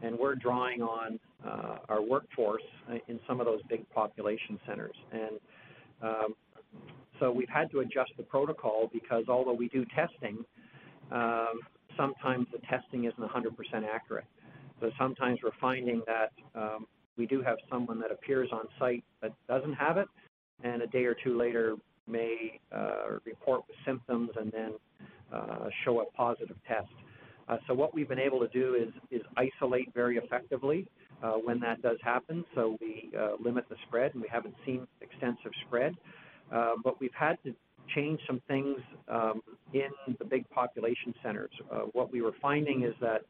and 0.02 0.18
we're 0.18 0.36
drawing 0.36 0.80
on 0.80 1.18
uh, 1.46 1.78
our 1.88 2.02
workforce 2.02 2.62
in 3.08 3.20
some 3.28 3.40
of 3.40 3.46
those 3.46 3.60
big 3.68 3.88
population 3.90 4.58
centers. 4.66 4.96
And 5.12 5.40
um, 6.02 6.34
so 7.18 7.30
we've 7.30 7.48
had 7.48 7.70
to 7.72 7.80
adjust 7.80 8.12
the 8.16 8.22
protocol 8.22 8.88
because 8.92 9.24
although 9.28 9.52
we 9.52 9.68
do 9.68 9.84
testing, 9.94 10.38
um, 11.10 11.60
sometimes 11.96 12.46
the 12.52 12.58
testing 12.68 13.04
isn't 13.04 13.18
100% 13.18 13.50
accurate. 13.92 14.24
So 14.80 14.90
sometimes 14.98 15.38
we're 15.42 15.50
finding 15.60 16.02
that 16.06 16.32
um, 16.54 16.86
we 17.16 17.26
do 17.26 17.42
have 17.42 17.56
someone 17.70 18.00
that 18.00 18.10
appears 18.10 18.48
on 18.52 18.64
site 18.78 19.04
that 19.20 19.32
doesn't 19.48 19.74
have 19.74 19.98
it, 19.98 20.08
and 20.62 20.82
a 20.82 20.86
day 20.86 21.04
or 21.04 21.14
two 21.22 21.36
later 21.36 21.76
may 22.06 22.60
uh, 22.74 23.18
report 23.24 23.62
with 23.68 23.76
symptoms 23.84 24.30
and 24.38 24.50
then 24.50 24.72
uh, 25.32 25.68
show 25.84 26.00
a 26.00 26.04
positive 26.12 26.56
test. 26.66 26.88
Uh, 27.48 27.56
so 27.66 27.74
what 27.74 27.94
we've 27.94 28.08
been 28.08 28.18
able 28.18 28.40
to 28.40 28.48
do 28.48 28.74
is, 28.74 28.88
is 29.10 29.22
isolate 29.36 29.92
very 29.92 30.16
effectively 30.16 30.86
uh, 31.22 31.32
when 31.32 31.60
that 31.60 31.82
does 31.82 31.98
happen, 32.02 32.44
so 32.54 32.76
we 32.80 33.10
uh, 33.18 33.32
limit 33.42 33.64
the 33.68 33.76
spread, 33.86 34.12
and 34.14 34.22
we 34.22 34.28
haven't 34.30 34.54
seen 34.64 34.86
extensive 35.00 35.52
spread. 35.66 35.94
Uh, 36.52 36.72
but 36.82 37.00
we've 37.00 37.14
had 37.18 37.36
to 37.44 37.54
change 37.94 38.20
some 38.26 38.40
things 38.48 38.76
um, 39.08 39.42
in 39.72 40.16
the 40.18 40.24
big 40.24 40.48
population 40.50 41.14
centers. 41.22 41.50
Uh, 41.70 41.80
what 41.92 42.12
we 42.12 42.22
were 42.22 42.34
finding 42.40 42.82
is 42.82 42.94
that 43.00 43.22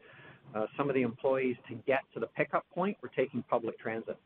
uh, 0.54 0.66
some 0.76 0.88
of 0.88 0.94
the 0.94 1.02
employees, 1.02 1.56
to 1.68 1.74
get 1.86 2.00
to 2.14 2.20
the 2.20 2.26
pickup 2.26 2.64
point, 2.74 2.96
were 3.02 3.10
taking 3.14 3.42
public 3.44 3.78
transit. 3.78 4.18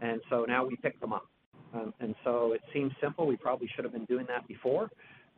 And 0.00 0.20
so 0.28 0.44
now 0.46 0.64
we 0.66 0.76
pick 0.76 1.00
them 1.00 1.12
up. 1.12 1.26
Um, 1.74 1.94
and 2.00 2.14
so 2.24 2.52
it 2.52 2.60
seems 2.72 2.92
simple. 3.00 3.26
We 3.26 3.36
probably 3.36 3.68
should 3.74 3.84
have 3.84 3.92
been 3.92 4.04
doing 4.04 4.26
that 4.28 4.46
before. 4.46 4.90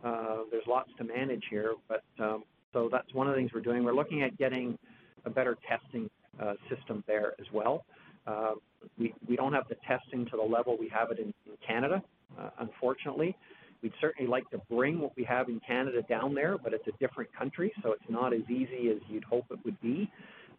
Uh, 0.05 0.39
there's 0.51 0.67
lots 0.67 0.91
to 0.99 1.05
manage 1.05 1.45
here, 1.49 1.75
but 1.89 2.03
um, 2.19 2.45
so 2.73 2.89
that's 2.91 3.13
one 3.15 3.27
of 3.27 3.35
the 3.35 3.41
things 3.41 3.53
we're 3.55 3.61
doing. 3.61 3.85
We're 3.85 3.95
looking 3.95 4.23
at 4.23 4.37
getting 4.37 4.79
a 5.25 5.31
better 5.31 5.57
testing 5.69 6.11
uh, 6.41 6.55
system 6.69 7.03
there 7.07 7.33
as 7.41 7.47
well. 7.53 7.85
Uh, 8.27 8.53
we, 8.99 9.15
we 9.29 9.37
don't 9.37 9.53
have 9.53 9.69
the 9.69 9.77
testing 9.87 10.27
to 10.27 10.37
the 10.37 10.43
level 10.43 10.77
we 10.79 10.89
have 10.89 11.11
it 11.11 11.19
in, 11.19 11.33
in 11.47 11.57
Canada, 11.67 12.03
uh, 12.39 12.51
unfortunately. 12.59 13.37
We'd 13.83 13.93
certainly 14.01 14.29
like 14.29 14.49
to 14.51 14.59
bring 14.71 15.01
what 15.01 15.17
we 15.17 15.25
have 15.25 15.49
in 15.49 15.61
Canada 15.67 16.03
down 16.03 16.35
there, 16.35 16.59
but 16.59 16.73
it's 16.73 16.87
a 16.87 16.93
different 16.99 17.33
country, 17.37 17.73
so 17.83 17.93
it's 17.93 18.09
not 18.09 18.33
as 18.33 18.43
easy 18.49 18.91
as 18.91 18.99
you'd 19.09 19.25
hope 19.25 19.47
it 19.51 19.59
would 19.65 19.81
be. 19.81 20.11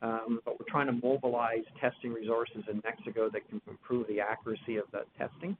Um, 0.01 0.39
but 0.45 0.59
we're 0.59 0.69
trying 0.69 0.87
to 0.87 0.93
mobilize 1.03 1.63
testing 1.81 2.13
resources 2.13 2.63
in 2.71 2.81
Mexico 2.83 3.29
that 3.31 3.47
can 3.49 3.59
improve 3.67 4.07
the 4.07 4.19
accuracy 4.21 4.77
of 4.77 4.85
the 4.91 5.01
testing. 5.17 5.57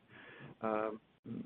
Um, 0.62 1.00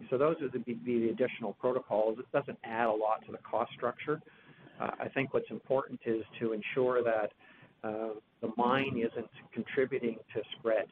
so 0.09 0.17
those 0.17 0.35
would 0.41 0.65
be, 0.65 0.73
be 0.73 0.99
the 0.99 1.09
additional 1.09 1.53
protocols. 1.53 2.19
It 2.19 2.25
doesn't 2.31 2.57
add 2.63 2.87
a 2.87 2.91
lot 2.91 3.25
to 3.25 3.31
the 3.31 3.39
cost 3.39 3.71
structure. 3.73 4.21
Uh, 4.79 4.91
I 4.99 5.07
think 5.07 5.33
what's 5.33 5.49
important 5.49 5.99
is 6.05 6.23
to 6.39 6.53
ensure 6.53 7.03
that 7.03 7.31
uh, 7.83 8.09
the 8.41 8.51
mine 8.57 8.97
isn't 8.97 9.29
contributing 9.53 10.17
to 10.35 10.41
spread. 10.57 10.85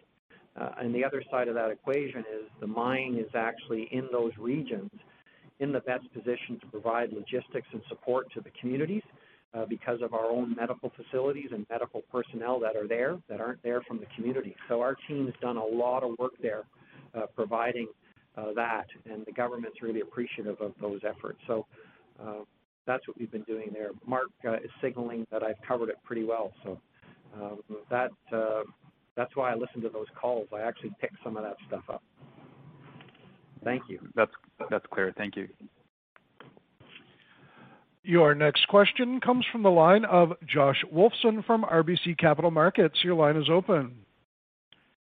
Uh, 0.58 0.70
and 0.80 0.94
the 0.94 1.04
other 1.04 1.24
side 1.32 1.48
of 1.48 1.56
that 1.56 1.70
equation 1.70 2.20
is 2.20 2.50
the 2.60 2.68
mine 2.68 3.16
is 3.20 3.32
actually 3.36 3.88
in 3.92 4.08
those 4.12 4.32
regions 4.40 4.92
in 5.60 5.72
the 5.72 5.80
best 5.82 6.12
position 6.14 6.60
to 6.60 6.68
provide 6.68 7.12
logistics 7.12 7.68
and 7.74 7.82
support 7.90 8.32
to 8.34 8.42
the 8.42 8.50
communities 8.60 9.04
uh, 9.54 9.66
because 9.66 10.02
of 10.02 10.14
our 10.14 10.26
own 10.26 10.56
medical 10.56 10.92
facilities 10.96 11.50
and 11.52 11.66
medical 11.70 12.02
personnel 12.12 12.60
that 12.60 12.76
are 12.76 12.88
there 12.88 13.18
that 13.30 13.42
aren't 13.42 13.62
there 13.64 13.82
from 13.82 14.00
the 14.00 14.06
community. 14.16 14.56
So 14.68 14.82
our 14.82 14.96
team's 15.08 15.34
done 15.42 15.58
a 15.58 15.66
lot 15.66 16.04
of 16.04 16.18
work 16.18 16.34
there 16.42 16.64
uh, 17.16 17.26
providing 17.36 17.88
uh, 18.38 18.54
that, 18.56 18.86
and 19.12 19.26
the 19.26 19.32
government's 19.32 19.82
really 19.82 20.02
appreciative 20.02 20.62
of 20.62 20.74
those 20.80 21.02
efforts. 21.04 21.40
So 21.48 21.66
uh, 22.22 22.44
that's 22.86 23.08
what 23.08 23.18
we've 23.20 23.32
been 23.32 23.44
doing 23.44 23.70
there. 23.74 23.90
Marc 24.06 24.30
uh, 24.46 24.54
is 24.54 24.70
signaling 24.82 25.26
that 25.32 25.44
I've 25.44 25.62
covered 25.68 25.90
it 25.90 25.98
pretty 26.04 26.24
well. 26.24 26.52
So 26.64 26.80
um, 27.36 27.60
that 27.90 28.12
that's 29.20 29.36
why 29.36 29.52
I 29.52 29.56
listen 29.56 29.82
to 29.82 29.90
those 29.90 30.08
calls. 30.16 30.48
I 30.54 30.62
actually 30.62 30.92
pick 31.02 31.12
some 31.22 31.36
of 31.36 31.44
that 31.44 31.58
stuff 31.68 31.84
up. 31.90 32.02
Thank 33.66 33.84
you. 33.90 34.00
That's 34.16 34.32
that's 34.70 34.86
clear. 34.94 35.14
Thank 35.18 35.36
you. 35.36 35.50
Your 38.04 38.34
next 38.34 38.66
question 38.70 39.20
comes 39.20 39.46
from 39.52 39.62
the 39.62 39.70
line 39.70 40.06
of 40.06 40.32
Josh 40.48 40.86
Wolfson 40.94 41.46
from 41.46 41.64
RBC 41.64 42.18
Capital 42.18 42.50
Markets. 42.50 43.04
Your 43.04 43.16
line 43.16 43.36
is 43.36 43.50
open. 43.50 43.92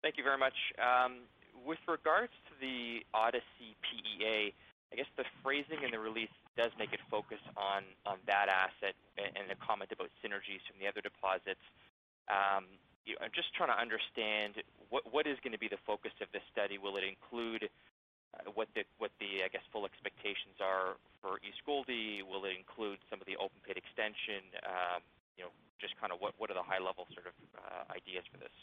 Thank 0.00 0.16
you 0.16 0.24
very 0.24 0.38
much. 0.38 0.56
Um, 0.80 1.28
with 1.66 1.78
regards 1.86 2.32
to 2.48 2.52
the 2.58 3.00
Odyssey 3.12 3.76
PEA, 3.84 4.54
I 4.92 4.96
guess 4.96 5.12
the 5.18 5.24
phrasing 5.42 5.84
in 5.84 5.90
the 5.90 5.98
release 5.98 6.32
does 6.56 6.70
make 6.78 6.94
it 6.94 7.00
focus 7.10 7.38
on 7.54 7.82
on 8.06 8.16
that 8.26 8.48
asset 8.48 8.94
and 9.18 9.44
the 9.50 9.56
comment 9.60 9.92
about 9.92 10.08
synergies 10.24 10.64
from 10.64 10.80
the 10.80 10.88
other 10.88 11.02
deposits. 11.02 11.60
Um, 12.32 12.64
you 13.06 13.14
know, 13.14 13.24
I'm 13.24 13.34
just 13.34 13.52
trying 13.54 13.72
to 13.72 13.78
understand 13.78 14.60
what 14.88 15.04
what 15.08 15.26
is 15.26 15.38
going 15.42 15.52
to 15.52 15.62
be 15.62 15.68
the 15.68 15.80
focus 15.86 16.12
of 16.20 16.28
this 16.32 16.44
study. 16.52 16.78
Will 16.78 16.96
it 16.96 17.04
include 17.04 17.68
uh, 18.34 18.50
what 18.54 18.68
the 18.74 18.84
what 18.98 19.10
the 19.20 19.44
I 19.44 19.48
guess 19.48 19.64
full 19.72 19.84
expectations 19.84 20.60
are 20.60 21.00
for 21.22 21.40
East 21.40 21.64
Gouldie? 21.66 22.22
Will 22.22 22.44
it 22.44 22.54
include 22.56 22.98
some 23.08 23.20
of 23.20 23.26
the 23.26 23.36
open 23.36 23.58
pit 23.64 23.76
extension? 23.76 24.44
Um, 24.66 25.00
you 25.36 25.44
know, 25.44 25.52
just 25.80 25.96
kind 26.00 26.12
of 26.12 26.20
what 26.20 26.34
what 26.38 26.50
are 26.50 26.58
the 26.58 26.66
high 26.66 26.82
level 26.82 27.08
sort 27.14 27.28
of 27.28 27.36
uh, 27.56 27.90
ideas 27.92 28.24
for 28.28 28.38
this? 28.38 28.54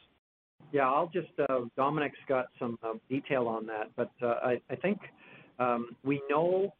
Yeah, 0.71 0.89
I'll 0.89 1.11
just 1.13 1.33
uh, 1.49 1.65
Dominique's 1.75 2.19
got 2.27 2.47
some 2.59 2.77
uh, 2.83 2.93
detail 3.09 3.47
on 3.47 3.65
that, 3.67 3.89
but 3.95 4.11
uh, 4.21 4.39
I, 4.43 4.61
I 4.69 4.75
think 4.75 4.99
um, 5.59 5.95
we 6.03 6.21
know 6.29 6.73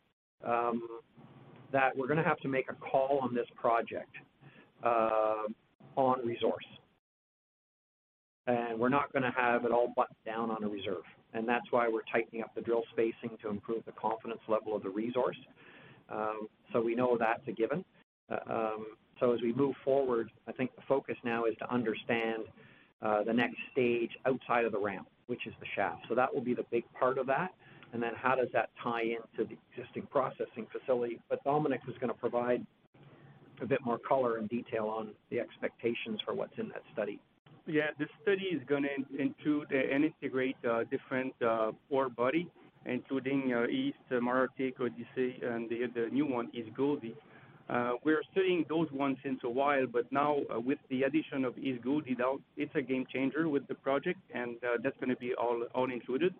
um, 0.46 0.82
that 1.72 1.96
we're 1.96 2.08
going 2.08 2.18
to 2.18 2.24
have 2.24 2.40
to 2.40 2.48
make 2.48 2.70
a 2.70 2.74
call 2.74 3.20
on 3.22 3.34
this 3.34 3.48
project 3.56 4.14
uh, 4.84 5.48
on 5.96 6.26
resource, 6.26 6.66
and 8.48 8.80
we're 8.80 8.90
not 8.90 9.12
going 9.14 9.24
to 9.24 9.32
have 9.32 9.66
it 9.66 9.72
all 9.72 9.94
buttoned 9.96 10.18
down 10.26 10.50
on 10.50 10.64
a 10.64 10.68
reserve 10.68 11.04
and 11.34 11.48
that's 11.48 11.66
why 11.72 11.88
we're 11.88 12.04
tightening 12.12 12.42
up 12.42 12.54
the 12.56 12.62
drill 12.62 12.84
spacing 12.92 13.38
to 13.42 13.50
improve 13.50 13.84
the 13.86 13.92
confidence 13.94 14.42
level 14.48 14.76
of 14.76 14.84
the 14.84 14.90
resource. 14.90 15.38
Um, 16.10 16.48
so 16.74 16.82
we 16.82 16.96
know 16.96 17.18
that's 17.18 17.48
a 17.48 17.52
given. 17.52 17.84
Uh, 18.32 18.38
um, 18.50 18.86
so 19.20 19.34
as 19.34 19.42
we 19.42 19.54
move 19.54 19.76
forward, 19.84 20.30
I 20.48 20.52
think 20.52 20.76
the 20.76 20.82
focus 20.88 21.16
now 21.24 21.46
is 21.46 21.56
to 21.60 21.74
understand 21.74 22.44
uh, 23.02 23.24
the 23.24 23.34
next 23.34 23.58
stage 23.72 24.12
outside 24.26 24.66
of 24.66 24.72
the 24.72 24.80
ramp, 24.80 25.08
which 25.28 25.46
is 25.48 25.54
the 25.60 25.66
shaft. 25.76 26.06
So 26.10 26.16
that 26.16 26.34
will 26.34 26.42
be 26.42 26.54
the 26.54 26.66
big 26.72 26.84
part 27.00 27.18
of 27.18 27.28
that. 27.28 27.52
And 27.94 28.04
then 28.04 28.12
how 28.16 28.36
does 28.36 28.50
that 28.54 28.70
tie 28.84 29.04
into 29.04 29.50
the 29.50 29.58
existing 29.72 30.08
processing 30.12 30.68
facility? 30.72 31.20
But 31.30 31.44
Dominique 31.44 31.82
is 31.88 31.96
going 32.00 32.10
to 32.12 32.20
provide 32.20 32.66
a 33.62 33.66
bit 33.66 33.80
more 33.84 33.98
color 33.98 34.38
and 34.38 34.50
detail 34.50 34.86
on 34.86 35.10
the 35.30 35.40
expectations 35.40 36.20
for 36.26 36.34
what's 36.34 36.58
in 36.58 36.68
that 36.70 36.84
study. 36.94 37.20
Yeah, 37.68 37.88
the 38.00 38.06
study 38.22 38.44
is 38.44 38.62
going 38.66 38.84
to 38.84 39.22
include 39.22 39.72
and 39.72 40.06
integrate 40.06 40.56
uh, 40.64 40.86
different 40.90 41.34
uh, 41.46 41.72
ore 41.90 42.08
body, 42.08 42.50
including 42.86 43.54
uh, 43.54 43.68
East 43.68 43.98
uh, 44.10 44.16
Malartic, 44.16 44.80
Odyssey, 44.80 45.42
and 45.44 45.70
the, 45.70 46.08
new 46.10 46.26
one 46.26 46.50
is 46.54 46.66
Gouldie. 46.78 47.14
Uh, 47.70 47.92
we're 48.06 48.24
studying 48.32 48.64
those 48.70 48.90
ones 48.94 49.18
since 49.22 49.42
a 49.44 49.50
while, 49.50 49.86
but 49.86 50.10
now 50.14 50.38
uh, 50.50 50.58
with 50.58 50.78
the 50.90 51.04
addition 51.04 51.44
of 51.44 51.58
East 51.58 51.84
Gouldie, 51.84 52.16
it's 52.56 52.72
a 52.76 52.82
game 52.82 53.06
changer 53.12 53.50
with 53.50 53.68
the 53.68 53.76
project, 53.76 54.20
and 54.34 54.56
uh, 54.64 54.78
that's 54.82 54.96
going 55.02 55.10
to 55.10 55.18
be 55.18 55.34
all 55.34 55.64
all 55.76 55.92
included, 55.92 56.34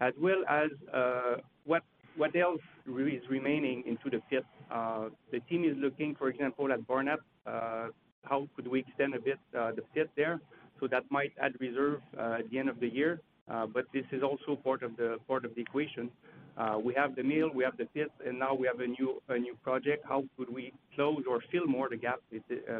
as 0.00 0.12
well 0.20 0.44
as 0.48 0.70
uh, 0.94 1.36
what 1.64 1.82
what 2.16 2.36
else 2.36 2.60
is 2.86 3.22
remaining 3.28 3.82
into 3.84 4.10
the 4.10 4.22
pit. 4.30 4.44
Uh, 4.70 5.08
the 5.32 5.40
team 5.50 5.64
is 5.64 5.76
looking, 5.76 6.14
for 6.14 6.28
example, 6.28 6.72
at 6.72 6.86
Barnat. 6.86 7.18
Uh, 7.44 7.88
how 8.22 8.48
could 8.54 8.68
we 8.68 8.80
extend 8.80 9.14
a 9.14 9.20
bit 9.20 9.38
uh, 9.58 9.72
the 9.72 9.82
pit 9.94 10.10
there? 10.16 10.40
So 10.80 10.86
that 10.88 11.04
might 11.10 11.32
add 11.40 11.52
reserve 11.60 12.00
uh, 12.18 12.36
at 12.40 12.50
the 12.50 12.58
end 12.58 12.68
of 12.68 12.80
the 12.80 12.88
year. 12.88 13.20
Uh, 13.50 13.66
but 13.66 13.86
this 13.94 14.04
is 14.12 14.22
also 14.22 14.56
part 14.56 14.82
of 14.82 14.96
the 14.96 15.16
equation. 15.56 16.10
Uh, 16.56 16.76
we 16.82 16.92
have 16.92 17.14
the 17.16 17.22
mill, 17.22 17.50
we 17.54 17.64
have 17.64 17.76
the 17.76 17.86
pit, 17.86 18.10
and 18.26 18.38
now 18.38 18.52
we 18.52 18.66
have 18.66 18.80
a 18.80 18.86
new 18.86 19.22
a 19.28 19.38
new 19.38 19.54
project. 19.62 20.04
How 20.06 20.24
could 20.36 20.52
we 20.52 20.72
close 20.94 21.22
or 21.28 21.40
fill 21.50 21.66
more 21.66 21.88
the 21.88 21.96
gap 21.96 22.20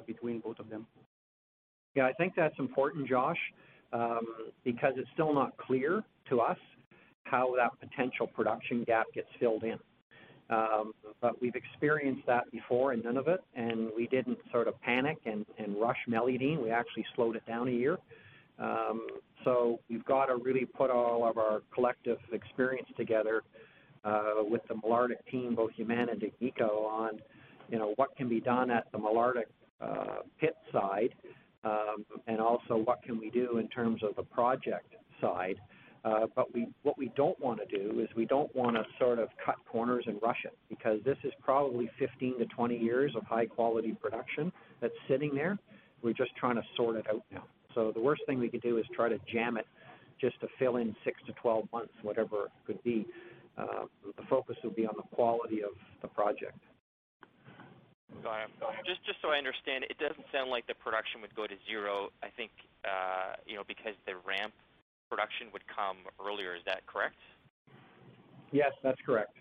between 0.06 0.40
both 0.40 0.58
of 0.58 0.68
them? 0.68 0.86
Yeah, 1.94 2.06
I 2.06 2.12
think 2.12 2.34
that's 2.36 2.58
important, 2.58 3.08
Josh, 3.08 3.38
um, 3.92 4.26
because 4.64 4.94
it's 4.96 5.08
still 5.14 5.32
not 5.32 5.56
clear 5.56 6.02
to 6.28 6.40
us 6.40 6.58
how 7.24 7.54
that 7.56 7.70
potential 7.80 8.26
production 8.26 8.84
gap 8.84 9.06
gets 9.14 9.28
filled 9.38 9.62
in. 9.62 9.78
Um, 10.50 10.92
but 11.20 11.40
we've 11.42 11.54
experienced 11.54 12.26
that 12.26 12.50
before 12.50 12.94
in 12.94 13.02
Nunavut, 13.02 13.38
and 13.54 13.90
we 13.94 14.06
didn't 14.06 14.38
sort 14.50 14.66
of 14.66 14.80
panic 14.80 15.18
and, 15.26 15.44
and 15.58 15.76
rush 15.78 15.98
Meliadine. 16.08 16.62
We 16.62 16.70
actually 16.70 17.04
slowed 17.14 17.36
it 17.36 17.44
down 17.46 17.68
a 17.68 17.72
year. 17.72 17.98
Um, 18.58 19.06
so 19.44 19.80
we've 19.88 20.04
got 20.04 20.26
to 20.26 20.36
really 20.36 20.64
put 20.64 20.90
all 20.90 21.28
of 21.28 21.38
our 21.38 21.62
collective 21.72 22.18
experience 22.32 22.88
together 22.96 23.42
uh, 24.04 24.34
with 24.38 24.62
the 24.68 24.74
Malartic 24.74 25.24
team, 25.30 25.54
both 25.54 25.70
Yamana 25.78 26.12
and 26.12 26.22
Agnico, 26.22 26.86
on 26.86 27.20
you 27.70 27.78
know 27.78 27.92
what 27.96 28.16
can 28.16 28.28
be 28.28 28.40
done 28.40 28.70
at 28.70 28.90
the 28.92 28.98
Malartic 28.98 29.48
uh, 29.80 30.22
pit 30.40 30.56
side, 30.72 31.14
um, 31.64 32.04
and 32.26 32.40
also 32.40 32.76
what 32.76 33.02
can 33.02 33.18
we 33.18 33.30
do 33.30 33.58
in 33.58 33.68
terms 33.68 34.02
of 34.02 34.16
the 34.16 34.22
project 34.22 34.94
side. 35.20 35.56
Uh, 36.08 36.26
but 36.34 36.52
we, 36.54 36.68
what 36.84 36.96
we 36.96 37.12
don't 37.16 37.38
want 37.40 37.60
to 37.60 37.76
do 37.76 38.00
is 38.00 38.08
we 38.16 38.24
don't 38.24 38.54
want 38.56 38.76
to 38.76 38.82
sort 38.98 39.18
of 39.18 39.28
cut 39.44 39.56
corners 39.70 40.04
and 40.06 40.16
rush 40.22 40.38
it 40.44 40.56
because 40.68 41.00
this 41.04 41.18
is 41.22 41.32
probably 41.42 41.90
15 41.98 42.38
to 42.38 42.46
20 42.46 42.78
years 42.78 43.12
of 43.14 43.24
high 43.24 43.44
quality 43.44 43.92
production 43.92 44.50
that's 44.80 44.94
sitting 45.08 45.34
there. 45.34 45.58
We're 46.02 46.14
just 46.14 46.34
trying 46.36 46.54
to 46.54 46.62
sort 46.76 46.96
it 46.96 47.06
out 47.12 47.22
now. 47.30 47.44
So 47.74 47.92
the 47.92 48.00
worst 48.00 48.22
thing 48.26 48.38
we 48.38 48.48
could 48.48 48.62
do 48.62 48.78
is 48.78 48.86
try 48.94 49.08
to 49.08 49.18
jam 49.30 49.58
it 49.58 49.66
just 50.20 50.40
to 50.40 50.48
fill 50.58 50.76
in 50.76 50.96
six 51.04 51.20
to 51.26 51.32
12 51.32 51.68
months, 51.72 51.92
whatever 52.02 52.44
it 52.44 52.52
could 52.66 52.82
be. 52.82 53.06
Uh, 53.58 53.84
the 54.16 54.22
focus 54.30 54.56
will 54.62 54.70
be 54.70 54.86
on 54.86 54.94
the 54.96 55.16
quality 55.16 55.62
of 55.62 55.72
the 56.00 56.08
project. 56.08 56.58
Got 58.22 58.44
it. 58.44 58.50
Just, 58.86 59.04
just 59.04 59.18
so 59.20 59.28
I 59.28 59.36
understand, 59.36 59.84
it 59.90 59.98
doesn't 59.98 60.24
sound 60.32 60.48
like 60.48 60.66
the 60.66 60.74
production 60.74 61.20
would 61.20 61.34
go 61.34 61.46
to 61.46 61.54
zero. 61.68 62.08
I 62.22 62.28
think, 62.34 62.50
uh, 62.84 63.36
you 63.46 63.56
know, 63.56 63.62
because 63.68 63.92
the 64.06 64.14
ramp 64.24 64.54
production 65.10 65.48
would 65.52 65.62
come 65.66 65.98
earlier. 66.24 66.54
Is 66.54 66.62
that 66.66 66.86
correct? 66.86 67.16
Yes, 68.52 68.72
that's 68.82 69.00
correct. 69.04 69.36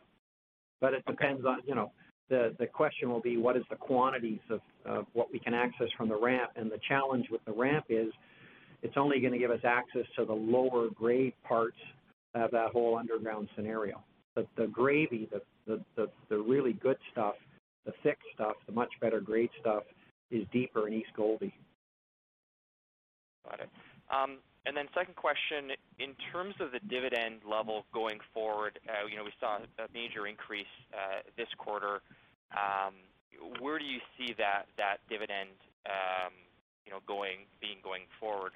But 0.82 0.94
it 0.94 1.04
depends 1.08 1.46
on, 1.46 1.60
you 1.66 1.76
know, 1.76 1.92
the, 2.30 2.56
the 2.60 2.68
question 2.68 3.10
will 3.10 3.22
be 3.22 3.38
what 3.38 3.56
is 3.56 3.64
the 3.70 3.76
quantities 3.76 4.40
of, 4.50 4.60
of 4.86 5.06
what 5.14 5.32
we 5.32 5.40
can 5.40 5.54
access 5.54 5.88
from 5.98 6.10
the 6.10 6.18
ramp. 6.18 6.52
And 6.56 6.70
the 6.70 6.80
challenge 6.88 7.28
with 7.32 7.44
the 7.46 7.54
ramp 7.54 7.86
is 7.90 8.10
it's 8.84 8.96
only 8.98 9.20
going 9.20 9.34
to 9.34 9.40
give 9.40 9.52
us 9.52 9.62
access 9.64 10.06
to 10.18 10.26
the 10.26 10.34
lower 10.34 10.90
grade 10.94 11.34
parts 11.44 11.78
of 12.36 12.52
that 12.52 12.72
whole 12.72 12.98
underground 12.98 13.48
scenario. 13.56 14.04
The, 14.36 14.46
the 14.58 14.68
gravy, 14.68 15.28
the, 15.32 15.42
the, 15.66 15.82
the, 15.96 16.10
the 16.30 16.38
really 16.38 16.74
good 16.74 16.98
stuff, 17.12 17.36
the 17.86 17.94
thick 18.04 18.20
stuff, 18.36 18.56
the 18.68 18.74
much 18.74 18.92
better 19.02 19.20
grade 19.20 19.50
stuff 19.60 19.84
is 20.30 20.46
deeper 20.52 20.88
in 20.88 20.94
East 20.94 21.10
Gouldie. 21.18 21.54
Got 23.50 23.62
it. 23.62 23.70
Um, 24.12 24.40
second 24.94 25.16
question, 25.16 25.72
in 26.00 26.12
terms 26.32 26.56
of 26.60 26.72
the 26.72 26.80
dividend 26.90 27.42
level 27.48 27.86
going 27.94 28.20
forward, 28.34 28.80
uh, 28.90 29.08
you 29.08 29.16
know, 29.16 29.24
we 29.24 29.32
saw 29.40 29.58
a 29.58 29.88
major 29.94 30.28
increase 30.28 30.72
uh, 30.94 31.24
this 31.38 31.48
quarter. 31.58 32.02
Um, 32.52 32.96
where 33.60 33.78
do 33.80 33.86
you 33.86 34.00
see 34.18 34.34
that 34.38 34.66
that 34.78 34.98
dividend, 35.10 35.56
um, 35.86 36.34
you 36.86 36.92
know, 36.92 37.00
going 37.08 37.46
being 37.62 37.78
going 37.84 38.04
forward? 38.20 38.54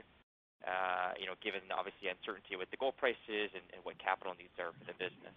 Uh, 0.67 1.13
you 1.19 1.25
know, 1.25 1.33
given 1.41 1.61
obviously 1.73 2.07
uncertainty 2.09 2.55
with 2.55 2.69
the 2.69 2.77
gold 2.77 2.93
prices 2.97 3.49
and, 3.53 3.65
and 3.73 3.81
what 3.83 3.97
capital 3.97 4.33
needs 4.37 4.53
are 4.59 4.69
for 4.77 4.85
the 4.85 4.93
business. 4.93 5.33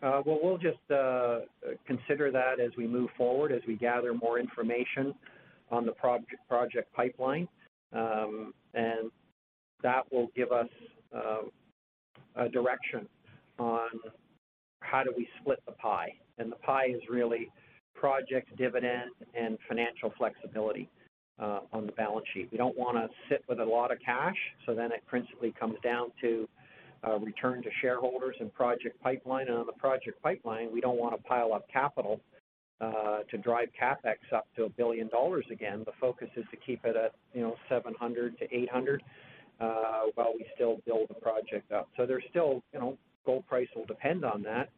Uh, 0.00 0.22
well, 0.24 0.38
we'll 0.42 0.56
just 0.56 0.80
uh, 0.90 1.40
consider 1.86 2.30
that 2.30 2.60
as 2.60 2.70
we 2.78 2.86
move 2.86 3.10
forward, 3.16 3.52
as 3.52 3.60
we 3.66 3.76
gather 3.76 4.14
more 4.14 4.38
information 4.38 5.12
on 5.70 5.84
the 5.84 5.92
project, 5.92 6.40
project 6.48 6.92
pipeline. 6.94 7.46
Um, 9.84 9.90
that 9.90 10.12
will 10.12 10.28
give 10.34 10.52
us 10.52 10.68
uh, 11.14 11.42
a 12.36 12.48
direction 12.48 13.06
on 13.58 13.88
how 14.80 15.02
do 15.02 15.12
we 15.16 15.28
split 15.40 15.60
the 15.66 15.72
pie. 15.72 16.14
And 16.38 16.52
the 16.52 16.56
pie 16.56 16.86
is 16.86 17.00
really 17.08 17.50
project 17.94 18.56
dividend 18.56 19.10
and 19.34 19.58
financial 19.68 20.12
flexibility 20.16 20.88
uh, 21.40 21.60
on 21.72 21.86
the 21.86 21.92
balance 21.92 22.26
sheet. 22.32 22.48
We 22.52 22.58
don't 22.58 22.76
want 22.78 22.96
to 22.96 23.08
sit 23.28 23.42
with 23.48 23.60
a 23.60 23.64
lot 23.64 23.90
of 23.90 23.98
cash, 24.04 24.36
so 24.66 24.74
then 24.74 24.92
it 24.92 25.02
principally 25.06 25.52
comes 25.58 25.76
down 25.82 26.08
to 26.20 26.48
uh, 27.06 27.18
return 27.18 27.62
to 27.62 27.68
shareholders 27.80 28.36
and 28.40 28.52
project 28.54 29.00
pipeline. 29.02 29.48
And 29.48 29.56
on 29.56 29.66
the 29.66 29.72
project 29.72 30.22
pipeline, 30.22 30.72
we 30.72 30.80
don't 30.80 30.98
want 30.98 31.16
to 31.16 31.22
pile 31.28 31.52
up 31.52 31.66
capital 31.72 32.20
uh, 32.80 33.20
to 33.30 33.38
drive 33.38 33.68
capex 33.80 34.16
up 34.34 34.46
to 34.56 34.64
a 34.64 34.68
billion 34.68 35.08
dollars 35.08 35.44
again. 35.50 35.82
The 35.84 35.92
focus 36.00 36.28
is 36.36 36.44
to 36.52 36.56
keep 36.56 36.84
it 36.84 36.96
at 36.96 37.12
you 37.34 37.42
know 37.42 37.56
700 37.68 38.38
to 38.38 38.54
800 38.54 39.02
uh, 39.02 39.04
while 39.58 40.32
we 40.34 40.46
still 40.54 40.78
build 40.86 41.08
the 41.08 41.14
project 41.14 41.72
up. 41.72 41.88
So 41.96 42.06
there's 42.06 42.24
still 42.30 42.62
you 42.72 42.80
know 42.80 42.98
gold 43.26 43.46
price 43.46 43.68
will 43.76 43.86
depend 43.86 44.24
on 44.24 44.42
that. 44.42 44.70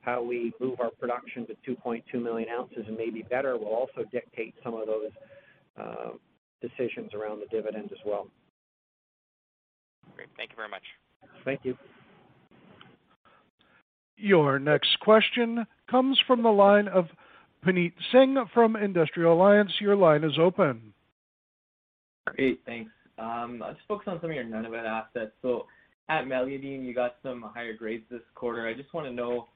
How 0.00 0.22
we 0.22 0.52
move 0.60 0.80
our 0.80 0.90
production 0.90 1.46
to 1.48 1.74
2.2 1.74 2.22
million 2.22 2.48
ounces 2.48 2.84
and 2.86 2.96
maybe 2.96 3.22
better 3.28 3.58
will 3.58 3.74
also 3.74 4.04
dictate 4.12 4.54
some 4.62 4.74
of 4.74 4.86
those 4.86 5.10
uh, 5.76 6.10
decisions 6.60 7.12
around 7.12 7.40
the 7.40 7.46
dividend 7.46 7.90
as 7.90 7.98
well. 8.06 8.28
Great. 10.14 10.28
Thank 10.36 10.50
you 10.50 10.56
very 10.56 10.68
much. 10.68 10.82
Thank 11.44 11.60
you. 11.64 11.76
Your 14.16 14.58
next 14.58 14.98
question 15.00 15.66
comes 15.90 16.18
from 16.26 16.42
the 16.42 16.50
line 16.50 16.88
of 16.88 17.06
Puneet 17.64 17.92
Singh 18.12 18.36
from 18.54 18.76
Industrial 18.76 19.32
Alliance. 19.32 19.72
Your 19.80 19.96
line 19.96 20.24
is 20.24 20.38
open. 20.38 20.94
Great, 22.26 22.60
thanks. 22.64 22.90
Um, 23.18 23.62
I'll 23.64 23.74
just 23.74 23.86
focus 23.86 24.06
on 24.08 24.20
some 24.20 24.30
of 24.30 24.36
your 24.36 24.44
Nunavut 24.44 24.84
assets. 24.84 25.32
So 25.42 25.66
at 26.08 26.24
Meliadine, 26.24 26.84
you 26.84 26.94
got 26.94 27.16
some 27.22 27.42
higher 27.54 27.74
grades 27.74 28.04
this 28.10 28.20
quarter. 28.34 28.66
I 28.66 28.74
just 28.74 28.92
want 28.92 29.06
to 29.06 29.12
know, 29.12 29.48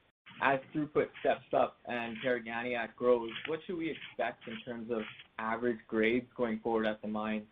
as 0.43 0.59
throughput 0.73 1.07
steps 1.19 1.45
up 1.55 1.77
and 1.85 2.17
Tiriganiaq 2.25 2.95
grows, 2.95 3.29
what 3.47 3.59
should 3.65 3.77
we 3.77 3.89
expect 3.91 4.47
in 4.47 4.57
terms 4.65 4.91
of 4.91 5.01
average 5.37 5.79
grades 5.87 6.27
going 6.35 6.59
forward 6.59 6.85
at 6.85 7.01
the 7.01 7.07
mine? 7.07 7.43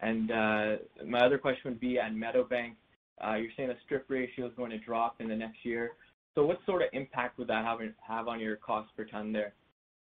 And 0.00 0.30
uh, 0.30 0.76
my 1.06 1.20
other 1.20 1.38
question 1.38 1.62
would 1.70 1.80
be 1.80 1.98
at 1.98 2.12
Meadowbank, 2.12 2.74
uh, 3.24 3.34
you're 3.34 3.52
saying 3.56 3.68
the 3.68 3.76
strip 3.84 4.06
ratio 4.08 4.46
is 4.46 4.52
going 4.56 4.70
to 4.70 4.78
drop 4.78 5.20
in 5.20 5.28
the 5.28 5.36
next 5.36 5.64
year. 5.64 5.92
So 6.34 6.44
what 6.44 6.58
sort 6.66 6.82
of 6.82 6.88
impact 6.92 7.38
would 7.38 7.48
that 7.48 7.64
have, 7.64 8.28
on 8.28 8.40
your 8.40 8.56
cost 8.56 8.88
per 8.96 9.04
ton 9.04 9.32
there? 9.32 9.52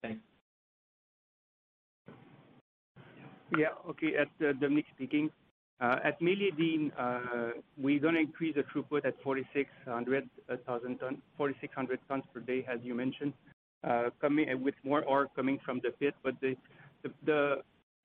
Thanks. 0.01 0.20
Yeah. 3.58 3.68
Okay. 3.89 4.14
At 4.20 4.45
uh, 4.45 4.53
Dominique 4.53 4.86
speaking. 4.93 5.32
Uh, 5.80 5.97
at 6.03 6.19
Meliadine, 6.19 6.91
uh, 6.97 7.51
we're 7.78 7.99
gonna 7.99 8.19
increase 8.19 8.55
the 8.55 8.63
throughput 8.63 9.05
at 9.05 9.13
4,600 9.23 10.28
tons, 10.65 11.19
4,600 11.38 11.99
tons 12.07 12.23
per 12.34 12.39
day, 12.39 12.65
as 12.67 12.80
you 12.82 12.95
mentioned, 12.95 13.34
uh, 13.84 14.09
coming 14.19 14.49
uh, 14.49 14.57
with 14.57 14.73
more 14.84 15.03
ore 15.03 15.28
coming 15.36 15.59
from 15.63 15.80
the 15.84 15.91
pit. 15.91 16.15
But 16.23 16.34
the, 16.41 16.55
the 17.25 17.57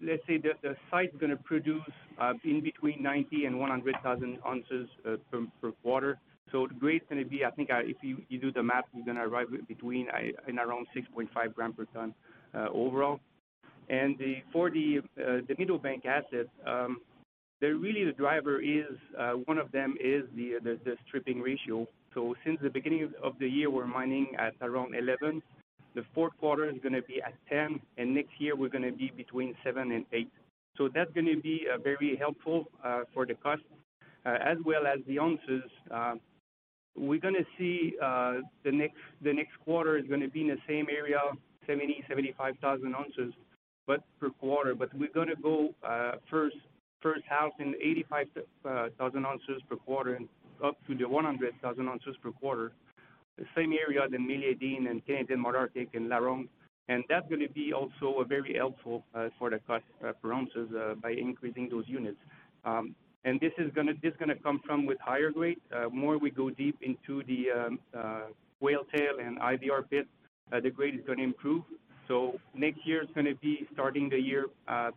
let's 0.03 0.23
say 0.27 0.37
the, 0.37 0.77
site's 0.91 1.16
gonna 1.18 1.37
produce 1.37 1.81
uh, 2.20 2.35
in 2.45 2.61
between 2.61 3.03
90 3.03 3.47
and 3.47 3.59
100,000 3.59 4.39
ounces 4.47 4.89
per, 5.31 5.73
quarter. 5.83 6.18
So 6.51 6.66
the 6.66 6.75
grade's 6.75 7.05
gonna 7.09 7.25
be, 7.25 7.43
I 7.43 7.51
think, 7.53 7.70
if 7.73 7.97
you, 8.03 8.39
do 8.39 8.53
the 8.53 8.62
math, 8.62 8.85
you're 8.95 9.07
gonna 9.07 9.27
arrive 9.27 9.47
between 9.66 10.09
in 10.47 10.59
around 10.59 10.89
6.5 10.95 11.55
gram 11.55 11.73
per 11.73 11.87
ton 11.95 12.14
overall. 12.55 13.18
And 13.89 14.18
the, 14.18 14.43
for 14.53 14.70
the 14.70 15.01
the 15.16 15.55
Meadowbank 15.59 16.05
asset, 16.05 16.49
um, 16.66 16.99
um, 17.63 17.69
the, 17.69 17.75
really 17.75 18.05
the 18.05 18.13
driver 18.13 18.61
is 18.61 18.97
uh, 19.19 19.33
one 19.47 19.59
of 19.59 19.71
them 19.73 19.95
is 20.01 20.25
the, 20.35 20.55
the, 20.63 20.79
the 20.85 20.97
stripping 21.07 21.41
ratio. 21.41 21.87
So 22.15 22.35
since 22.45 22.59
the 22.63 22.71
beginning 22.71 23.13
of 23.23 23.35
the 23.39 23.49
year, 23.49 23.71
we're 23.71 23.87
mining 23.87 24.29
at 24.39 24.55
around 24.61 24.95
11. 24.95 25.43
The 25.95 26.03
fourth 26.15 26.33
quarter 26.39 26.69
is 26.69 26.77
going 26.83 26.95
to 26.95 27.03
be 27.03 27.21
at 27.23 27.35
10, 27.49 27.81
and 27.99 28.15
next 28.15 28.33
year 28.39 28.57
we're 28.57 28.69
going 28.69 28.85
to 28.85 28.93
be 28.93 29.13
between 29.17 29.55
7 29.65 29.93
and 29.93 30.05
8. 30.13 30.29
So 30.77 30.89
that's 30.93 31.13
going 31.13 31.27
to 31.27 31.41
be 31.41 31.67
uh, 31.73 31.79
very 31.79 32.17
helpful 32.17 32.67
uh, 32.85 33.03
for 33.13 33.27
the 33.27 33.35
cost, 33.35 33.63
uh, 34.25 34.39
as 34.43 34.57
well 34.65 34.87
as 34.87 35.01
the 35.07 35.19
ounces. 35.19 35.63
Uh, 35.91 36.15
we're 36.97 37.21
going 37.21 37.35
to 37.35 37.45
see 37.59 37.95
uh, 38.03 38.35
the 38.65 38.73
next 38.73 38.97
the 39.23 39.33
next 39.33 39.53
quarter 39.65 39.99
is 39.99 40.07
going 40.07 40.21
to 40.21 40.29
be 40.29 40.43
in 40.43 40.49
the 40.49 40.59
same 40.69 40.87
area, 40.91 41.19
70, 41.67 42.05
75,000 42.09 42.95
ounces, 42.95 43.33
but 43.87 44.03
per 44.19 44.31
quarter. 44.31 44.75
But 44.75 44.93
we're 44.95 45.13
going 45.13 45.29
to 45.29 45.37
go 45.37 45.75
first 46.31 46.57
first 47.03 47.23
half 47.29 47.53
in 47.59 47.75
85,000 47.81 49.27
ounces 49.27 49.63
per 49.69 49.77
quarter 49.77 50.15
and 50.15 50.29
up 50.63 50.77
to 50.87 50.95
the 50.95 51.09
100,000 51.09 51.89
ounces 51.89 52.17
per 52.23 52.31
quarter. 52.33 52.73
The 53.39 53.45
same 53.57 53.73
area 53.73 54.09
than 54.09 54.29
Meliadine 54.29 54.89
and 54.91 55.05
Canadian 55.05 55.43
Malartic 55.43 55.89
and 55.95 56.11
LaRonde. 56.11 56.49
And 56.89 57.05
that's 57.09 57.29
going 57.29 57.41
to 57.41 57.49
be 57.49 57.73
also 57.73 58.25
very 58.29 58.55
helpful 58.55 59.05
uh, 59.15 59.29
for 59.39 59.51
the 59.51 59.59
cost 59.67 59.85
uh, 60.07 60.13
per 60.21 60.33
ounces 60.33 60.69
uh, 60.75 60.95
by 60.95 61.11
increasing 61.13 61.69
those 61.71 61.85
units. 61.87 62.19
Um, 62.65 62.95
and 63.25 63.41
this 63.41 63.53
is 63.57 63.73
going 63.73 63.87
to 63.87 63.95
this 64.03 64.13
going 64.19 64.29
to 64.31 64.35
come 64.35 64.61
from 64.67 64.85
with 64.85 64.99
higher 65.01 65.31
grade. 65.31 65.61
More 65.93 66.19
we 66.19 66.31
go 66.31 66.51
deep 66.51 66.77
into 66.83 67.23
the 67.25 67.53
um, 67.57 67.79
whale 68.61 68.85
tail 68.95 69.19
and 69.25 69.39
IVR 69.39 69.89
pit, 69.89 70.09
the 70.51 70.71
grade 70.71 70.97
is 70.97 71.01
going 71.07 71.19
to 71.19 71.25
improve. 71.25 71.63
So 72.09 72.41
next 72.53 72.85
year 72.85 73.01
is 73.01 73.09
going 73.15 73.27
to 73.27 73.37
be 73.37 73.67
starting 73.73 74.09
the 74.09 74.19
year 74.19 74.47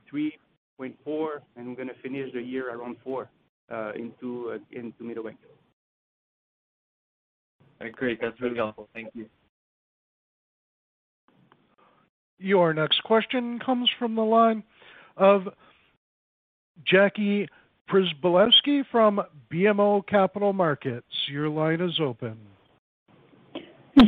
three 0.09 0.39
0.4, 0.79 1.39
and 1.55 1.69
we're 1.69 1.75
going 1.75 1.87
to 1.87 1.95
finish 2.01 2.31
the 2.33 2.41
year 2.41 2.73
around 2.73 2.97
4 3.03 3.29
uh, 3.71 3.91
into 3.93 4.51
uh, 4.51 4.77
into 4.77 5.03
Meadowbank. 5.03 5.37
Great. 7.93 8.19
That's 8.21 8.39
really 8.41 8.55
helpful. 8.55 8.87
Thank 8.93 9.09
you. 9.13 9.25
Your 12.39 12.73
next 12.73 13.03
question 13.03 13.59
comes 13.59 13.89
from 13.97 14.15
the 14.15 14.21
line 14.21 14.63
of 15.17 15.47
Jackie 16.85 17.47
Przybylowski 17.89 18.83
from 18.91 19.21
BMO 19.51 20.05
Capital 20.07 20.51
Markets. 20.51 21.05
Your 21.29 21.49
line 21.49 21.81
is 21.81 21.99
open. 21.99 22.37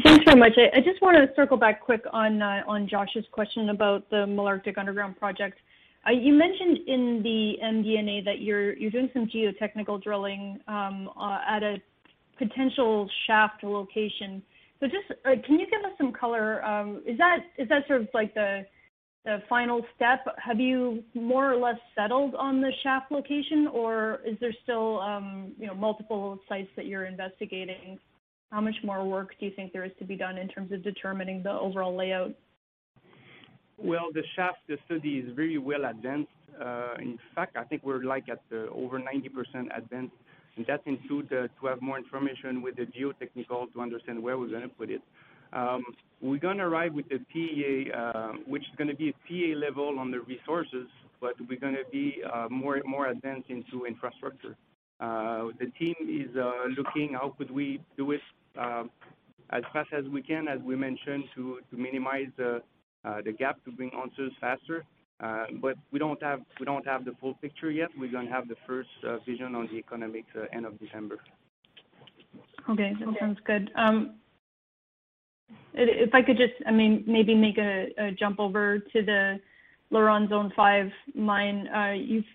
Thanks 0.03 0.25
very 0.25 0.37
much. 0.37 0.53
I 0.57 0.81
just 0.81 1.01
want 1.01 1.15
to 1.15 1.33
circle 1.35 1.55
back 1.55 1.81
quick 1.81 2.01
on 2.11 2.41
uh, 2.41 2.61
on 2.67 2.89
Josh's 2.89 3.25
question 3.31 3.69
about 3.69 4.09
the 4.09 4.25
Malartic 4.25 4.77
Underground 4.77 5.17
project. 5.17 5.59
Uh, 6.07 6.11
you 6.11 6.33
mentioned 6.33 6.79
in 6.87 7.21
the 7.23 7.55
MD&A 7.63 8.23
that 8.23 8.41
you're 8.41 8.75
doing 8.75 9.09
some 9.13 9.27
geotechnical 9.27 10.01
drilling 10.01 10.59
um, 10.67 11.09
uh, 11.19 11.39
at 11.47 11.63
a 11.63 11.77
potential 12.37 13.09
shaft 13.25 13.63
location. 13.63 14.41
So 14.79 14.85
just 14.85 15.19
uh, 15.25 15.31
can 15.45 15.59
you 15.59 15.65
give 15.65 15.83
us 15.85 15.97
some 15.97 16.13
color? 16.13 16.63
Um, 16.63 17.01
is 17.05 17.17
that 17.17 17.39
sort 17.87 18.01
of 18.01 18.07
like 18.13 18.33
the 18.33 18.65
the 19.25 19.39
final 19.49 19.81
step? 19.95 20.19
Have 20.37 20.59
you 20.59 21.03
more 21.13 21.51
or 21.51 21.57
less 21.57 21.79
settled 21.95 22.35
on 22.35 22.61
the 22.61 22.71
shaft 22.83 23.11
location, 23.11 23.67
or 23.67 24.21
is 24.25 24.37
there 24.39 24.53
still 24.63 24.99
um, 25.01 25.51
you 25.59 25.67
know 25.67 25.73
multiple 25.73 26.39
sites 26.47 26.69
that 26.75 26.85
you're 26.85 27.05
investigating? 27.05 27.99
How 28.51 28.61
much 28.61 28.75
more 28.83 29.03
work 29.03 29.31
do 29.39 29.45
you 29.47 29.51
think 29.55 29.73
there 29.73 29.83
is 29.83 29.91
to 29.99 30.05
be 30.05 30.15
done 30.15 30.37
in 30.37 30.47
terms 30.47 30.71
of 30.71 30.83
determining 30.83 31.43
the 31.43 31.51
overall 31.51 31.97
layout? 31.97 32.33
Well, 33.77 34.07
the 34.11 34.23
shaft 34.35 34.59
the 34.67 34.77
study 34.85 35.19
is 35.19 35.35
very 35.35 35.57
well 35.59 35.85
advanced. 35.85 36.31
Uh, 36.59 36.95
in 36.99 37.19
fact, 37.35 37.55
I 37.55 37.63
think 37.63 37.83
we're 37.83 38.03
like 38.03 38.27
at 38.27 38.41
over 38.51 38.99
90% 38.99 39.67
advanced, 39.75 40.15
and 40.55 40.65
that 40.65 40.81
includes 40.87 41.31
uh, 41.31 41.47
to 41.61 41.67
have 41.67 41.81
more 41.81 41.97
information 41.99 42.63
with 42.63 42.75
the 42.77 42.85
geotechnical 42.85 43.71
to 43.73 43.81
understand 43.81 44.21
where 44.21 44.37
we're 44.39 44.49
going 44.49 44.63
to 44.63 44.69
put 44.69 44.89
it. 44.89 45.01
Um, 45.53 45.83
we're 46.21 46.39
going 46.39 46.57
to 46.57 46.63
arrive 46.63 46.93
with 46.93 47.07
the 47.09 47.19
PEA, 47.31 47.91
uh, 47.95 48.31
which 48.47 48.63
is 48.63 48.75
going 48.77 48.87
to 48.87 48.95
be 48.95 49.09
a 49.09 49.13
PEA 49.27 49.53
level 49.55 49.99
on 49.99 50.09
the 50.09 50.21
resources, 50.21 50.87
but 51.21 51.35
we're 51.47 51.59
going 51.59 51.75
to 51.75 51.85
be 51.91 52.23
more 52.49 52.81
more 52.83 53.07
advanced 53.07 53.49
into 53.49 53.85
infrastructure. 53.85 54.55
The 54.99 55.71
team 55.77 55.95
is 56.01 56.35
looking 56.75 57.13
how 57.13 57.35
could 57.37 57.51
we 57.51 57.79
do 57.95 58.11
it 58.11 58.21
as 58.55 59.63
fast 59.71 59.89
as 59.93 60.05
we 60.05 60.23
can, 60.23 60.47
as 60.47 60.59
we 60.61 60.75
mentioned, 60.75 61.25
to 61.35 61.59
to 61.69 61.77
minimize 61.77 62.31
the 63.07 63.13
uh, 63.13 63.21
the 63.23 63.31
gap 63.31 63.63
to 63.65 63.71
bring 63.71 63.91
ounces 63.95 64.31
faster. 64.39 64.85
Uh, 65.19 65.45
but 65.61 65.75
we 65.91 65.97
don't 65.97 66.21
have 66.21 67.05
the 67.05 67.11
full 67.19 67.33
picture 67.35 67.71
yet. 67.71 67.89
We're 67.97 68.11
gonna 68.11 68.29
have 68.29 68.47
the 68.47 68.55
first 68.67 68.89
uh, 69.07 69.17
vision 69.25 69.55
on 69.55 69.67
the 69.67 69.77
economics 69.77 70.29
uh, 70.35 70.45
end 70.55 70.65
of 70.65 70.79
December. 70.79 71.17
Okay. 72.69 72.93
That 72.99 73.15
sounds 73.19 73.39
good. 73.45 73.71
Um, 73.75 74.15
if 75.73 76.13
I 76.13 76.21
could 76.21 76.37
just, 76.37 76.53
I 76.67 76.71
mean, 76.71 77.03
maybe 77.07 77.33
make 77.33 77.57
a 77.57 78.11
jump 78.19 78.39
over 78.39 78.79
to 78.79 79.01
the 79.01 79.39
LaRonde 79.91 80.29
Zone 80.29 80.51
5 80.55 80.91
mine. 81.15 81.67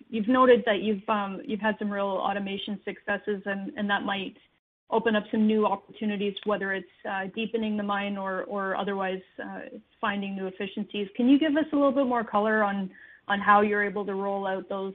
You've 0.09 0.27
noted 0.27 0.63
that 0.65 0.77
um, 1.13 1.41
you've 1.45 1.59
had 1.59 1.75
some 1.77 1.91
real 1.91 2.05
automation 2.05 2.79
successes 2.83 3.43
and 3.45 3.89
that 3.89 4.03
might 4.03 4.35
open 4.93 5.15
up 5.15 5.23
some 5.31 5.47
new 5.47 5.65
opportunities, 5.65 6.35
whether 6.45 6.73
it's 6.73 6.87
uh, 7.09 7.23
deepening 7.35 7.75
the 7.75 7.83
mine 7.83 8.17
or 8.17 8.43
or 8.43 8.77
otherwise 8.77 9.21
uh, 9.43 9.61
finding 9.99 10.35
new 10.35 10.47
efficiencies. 10.47 11.07
Can 11.15 11.27
you 11.27 11.39
give 11.39 11.57
us 11.57 11.65
a 11.73 11.75
little 11.75 11.91
bit 11.91 12.05
more 12.05 12.23
color 12.23 12.63
on 12.63 12.89
on 13.27 13.39
how 13.39 13.61
you're 13.61 13.83
able 13.83 14.05
to 14.05 14.13
roll 14.13 14.47
out 14.47 14.69
those 14.69 14.93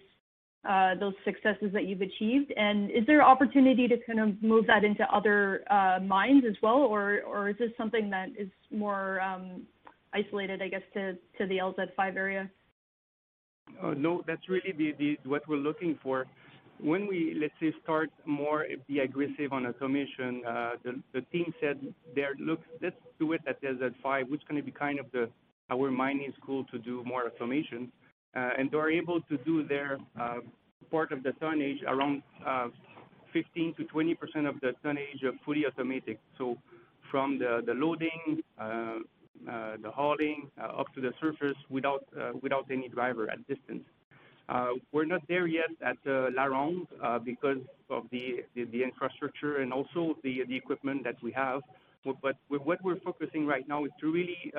uh, 0.69 0.95
those 1.01 1.15
successes 1.25 1.71
that 1.73 1.85
you've 1.87 2.01
achieved? 2.01 2.53
And 2.57 2.91
is 2.91 3.05
there 3.07 3.23
opportunity 3.23 3.89
to 3.89 3.97
kind 4.07 4.21
of 4.21 4.43
move 4.43 4.67
that 4.69 4.85
into 4.85 5.05
other 5.13 5.65
mines 6.03 6.45
as 6.49 6.57
well, 6.63 6.79
or 6.79 7.21
or 7.23 7.51
is 7.51 7.57
this 7.59 7.71
something 7.77 8.09
that 8.11 8.29
is 8.39 8.49
more 8.71 9.21
um, 9.21 9.63
isolated, 10.15 10.63
I 10.63 10.69
guess, 10.69 10.83
to 10.95 11.17
the 11.39 11.59
LZ5 11.59 12.17
area? 12.17 12.51
No, 13.97 14.23
that's 14.27 14.49
really 14.49 15.19
what 15.25 15.47
we're 15.49 15.57
looking 15.57 15.99
for. 16.03 16.27
When 16.81 17.09
we, 17.09 17.37
let's 17.41 17.55
say, 17.61 17.73
start 17.83 18.11
more 18.25 18.65
be 18.87 19.01
aggressive 19.01 19.53
on 19.53 19.67
automation, 19.67 20.43
uh, 20.47 20.71
the 21.13 21.21
team 21.33 21.53
said 21.61 21.77
there, 22.15 22.35
"Look, 22.39 22.61
let's 22.81 22.97
do 23.19 23.33
it 23.33 23.43
at 23.47 23.61
LZ5, 23.63 24.29
which 24.29 24.43
is 24.43 24.49
gonna 24.49 24.63
be 24.63 24.71
kind 24.71 25.01
of 25.01 25.11
the 25.11 25.29
our 25.71 25.91
mining 25.91 26.33
school 26.41 26.65
to 26.65 26.79
do 26.79 27.03
more 27.05 27.27
automation." 27.27 27.91
Uh, 28.37 28.51
and 28.57 28.71
they're 28.71 28.91
able 28.91 29.21
to 29.23 29.39
do 29.39 29.65
their 29.65 29.99
uh, 30.21 30.41
part 30.91 31.11
of 31.11 31.23
the 31.25 31.33
tonnage 31.33 31.83
around 31.87 32.23
15 33.33 33.75
to 33.75 33.85
20 33.85 34.15
percent 34.15 34.47
of 34.47 34.61
the 34.61 34.73
tonnage 34.83 35.25
fully 35.45 35.67
automatic. 35.67 36.21
So, 36.37 36.57
from 37.11 37.39
the 37.39 37.63
the 37.67 37.75
loading, 37.75 38.43
the 38.57 39.91
hauling 39.91 40.49
up 40.59 40.93
to 40.95 41.01
the 41.01 41.13
surface 41.21 41.57
without, 41.69 42.05
without 42.41 42.71
any 42.71 42.89
driver 42.89 43.29
at 43.31 43.45
distance. 43.49 43.85
Uh, 44.49 44.71
we're 44.93 45.05
not 45.05 45.21
there 45.29 45.47
yet 45.47 45.69
at 45.83 45.97
uh, 46.07 46.31
La 46.35 46.47
LaRonde 46.47 46.87
uh, 47.05 47.19
because 47.19 47.59
of 47.91 48.05
the 48.11 48.43
infrastructure 48.83 49.59
and 49.59 49.73
also 49.73 50.17
the 50.23 50.43
equipment 50.57 51.05
that 51.05 51.17
we 51.23 51.31
have. 51.33 51.61
But 52.23 52.37
what 52.49 52.83
we're 52.83 53.01
focusing 53.01 53.47
right 53.47 53.69
now 53.69 53.85
is 53.85 53.91
to 54.01 54.11
really 54.11 54.53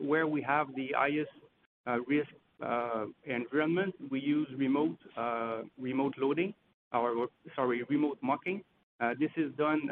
where 0.00 0.26
we 0.26 0.40
have 0.42 0.68
the 0.74 0.94
highest 0.96 1.30
risk 2.06 2.30
environment, 3.26 3.94
we 4.10 4.20
use 4.20 4.48
remote 4.56 4.96
loading 6.16 6.54
or, 6.92 7.28
sorry, 7.54 7.82
remote 7.90 8.18
mucking. 8.22 8.62
This 9.20 9.30
is 9.36 9.52
done, 9.58 9.90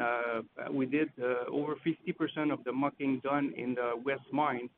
we 0.71 0.87
did 0.87 1.09
over 1.51 1.75
50% 1.85 2.51
of 2.51 2.63
the 2.63 2.71
mucking 2.71 3.21
done 3.23 3.53
in 3.55 3.75
the 3.75 3.91
West 4.03 4.25
Mine 4.31 4.69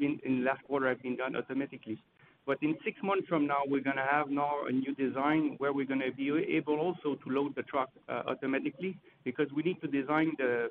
in 0.00 0.44
last 0.44 0.62
quarter 0.64 0.88
have 0.88 1.02
been 1.02 1.16
done 1.16 1.36
automatically. 1.36 1.98
But 2.46 2.58
in 2.62 2.76
six 2.84 2.98
months 3.02 3.26
from 3.26 3.46
now, 3.46 3.62
we're 3.66 3.80
gonna 3.80 4.06
have 4.08 4.28
now 4.28 4.66
a 4.68 4.72
new 4.72 4.94
design 4.94 5.54
where 5.58 5.72
we're 5.72 5.86
gonna 5.86 6.12
be 6.12 6.30
able 6.56 6.78
also 6.78 7.14
to 7.14 7.30
load 7.30 7.54
the 7.54 7.62
truck 7.62 7.88
uh, 8.08 8.22
automatically 8.26 8.98
because 9.24 9.46
we 9.56 9.62
need 9.62 9.80
to 9.80 9.88
design 9.88 10.32
the 10.36 10.68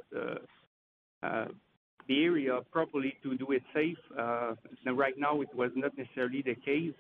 uh, 1.24 1.46
area 2.10 2.60
properly 2.72 3.16
to 3.24 3.36
do 3.38 3.52
it 3.52 3.64
safe. 3.74 3.98
Uh, 4.18 4.54
right 4.94 5.18
now 5.18 5.42
it 5.42 5.48
was 5.56 5.72
not 5.76 5.98
necessarily 5.98 6.44
the 6.44 6.56
case. 6.56 6.94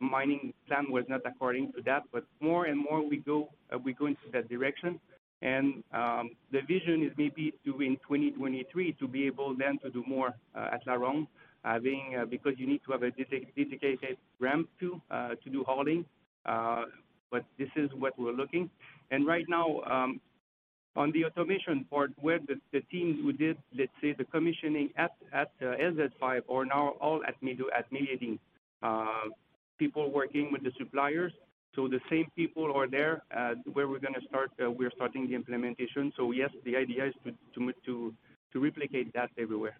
Mining 0.00 0.54
plan 0.68 0.90
was 0.90 1.04
not 1.08 1.20
according 1.26 1.72
to 1.72 1.82
that, 1.82 2.04
but 2.12 2.24
more 2.40 2.66
and 2.66 2.78
more 2.78 3.06
we 3.06 3.16
go 3.16 3.48
uh, 3.72 3.78
we 3.78 3.92
go 3.92 4.06
into 4.06 4.28
that 4.32 4.48
direction. 4.48 5.00
And 5.42 5.82
um, 5.92 6.30
the 6.52 6.60
vision 6.62 7.02
is 7.02 7.12
maybe 7.18 7.52
to 7.64 7.80
in 7.82 7.96
2023 7.96 8.92
to 9.00 9.08
be 9.08 9.26
able 9.26 9.54
then 9.56 9.78
to 9.80 9.90
do 9.90 10.02
more 10.06 10.34
at 10.54 10.86
LaRonde, 10.86 11.26
having 11.66 12.02
uh, 12.18 12.24
because 12.24 12.54
you 12.56 12.66
need 12.66 12.82
to 12.86 12.92
have 12.92 13.02
a 13.02 13.10
dedicated 13.10 14.16
ramp 14.40 14.68
to 14.80 14.88
uh, 15.10 15.32
to 15.42 15.50
do 15.50 15.64
hauling. 15.64 16.04
Uh 16.46 16.84
but 17.30 17.44
this 17.58 17.68
is 17.76 17.90
what 17.98 18.18
we're 18.18 18.32
looking. 18.32 18.70
And 19.10 19.26
right 19.26 19.44
now, 19.48 19.80
um, 19.82 20.20
on 20.94 21.12
the 21.12 21.24
automation 21.26 21.84
part, 21.90 22.12
where 22.18 22.38
the 22.38 22.56
the 22.72 22.80
team 22.92 23.18
who 23.22 23.32
did, 23.32 23.56
let's 23.76 23.92
say, 24.00 24.14
the 24.16 24.24
commissioning 24.24 24.90
at 24.96 25.12
at 25.32 25.50
uh, 25.60 25.76
LZ5 25.90 26.42
are 26.48 26.64
now 26.64 26.94
all 27.00 27.20
at 27.28 27.34
Meliadine. 27.42 28.38
People 29.78 30.10
working 30.10 30.50
with 30.52 30.62
the 30.62 30.72
suppliers. 30.78 31.32
So 31.74 31.86
the 31.86 32.00
same 32.08 32.26
people 32.34 32.72
are 32.74 32.88
there, 32.88 33.22
where 33.74 33.86
we're 33.86 33.98
gonna 34.06 34.24
start, 34.26 34.50
we're 34.58 34.94
starting 34.98 35.28
the 35.28 35.34
implementation. 35.34 36.10
So 36.16 36.32
yes, 36.32 36.50
the 36.64 36.74
idea 36.76 37.02
is 37.10 37.14
to 37.24 37.60
m 37.60 37.72
to 37.86 38.14
to 38.52 38.56
replicate 38.68 39.12
that 39.12 39.30
everywhere. 39.36 39.76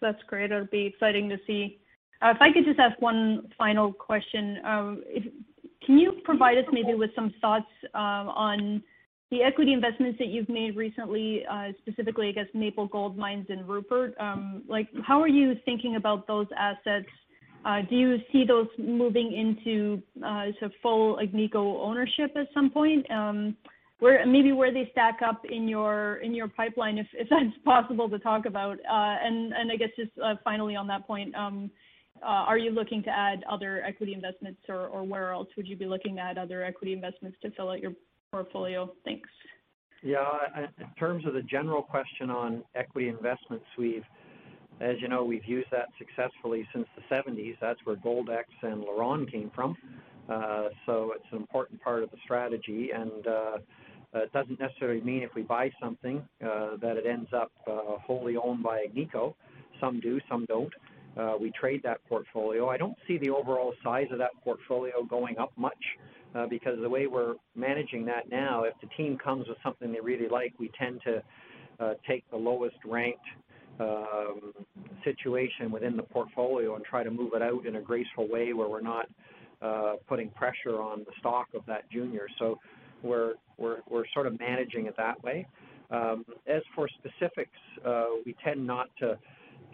That's 0.00 0.22
great. 0.26 0.50
It'll 0.50 0.66
be 0.66 0.86
exciting 0.86 1.28
to 1.28 1.36
see. 1.46 1.78
Uh, 2.22 2.30
if 2.30 2.38
I 2.40 2.52
could 2.52 2.64
just 2.64 2.78
ask 2.78 3.00
one 3.00 3.50
final 3.56 3.92
question. 3.92 4.58
Um, 4.64 5.02
can 5.84 5.98
you 5.98 6.12
provide 6.24 6.58
us 6.58 6.64
maybe 6.72 6.94
with 6.94 7.10
some 7.14 7.32
thoughts 7.40 7.70
um, 7.94 8.28
on 8.28 8.82
the 9.30 9.42
equity 9.42 9.72
investments 9.72 10.18
that 10.18 10.26
you've 10.26 10.48
made 10.48 10.76
recently, 10.76 11.42
uh, 11.50 11.68
specifically, 11.78 12.28
I 12.28 12.32
guess, 12.32 12.46
Maple 12.52 12.86
Gold 12.86 13.16
Mines 13.16 13.46
and 13.48 13.66
Rupert? 13.66 14.14
Um, 14.20 14.64
like, 14.68 14.88
how 15.06 15.20
are 15.22 15.28
you 15.28 15.54
thinking 15.64 15.96
about 15.96 16.26
those 16.26 16.46
assets? 16.58 17.08
Uh, 17.64 17.80
do 17.88 17.96
you 17.96 18.16
see 18.32 18.44
those 18.46 18.66
moving 18.78 19.32
into 19.32 20.02
full 20.82 21.18
Agnico 21.18 21.80
ownership 21.80 22.32
at 22.36 22.48
some 22.52 22.70
point? 22.70 23.06
Maybe 24.00 24.52
where 24.52 24.72
they 24.72 24.88
stack 24.92 25.18
up 25.26 25.42
in 25.44 25.68
your 25.68 26.16
in 26.16 26.34
your 26.34 26.48
pipeline, 26.48 26.98
if 26.98 27.06
if 27.12 27.28
that's 27.30 27.64
possible 27.64 28.08
to 28.08 28.18
talk 28.18 28.46
about. 28.46 28.78
Uh, 28.78 29.16
and 29.22 29.52
and 29.52 29.70
I 29.70 29.76
guess 29.76 29.90
just 29.96 30.12
uh, 30.22 30.34
finally 30.42 30.76
on 30.76 30.86
that 30.86 31.06
point, 31.06 31.34
um, 31.34 31.70
uh, 32.22 32.26
are 32.26 32.58
you 32.58 32.70
looking 32.70 33.02
to 33.04 33.10
add 33.10 33.44
other 33.50 33.82
equity 33.84 34.14
investments 34.14 34.60
or 34.68 35.02
where 35.04 35.32
else 35.32 35.48
would 35.56 35.66
you 35.66 35.76
be 35.76 35.86
looking 35.86 36.18
at 36.18 36.38
other 36.38 36.62
equity 36.64 36.92
investments 36.92 37.36
to 37.42 37.50
fill 37.52 37.70
out 37.70 37.80
your 37.80 37.92
portfolio? 38.30 38.90
Thanks. 39.04 39.28
Yeah. 40.02 40.24
In 40.56 40.86
terms 40.98 41.26
of 41.26 41.34
the 41.34 41.42
general 41.42 41.82
question 41.82 42.30
on 42.30 42.62
equity 42.74 43.08
investments, 43.08 43.66
we've, 43.78 44.04
as 44.80 44.96
you 45.00 45.08
know, 45.08 45.24
we've 45.24 45.44
used 45.44 45.68
that 45.72 45.88
successfully 45.98 46.66
since 46.74 46.86
the 46.96 47.02
seventies. 47.08 47.56
That's 47.60 47.80
where 47.84 47.96
Goldex 47.96 48.44
and 48.62 48.82
LaRonde 48.82 49.30
came 49.30 49.50
from. 49.54 49.76
Uh, 50.28 50.68
so 50.86 51.12
it's 51.14 51.26
an 51.32 51.38
important 51.38 51.82
part 51.82 52.02
of 52.02 52.10
the 52.10 52.16
strategy. 52.24 52.90
Uh, 54.14 54.20
it 54.22 54.32
doesn't 54.32 54.58
necessarily 54.58 55.00
mean 55.02 55.22
if 55.22 55.30
we 55.34 55.42
buy 55.42 55.70
something 55.80 56.22
uh, 56.44 56.76
that 56.80 56.96
it 56.96 57.06
ends 57.06 57.30
up 57.32 57.52
uh, 57.66 57.96
wholly 58.04 58.36
owned 58.36 58.62
by 58.62 58.84
Agnico. 58.86 59.34
Some 59.80 60.00
do, 60.00 60.20
some 60.28 60.46
don't. 60.46 60.72
We 61.40 61.52
trade 61.58 61.82
that 61.84 61.98
portfolio. 62.08 62.68
I 62.68 62.76
don't 62.76 62.96
see 63.06 63.18
the 63.18 63.30
overall 63.30 63.72
size 63.84 64.08
of 64.10 64.18
that 64.18 64.30
portfolio 64.42 65.02
going 65.08 65.38
up 65.38 65.52
much 65.56 65.72
because 66.48 66.78
the 66.80 66.88
way 66.88 67.06
we're 67.06 67.34
managing 67.54 68.04
that 68.06 68.30
now, 68.30 68.64
if 68.64 68.74
the 68.80 68.88
team 68.96 69.18
comes 69.22 69.46
with 69.46 69.58
something 69.62 69.92
they 69.92 70.00
really 70.00 70.28
like, 70.28 70.54
we 70.58 70.70
tend 70.78 71.00
to 71.04 71.22
take 72.08 72.28
the 72.30 72.36
lowest 72.36 72.76
ranked 72.86 73.24
um, 73.80 74.52
situation 75.04 75.70
within 75.70 75.96
the 75.96 76.02
portfolio 76.02 76.74
and 76.76 76.84
try 76.84 77.02
to 77.02 77.10
move 77.10 77.32
it 77.34 77.42
out 77.42 77.66
in 77.66 77.76
a 77.76 77.80
graceful 77.80 78.28
way 78.28 78.52
where 78.52 78.68
we're 78.68 78.80
not 78.80 79.08
putting 80.08 80.30
pressure 80.30 80.80
on 80.80 81.00
the 81.00 81.12
stock 81.18 81.48
of 81.54 81.64
that 81.66 81.90
junior. 81.90 82.26
We're 83.02 83.34
we're 83.58 84.04
sort 84.14 84.26
of 84.26 84.38
managing 84.38 84.86
it 84.86 84.96
that 84.96 85.22
way. 85.22 85.46
Um, 85.90 86.24
as 86.46 86.62
for 86.74 86.88
specifics, 86.88 87.58
uh, 87.84 88.04
we 88.24 88.34
tend 88.44 88.64
not 88.64 88.88
to 89.00 89.18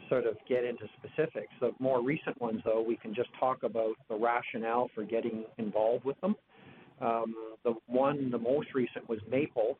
sort 0.09 0.27
of 0.27 0.37
get 0.49 0.65
into 0.65 0.85
specifics. 0.99 1.53
The 1.61 1.73
more 1.79 2.03
recent 2.03 2.41
ones, 2.41 2.61
though, 2.65 2.83
we 2.83 2.97
can 2.97 3.15
just 3.15 3.29
talk 3.39 3.63
about 3.63 3.95
the 4.09 4.17
rationale 4.17 4.91
for 4.95 5.05
getting 5.05 5.45
involved 5.59 6.05
with 6.05 6.21
them. 6.21 6.37
Um, 7.01 7.35
the 7.65 7.75
one, 7.87 8.31
the 8.31 8.39
most 8.39 8.69
recent 8.75 9.09
was 9.09 9.19
Maple. 9.31 9.79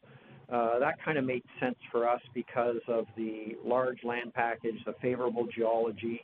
Uh, 0.53 0.79
that 0.79 1.03
kind 1.05 1.19
of 1.19 1.25
made 1.25 1.43
sense 1.59 1.77
for 1.91 2.09
us 2.09 2.21
because 2.35 2.77
of 2.87 3.07
the 3.17 3.57
large 3.65 4.05
land 4.05 4.33
package, 4.35 4.77
the 4.85 4.95
favorable 5.03 5.47
geology, 5.47 6.21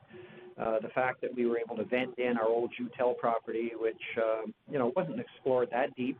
uh, 0.60 0.78
the 0.80 0.88
fact 0.88 1.20
that 1.22 1.34
we 1.34 1.46
were 1.46 1.58
able 1.58 1.76
to 1.76 1.84
vent 1.84 2.16
in 2.18 2.36
our 2.36 2.46
old 2.46 2.70
Joutel 2.78 3.16
property, 3.16 3.72
which, 3.80 4.00
you 4.70 4.78
know, 4.78 4.92
wasn't 4.94 5.18
explored 5.18 5.68
that 5.72 5.94
deep. 5.96 6.18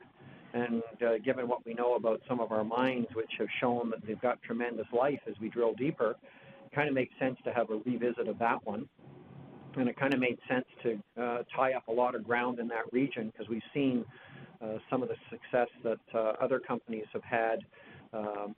And 0.55 0.83
uh, 1.07 1.19
given 1.25 1.49
what 1.49 1.65
we 1.65 1.75
know 1.75 1.95
about 1.95 2.21
some 2.29 2.41
of 2.41 2.53
our 2.53 2.65
mines, 2.65 3.07
which 3.15 3.31
have 3.39 3.49
shown 3.61 3.91
that 3.91 4.07
they've 4.07 4.21
got 4.21 4.43
tremendous 4.43 4.87
life 4.93 5.21
as 5.27 5.35
we 5.41 5.49
drill 5.49 5.75
deeper, 5.75 6.17
kind 6.75 6.89
of 6.89 6.95
makes 6.95 7.15
sense 7.19 7.39
to 7.45 7.53
have 7.53 7.71
a 7.71 7.77
revisit 7.85 8.29
of 8.29 8.39
that 8.39 8.65
one. 8.67 8.89
And 9.77 9.89
it 9.89 9.97
kind 9.97 10.13
of 10.13 10.21
made 10.21 10.39
sense 10.49 10.67
to 10.83 11.03
uh, 11.21 11.39
tie 11.57 11.73
up 11.73 11.89
a 11.89 11.93
lot 11.93 12.15
of 12.15 12.25
ground 12.25 12.59
in 12.59 12.69
that 12.69 12.93
region 12.93 13.33
because 13.33 13.49
we've 13.49 13.63
seen 13.73 14.05
uh, 14.61 14.77
some 14.91 15.03
of 15.03 15.09
the 15.09 15.17
success 15.31 15.69
that 15.83 15.99
other 16.41 16.61
companies 16.61 17.07
have 17.13 17.25
had 17.25 17.61
um, 18.13 18.55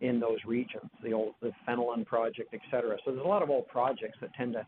in 0.00 0.20
those 0.20 0.38
regions, 0.46 0.90
the 1.02 1.12
old 1.12 1.32
the 1.40 1.52
Fenelon 1.66 2.04
project, 2.04 2.52
et 2.52 2.60
cetera. 2.70 2.98
So 3.04 3.12
there's 3.12 3.24
a 3.24 3.28
lot 3.28 3.42
of 3.42 3.48
old 3.48 3.66
projects 3.68 4.18
that 4.20 4.34
tend 4.34 4.52
to 4.52 4.66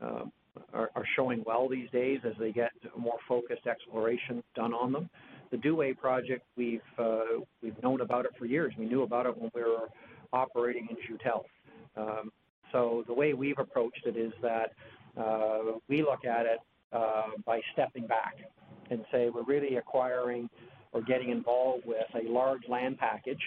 um, 0.00 0.32
are, 0.72 0.90
are 0.94 1.04
showing 1.16 1.42
well 1.44 1.68
these 1.68 1.90
days 1.90 2.20
as 2.24 2.34
they 2.38 2.52
get 2.52 2.70
more 2.96 3.18
focused 3.28 3.66
exploration 3.66 4.42
done 4.54 4.72
on 4.72 4.92
them. 4.92 5.10
The 5.52 5.58
Douay 5.58 5.92
project, 5.96 6.44
we've 6.56 6.80
uh, 6.98 7.44
we've 7.62 7.80
known 7.82 8.00
about 8.00 8.24
it 8.24 8.32
for 8.38 8.46
years. 8.46 8.72
We 8.78 8.86
knew 8.86 9.02
about 9.02 9.26
it 9.26 9.36
when 9.36 9.50
we 9.54 9.60
were 9.60 9.90
operating 10.32 10.88
in 10.90 10.96
Joutel. 10.96 11.42
Um, 11.94 12.32
so 12.72 13.04
the 13.06 13.12
way 13.12 13.34
we've 13.34 13.58
approached 13.58 14.06
it 14.06 14.16
is 14.16 14.32
that 14.40 14.72
uh, 15.20 15.78
we 15.90 16.00
look 16.00 16.24
at 16.24 16.46
it 16.46 16.58
uh, 16.90 17.32
by 17.44 17.60
stepping 17.74 18.06
back 18.06 18.36
and 18.90 19.04
say 19.12 19.28
we're 19.28 19.44
really 19.44 19.76
acquiring 19.76 20.48
or 20.92 21.02
getting 21.02 21.28
involved 21.28 21.84
with 21.84 22.06
a 22.14 22.30
large 22.30 22.62
land 22.66 22.96
package 22.96 23.42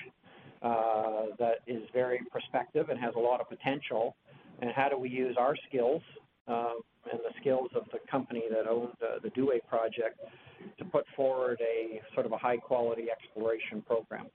uh, 0.62 1.24
that 1.40 1.56
is 1.66 1.82
very 1.92 2.20
prospective 2.32 2.90
and 2.90 3.00
has 3.00 3.16
a 3.16 3.20
lot 3.20 3.42
of 3.42 3.50
potential. 3.50 4.16
And 4.62 4.70
how 4.76 4.90
do 4.90 4.98
we 5.00 5.10
use 5.10 5.36
our 5.40 5.56
skills 5.68 6.04
uh, 6.48 6.74
and 7.12 7.20
the 7.22 7.34
skills 7.40 7.70
of 7.76 7.84
the 7.92 8.00
company 8.10 8.44
that 8.50 8.68
owned 8.68 8.94
the 9.00 9.30
Douay 9.30 9.60
project 9.68 10.20
to 10.78 10.86
put 10.86 11.06
forward 11.16 11.60
a 11.62 12.02
sort 12.14 12.26
of 12.26 12.32
a 12.32 12.38
high 12.38 12.58
quality 12.58 13.08
exploration 13.12 13.82
program? 13.82 14.28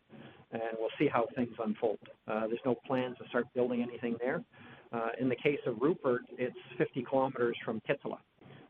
And 0.52 0.62
we'll 0.78 0.90
see 0.98 1.06
how 1.06 1.26
things 1.36 1.54
unfold. 1.62 1.98
Uh, 2.26 2.46
there's 2.48 2.60
no 2.64 2.74
plans 2.74 3.16
to 3.18 3.28
start 3.28 3.46
building 3.54 3.82
anything 3.82 4.16
there. 4.20 4.42
Uh, 4.92 5.10
in 5.20 5.28
the 5.28 5.36
case 5.36 5.60
of 5.66 5.76
Rupert, 5.80 6.22
it's 6.36 6.56
50 6.76 7.04
kilometers 7.08 7.56
from 7.64 7.80
Kittilä. 7.88 8.18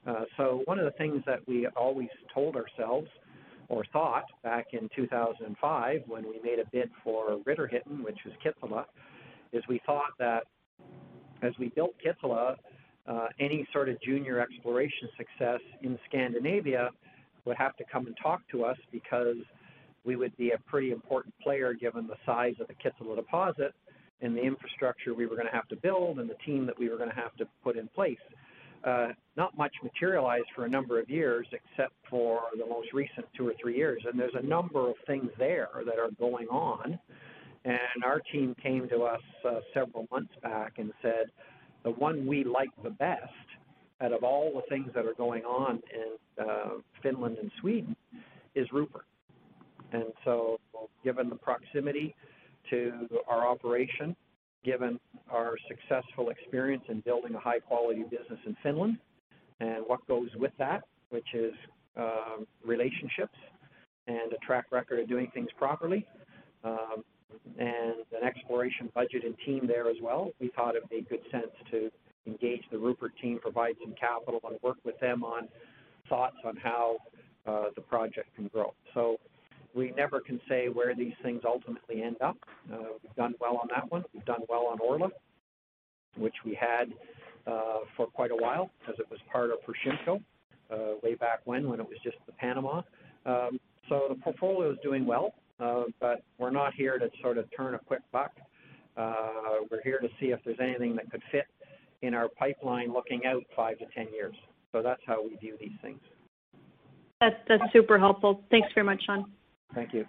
Uh, 0.07 0.25
so 0.37 0.63
one 0.65 0.79
of 0.79 0.85
the 0.85 0.91
things 0.93 1.23
that 1.27 1.41
we 1.47 1.67
always 1.77 2.09
told 2.33 2.57
ourselves 2.57 3.09
or 3.69 3.85
thought 3.93 4.25
back 4.43 4.69
in 4.73 4.89
2005 4.95 6.03
when 6.07 6.25
we 6.25 6.41
made 6.43 6.59
a 6.59 6.69
bid 6.73 6.91
for 7.03 7.39
Riddarhyttan, 7.47 8.03
which 8.05 8.19
is 8.27 8.33
Kittilä, 8.45 8.85
is 9.53 9.63
we 9.69 9.81
thought 9.87 10.13
that 10.19 10.45
as 11.43 11.53
we 11.59 11.69
built 11.69 11.95
Kittilä, 12.05 12.57
uh, 13.07 13.29
any 13.39 13.67
sort 13.73 13.89
of 13.89 14.01
junior 14.03 14.41
exploration 14.41 15.09
success 15.17 15.61
in 15.83 15.99
Scandinavia 16.09 16.91
would 17.45 17.57
have 17.57 17.77
to 17.77 17.85
come 17.91 18.07
and 18.07 18.17
talk 18.23 18.43
to 18.51 18.65
us 18.65 18.77
because 18.93 19.37
we 20.05 20.17
would 20.17 20.37
be 20.37 20.51
a 20.51 20.59
pretty 20.67 20.93
important 20.93 21.35
player 21.43 21.75
given 21.75 22.07
the 22.07 22.17
size 22.25 22.55
of 22.61 22.69
the 22.69 22.75
Kittilä 22.75 23.17
deposit 23.17 23.75
and 24.23 24.37
the 24.37 24.43
infrastructure 24.43 25.15
we 25.15 25.27
were 25.27 25.37
going 25.37 25.49
to 25.49 25.53
have 25.55 25.69
to 25.69 25.77
build 25.77 26.19
and 26.19 26.29
the 26.29 26.37
team 26.47 26.67
that 26.67 26.79
we 26.79 26.89
were 26.89 26.97
going 26.97 27.09
to 27.09 27.15
have 27.15 27.35
to 27.37 27.47
put 27.63 27.77
in 27.77 27.89
place. 27.89 28.19
Uh, 28.83 29.09
not 29.37 29.57
much 29.59 29.75
materialized 29.83 30.47
for 30.55 30.65
a 30.65 30.69
number 30.69 30.99
of 30.99 31.11
years 31.11 31.47
except 31.53 31.93
for 32.09 32.41
the 32.59 32.65
most 32.65 32.89
recent 32.95 33.27
two 33.37 33.47
or 33.47 33.53
three 33.61 33.77
years. 33.77 34.03
And 34.07 34.19
there's 34.19 34.35
a 34.35 34.43
number 34.43 34.89
of 34.89 34.95
things 35.07 35.31
there 35.39 35.69
that 35.85 35.99
are 35.99 36.11
going 36.19 36.49
on. 36.49 36.99
And 37.67 38.05
our 38.05 38.21
team 38.33 38.57
came 38.63 38.89
to 38.89 39.03
us 39.03 39.21
uh, 39.47 39.61
several 39.75 40.07
months 40.11 40.33
back 40.43 40.75
and 40.79 40.93
said, 41.03 41.27
the 41.85 41.91
one 41.91 42.27
we 42.27 42.45
like 42.45 42.71
the 42.83 42.91
best 42.91 43.33
out 44.01 44.13
of 44.13 44.25
all 44.25 44.53
the 44.55 44.63
things 44.75 44.91
that 44.95 45.05
are 45.05 45.15
going 45.15 45.45
on 45.45 45.81
in 45.95 46.45
uh, 46.45 46.71
Finland 47.03 47.37
and 47.41 47.51
Sweden 47.61 47.95
is 48.55 48.67
Rupert. 48.73 49.05
And 49.93 50.05
so, 50.25 50.59
given 51.05 51.29
the 51.29 51.37
proximity 51.37 52.15
to 52.71 53.09
our 53.29 53.47
operation, 53.47 54.15
given 54.65 55.01
our 55.31 55.57
successful 55.69 56.31
experience 56.31 56.85
in 56.89 57.01
building 57.01 57.35
a 57.35 57.41
high 57.41 57.59
quality 57.59 58.03
business 58.05 58.39
in 58.47 58.57
Finland 58.63 58.99
and 59.61 59.83
what 59.87 60.07
goes 60.07 60.29
with 60.37 60.53
that, 60.59 60.85
which 61.11 61.27
is 61.35 61.53
um, 61.97 62.47
relationships 62.65 63.37
and 64.07 64.33
a 64.33 64.39
track 64.47 64.67
record 64.71 65.01
of 65.01 65.09
doing 65.09 65.31
things 65.35 65.49
properly, 65.59 66.07
um, 66.65 67.05
and 67.59 67.95
an 68.13 68.27
exploration 68.27 68.91
budget 68.95 69.25
and 69.25 69.35
team 69.45 69.67
there 69.67 69.89
as 69.89 69.97
well, 70.03 70.31
we 70.41 70.51
thought 70.55 70.77
it 70.77 70.83
made 70.91 71.09
good 71.09 71.23
sense 71.31 71.51
to 71.71 71.91
engage 72.27 72.63
the 72.71 72.79
Rupert 72.79 73.13
team, 73.21 73.39
provide 73.41 73.75
some 73.83 73.95
capital, 73.99 74.41
and 74.45 74.59
work 74.63 74.79
with 74.85 74.99
them 75.01 75.25
on 75.25 75.49
thoughts 76.09 76.37
on 76.45 76.57
how 76.57 76.97
uh, 77.47 77.65
the 77.75 77.81
project 77.81 78.35
can 78.37 78.49
grow. 78.49 78.75
So 78.95 79.17
we 79.75 79.93
never 79.97 80.21
can 80.21 80.41
say 80.49 80.69
where 80.69 80.95
these 80.95 81.13
things 81.23 81.43
ultimately 81.45 82.03
end 82.03 82.17
up. 82.21 82.37
Uh, 82.73 82.77
we've 83.03 83.15
done 83.17 83.35
well 83.41 83.59
on 83.63 83.69
that 83.75 83.91
one. 83.91 84.05
We've 84.13 84.25
done 84.25 84.41
well 84.49 84.67
on 84.67 84.79
Orla, 84.81 85.11
which 86.17 86.35
we 86.45 86.59
had 86.61 86.93
uh, 87.47 87.81
for 87.97 88.07
quite 88.07 88.31
a 88.31 88.37
while 88.37 88.71
because 88.81 88.99
it 88.99 89.07
was 89.11 89.21
part 89.33 89.51
of 89.51 89.59
Pershimco 89.61 90.21
uh, 90.71 90.97
way 91.03 91.15
back 91.15 91.41
when, 91.45 91.69
when 91.69 91.81
it 91.81 91.87
was 91.87 91.99
just 92.03 92.17
the 92.27 92.33
Panama. 92.33 92.83
Um, 93.27 93.59
so 93.89 94.07
the 94.09 94.17
portfolio 94.17 94.73
is 94.73 94.79
doing 94.83 95.07
well, 95.07 95.35
but 96.01 96.23
we're 96.39 96.51
not 96.51 96.75
here 96.75 96.99
to 96.99 97.11
sort 97.23 97.39
of 97.39 97.45
turn 97.57 97.75
a 97.75 97.79
quick 97.79 98.03
buck. 98.13 98.33
Uh, 98.97 99.65
we're 99.71 99.83
here 99.83 99.99
to 99.99 100.09
see 100.19 100.27
if 100.27 100.41
there's 100.45 100.59
anything 100.61 100.97
that 100.97 101.11
could 101.11 101.23
fit 101.31 101.47
in 102.03 102.15
our 102.15 102.29
pipeline 102.29 102.93
looking 102.93 103.25
out 103.27 103.43
five 103.55 103.79
to 103.79 103.85
ten 103.95 104.07
years. 104.13 104.35
So 104.73 104.83
that's 104.83 105.01
how 105.07 105.25
we 105.25 105.37
view 105.37 105.57
these 105.61 105.77
things. 105.83 106.01
That's 107.21 107.37
that's 107.49 107.73
super 107.73 107.99
helpful. 107.99 108.43
Thanks 108.51 108.69
very 108.75 108.87
much, 108.87 109.03
Sean. 109.05 109.31
Thank 109.75 109.93
you. 109.93 110.07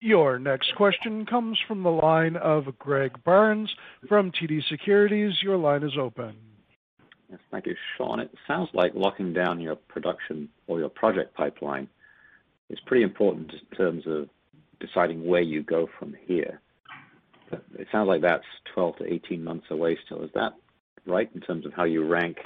Your 0.00 0.38
next 0.38 0.74
question 0.76 1.24
comes 1.26 1.58
from 1.66 1.82
the 1.82 1.90
line 1.90 2.36
of 2.36 2.64
Greg 2.78 3.12
Barnes 3.24 3.70
from 4.08 4.30
TD 4.30 4.60
Securities. 4.68 5.32
Your 5.42 5.56
line 5.56 5.82
is 5.82 5.92
open. 5.98 6.36
Yes, 7.30 7.40
thank 7.50 7.66
you, 7.66 7.74
Sean. 7.96 8.20
It 8.20 8.30
sounds 8.46 8.68
like 8.72 8.92
locking 8.94 9.32
down 9.32 9.60
your 9.60 9.74
production 9.74 10.48
or 10.68 10.78
your 10.78 10.90
project 10.90 11.34
pipeline 11.34 11.88
is 12.70 12.78
pretty 12.86 13.02
important 13.02 13.52
in 13.52 13.76
terms 13.76 14.04
of 14.06 14.28
deciding 14.80 15.26
where 15.26 15.42
you 15.42 15.62
go 15.62 15.88
from 15.98 16.14
here. 16.26 16.60
It 17.78 17.86
sounds 17.92 18.08
like 18.08 18.22
that's 18.22 18.44
12 18.74 18.96
to 18.98 19.12
18 19.12 19.42
months 19.42 19.66
away 19.70 19.96
still. 20.04 20.22
Is 20.22 20.30
that 20.34 20.54
right 21.06 21.30
in 21.34 21.40
terms 21.40 21.64
of 21.64 21.72
how 21.72 21.84
you 21.84 22.04
rank 22.04 22.38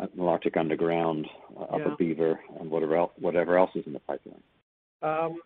at 0.00 0.16
Malartic 0.16 0.56
Underground, 0.56 1.26
uh, 1.58 1.64
Upper 1.64 1.90
yeah. 1.90 1.94
Beaver, 1.98 2.40
and 2.60 2.70
whatever 2.70 2.96
else, 2.96 3.12
whatever 3.18 3.58
else 3.58 3.70
is 3.74 3.84
in 3.86 3.92
the 3.92 4.00
pipeline? 4.00 4.42
Um, 5.02 5.40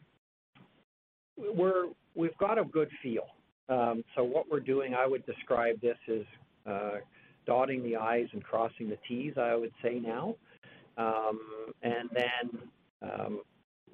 we're 1.36 1.86
we've 2.14 2.36
got 2.38 2.58
a 2.58 2.64
good 2.64 2.90
feel. 3.02 3.26
Um, 3.68 4.04
so 4.14 4.24
what 4.24 4.50
we're 4.50 4.60
doing, 4.60 4.94
I 4.94 5.06
would 5.06 5.24
describe 5.26 5.80
this 5.80 5.98
as 6.08 6.24
uh, 6.66 6.96
dotting 7.46 7.82
the 7.82 7.96
i's 7.96 8.28
and 8.32 8.42
crossing 8.42 8.88
the 8.88 8.98
t's. 9.06 9.34
I 9.36 9.54
would 9.54 9.72
say 9.82 10.00
now, 10.00 10.34
um, 10.96 11.40
and 11.82 12.08
then 12.12 12.58
um, 13.02 13.40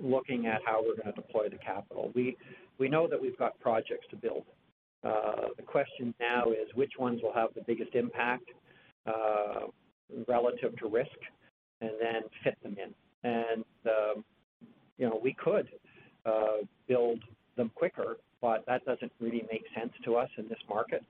looking 0.01 0.47
at 0.47 0.61
how 0.65 0.83
we're 0.83 0.97
going 0.97 1.15
to 1.15 1.21
deploy 1.21 1.49
the 1.49 1.59
capital. 1.59 2.11
We 2.15 2.37
we 2.79 2.89
know 2.89 3.07
that 3.09 3.21
we've 3.21 3.39
got 3.39 3.59
projects 3.61 4.07
to 4.11 4.17
build. 4.17 4.45
Uh, 5.05 5.49
the 5.57 5.63
question 5.63 6.15
now 6.19 6.51
is 6.51 6.75
which 6.75 6.93
ones 6.99 7.21
will 7.23 7.35
have 7.35 7.51
the 7.55 7.63
biggest 7.67 7.95
impact. 7.95 8.45
Uh, 9.07 9.67
relative 10.29 10.77
to 10.79 10.89
risk 10.89 11.19
and 11.81 11.91
then 12.01 12.23
fit 12.43 12.57
them 12.63 12.77
in. 12.79 12.95
And, 13.29 13.65
um, 13.87 14.25
you 14.99 15.07
know, 15.09 15.21
we 15.23 15.35
could 15.35 15.69
uh, 16.27 16.65
build 16.89 17.21
them 17.57 17.71
quicker, 17.75 18.17
but 18.41 18.65
that 18.67 18.85
doesn't 18.85 19.13
really 19.21 19.45
make 19.51 19.65
sense 19.79 19.93
to 20.05 20.17
us 20.17 20.29
in 20.39 20.49
this 20.49 20.59
market 20.69 21.03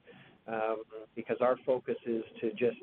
um, 0.46 0.82
because 1.14 1.36
our 1.40 1.56
focus 1.66 1.96
is 2.06 2.22
to 2.40 2.50
just 2.50 2.80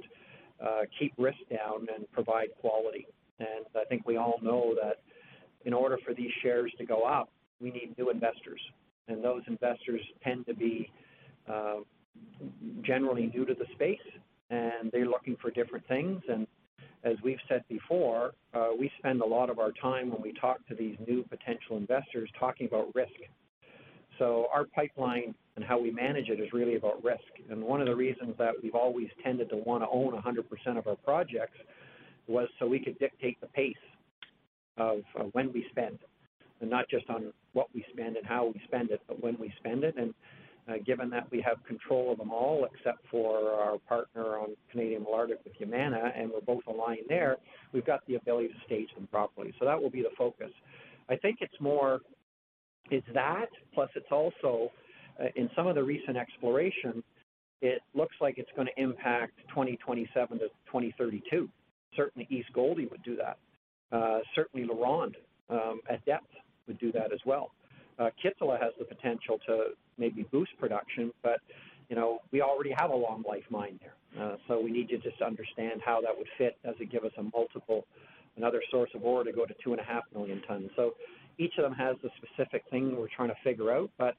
uh, 0.64 0.82
keep 1.00 1.14
risk 1.18 1.40
down 1.50 1.88
and 1.96 2.10
provide 2.12 2.50
quality. 2.60 3.08
And 3.40 3.66
I 3.76 3.86
think 3.86 4.06
we 4.06 4.18
all 4.18 4.40
know 4.42 4.76
that 4.82 4.98
in 5.66 5.74
order 5.74 5.98
for 6.06 6.14
these 6.14 6.32
shares 6.42 6.72
to 6.78 6.86
go 6.86 7.04
up, 7.04 7.30
we 7.60 7.72
need 7.72 7.96
new 7.98 8.10
investors. 8.10 8.62
And 9.08 9.24
those 9.24 9.42
investors 9.48 10.02
tend 10.24 10.46
to 10.48 10.54
be 10.54 10.90
uh, 11.50 11.78
generally 12.84 13.32
new 13.34 13.46
to 13.46 13.54
the 13.54 13.66
space 13.74 14.00
and 14.50 14.92
they're 14.92 15.06
looking 15.06 15.38
for 15.42 15.50
different 15.50 15.88
things. 15.88 16.22
And 16.30 16.46
as 17.04 17.16
we've 17.24 17.40
said 17.48 17.64
before, 17.70 18.32
uh, 18.54 18.70
we 18.78 18.92
spend 19.00 19.22
a 19.22 19.26
lot 19.26 19.50
of 19.50 19.60
our 19.60 19.72
time 19.82 20.12
when 20.12 20.22
we 20.22 20.34
talk 20.34 20.66
to 20.68 20.76
these 20.76 20.96
new 21.08 21.24
potential 21.24 21.78
investors 21.78 22.30
talking 22.40 22.68
about 22.68 22.94
risk. 22.94 23.14
So 24.20 24.48
our 24.54 24.66
pipeline 24.66 25.34
and 25.56 25.66
how 25.66 25.80
we 25.80 25.90
manage 25.90 26.30
it 26.30 26.40
is 26.40 26.54
really 26.54 26.76
about 26.76 27.04
risk. 27.04 27.24
And 27.50 27.64
one 27.64 27.82
of 27.82 27.88
the 27.88 27.96
reasons 27.96 28.36
that 28.38 28.54
we've 28.62 28.76
always 28.76 29.08
tended 29.24 29.50
to 29.50 29.56
want 29.58 29.84
to 29.84 29.88
own 29.90 30.12
100% 30.14 30.78
of 30.78 30.86
our 30.86 30.96
projects 30.98 31.58
was 32.28 32.48
so 32.60 32.68
we 32.68 32.80
could 32.80 33.00
dictate 33.00 33.40
the 33.42 33.48
pace 33.48 33.76
of 34.78 35.00
uh, 35.20 35.24
when 35.34 35.52
we 35.54 35.66
spend, 35.72 36.00
and 36.62 36.70
not 36.70 36.90
just 36.90 37.10
on 37.10 37.34
what 37.54 37.68
we 37.74 37.86
spend 37.92 38.18
and 38.18 38.26
how 38.26 38.46
we 38.46 38.62
spend 38.66 38.92
it, 38.92 39.02
but 39.08 39.22
when 39.22 39.38
we 39.40 39.54
spend 39.60 39.84
it. 39.84 39.96
And 39.98 40.14
uh, 40.70 40.74
given 40.86 41.10
that 41.10 41.30
we 41.32 41.42
have 41.42 41.58
control 41.66 42.12
of 42.12 42.20
them 42.20 42.32
all 42.32 42.68
except 42.72 43.00
for 43.10 43.52
our 43.52 43.78
partner 43.80 44.38
on 44.38 44.50
Canadian 44.72 45.04
Malartic 45.04 45.38
with 45.44 45.54
Yamana, 45.60 46.12
and 46.18 46.32
we're 46.32 46.42
both 46.42 46.64
aligned 46.68 47.06
there, 47.10 47.38
we've 47.74 47.86
got 47.86 48.06
the 48.08 48.16
ability 48.16 48.50
to 48.50 48.54
stage 48.66 48.90
them 48.96 49.08
properly. 49.12 49.54
So 49.60 49.66
that 49.66 49.82
will 49.82 49.90
be 49.90 50.02
the 50.02 50.12
focus. 50.18 50.52
I 51.10 51.16
think 51.16 51.40
it's 51.42 51.60
more, 51.60 52.00
it's 52.90 53.08
that, 53.14 53.48
plus 53.74 53.90
it's 53.96 54.12
also, 54.12 54.72
uh, 55.20 55.26
in 55.36 55.50
some 55.56 55.68
of 55.68 55.76
the 55.76 55.84
recent 55.84 56.16
exploration, 56.16 57.04
it 57.62 57.82
looks 57.94 58.16
like 58.22 58.38
it's 58.38 58.50
going 58.56 58.68
to 58.68 58.82
impact 58.82 59.34
2027 59.50 60.40
to 60.40 60.48
2032. 60.68 61.50
Certainly 61.96 62.28
East 62.32 62.50
Gouldie 62.54 62.90
would 62.90 63.04
do 63.04 63.16
that. 63.18 63.38
Uh, 63.92 64.20
certainly 64.36 64.68
LaRonde 64.68 65.16
um, 65.50 65.82
at 65.90 66.04
depth 66.06 66.28
would 66.68 66.80
do 66.80 66.92
that 66.92 67.12
as 67.12 67.20
well. 67.26 67.52
Uh, 68.00 68.10
has 68.24 68.74
the 68.80 68.86
potential 68.86 69.40
to 69.46 69.68
maybe 69.98 70.26
boost 70.32 70.52
production, 70.60 71.12
but 71.22 71.40
you 71.90 71.96
know, 71.96 72.20
we 72.32 72.42
already 72.42 72.74
have 72.78 72.90
a 72.90 72.96
long 72.96 73.24
life 73.28 73.44
mine 73.50 73.78
there. 73.82 74.24
Uh, 74.24 74.38
so 74.48 74.60
we 74.60 74.72
need 74.72 74.88
to 74.90 74.98
just 74.98 75.22
understand 75.22 75.82
how 75.86 76.00
that 76.02 76.18
would 76.18 76.28
fit. 76.38 76.58
Does 76.64 76.76
it 76.80 76.92
give 76.92 77.04
us 77.04 77.12
a 77.18 77.24
multiple, 77.24 77.86
another 78.38 78.62
source 78.72 78.90
of 78.96 79.04
ore 79.04 79.24
to 79.24 79.32
go 79.32 79.46
to 79.46 79.54
two 79.64 79.74
and 79.74 79.82
a 79.82 79.84
half 79.84 80.04
million 80.14 80.42
tons? 80.48 80.70
So 80.76 80.94
each 81.38 81.54
of 81.58 81.64
them 81.64 81.74
has 81.74 81.98
the 82.02 82.10
specific 82.18 82.64
thing 82.72 82.96
we're 82.96 83.08
trying 83.14 83.30
to 83.30 83.36
figure 83.44 83.72
out. 83.74 83.90
But 83.98 84.16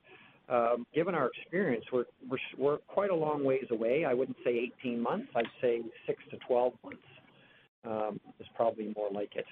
um, 0.48 0.86
given 0.94 1.14
our 1.14 1.30
experience, 1.30 1.84
we're, 1.92 2.04
we're 2.28 2.38
we're 2.58 2.78
quite 2.88 3.10
a 3.10 3.14
long 3.14 3.42
ways 3.42 3.66
away. 3.70 4.04
I 4.04 4.12
wouldn't 4.12 4.36
say 4.44 4.70
18 4.80 5.00
months. 5.00 5.28
I'd 5.34 5.46
say 5.60 5.80
six 6.06 6.22
to 6.30 6.36
12 6.46 6.72
months 6.84 7.02
um, 7.84 8.20
is 8.38 8.46
probably 8.54 8.92
more 8.94 9.08
like 9.10 9.34
it. 9.36 9.46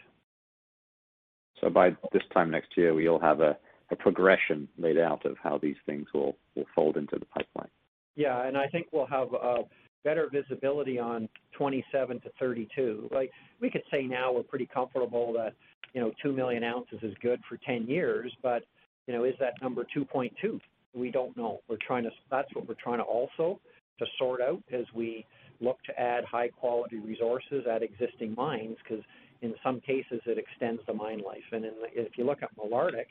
So 1.60 1.70
by 1.70 1.90
this 2.12 2.22
time 2.32 2.50
next 2.50 2.76
year, 2.76 2.94
we'll 2.94 3.18
have 3.18 3.40
a, 3.40 3.56
a 3.90 3.96
progression 3.96 4.68
laid 4.78 4.98
out 4.98 5.24
of 5.24 5.36
how 5.42 5.58
these 5.58 5.76
things 5.86 6.06
will, 6.14 6.36
will 6.54 6.66
fold 6.74 6.96
into 6.96 7.18
the 7.18 7.26
pipeline. 7.26 7.70
Yeah, 8.16 8.46
and 8.46 8.56
I 8.56 8.66
think 8.68 8.88
we'll 8.92 9.06
have 9.06 9.28
uh, 9.34 9.62
better 10.04 10.28
visibility 10.32 10.98
on 10.98 11.28
27 11.56 12.20
to 12.20 12.30
32. 12.38 13.08
Like 13.12 13.30
we 13.60 13.70
could 13.70 13.82
say 13.90 14.02
now, 14.02 14.32
we're 14.32 14.42
pretty 14.42 14.68
comfortable 14.72 15.32
that 15.34 15.54
you 15.92 16.00
know 16.00 16.12
2 16.22 16.32
million 16.32 16.64
ounces 16.64 16.98
is 17.02 17.14
good 17.22 17.40
for 17.48 17.58
10 17.58 17.86
years, 17.86 18.32
but 18.42 18.64
you 19.06 19.14
know, 19.14 19.24
is 19.24 19.34
that 19.40 19.54
number 19.62 19.84
2.2? 19.96 20.60
We 20.94 21.10
don't 21.10 21.36
know. 21.36 21.60
We're 21.68 21.78
trying 21.86 22.04
to. 22.04 22.10
That's 22.30 22.48
what 22.54 22.68
we're 22.68 22.74
trying 22.74 22.98
to 22.98 23.04
also 23.04 23.60
to 23.98 24.06
sort 24.18 24.40
out 24.40 24.62
as 24.72 24.84
we 24.94 25.26
look 25.60 25.82
to 25.84 26.00
add 26.00 26.24
high 26.24 26.48
quality 26.48 26.98
resources 26.98 27.64
at 27.70 27.82
existing 27.82 28.34
mines 28.34 28.76
because 28.82 29.04
in 29.42 29.54
some 29.62 29.80
cases 29.80 30.20
it 30.26 30.38
extends 30.38 30.80
the 30.86 30.94
mine 30.94 31.22
life. 31.24 31.42
And 31.52 31.64
the, 31.64 31.70
if 31.92 32.16
you 32.16 32.24
look 32.24 32.42
at 32.42 32.50
Malartic, 32.56 33.06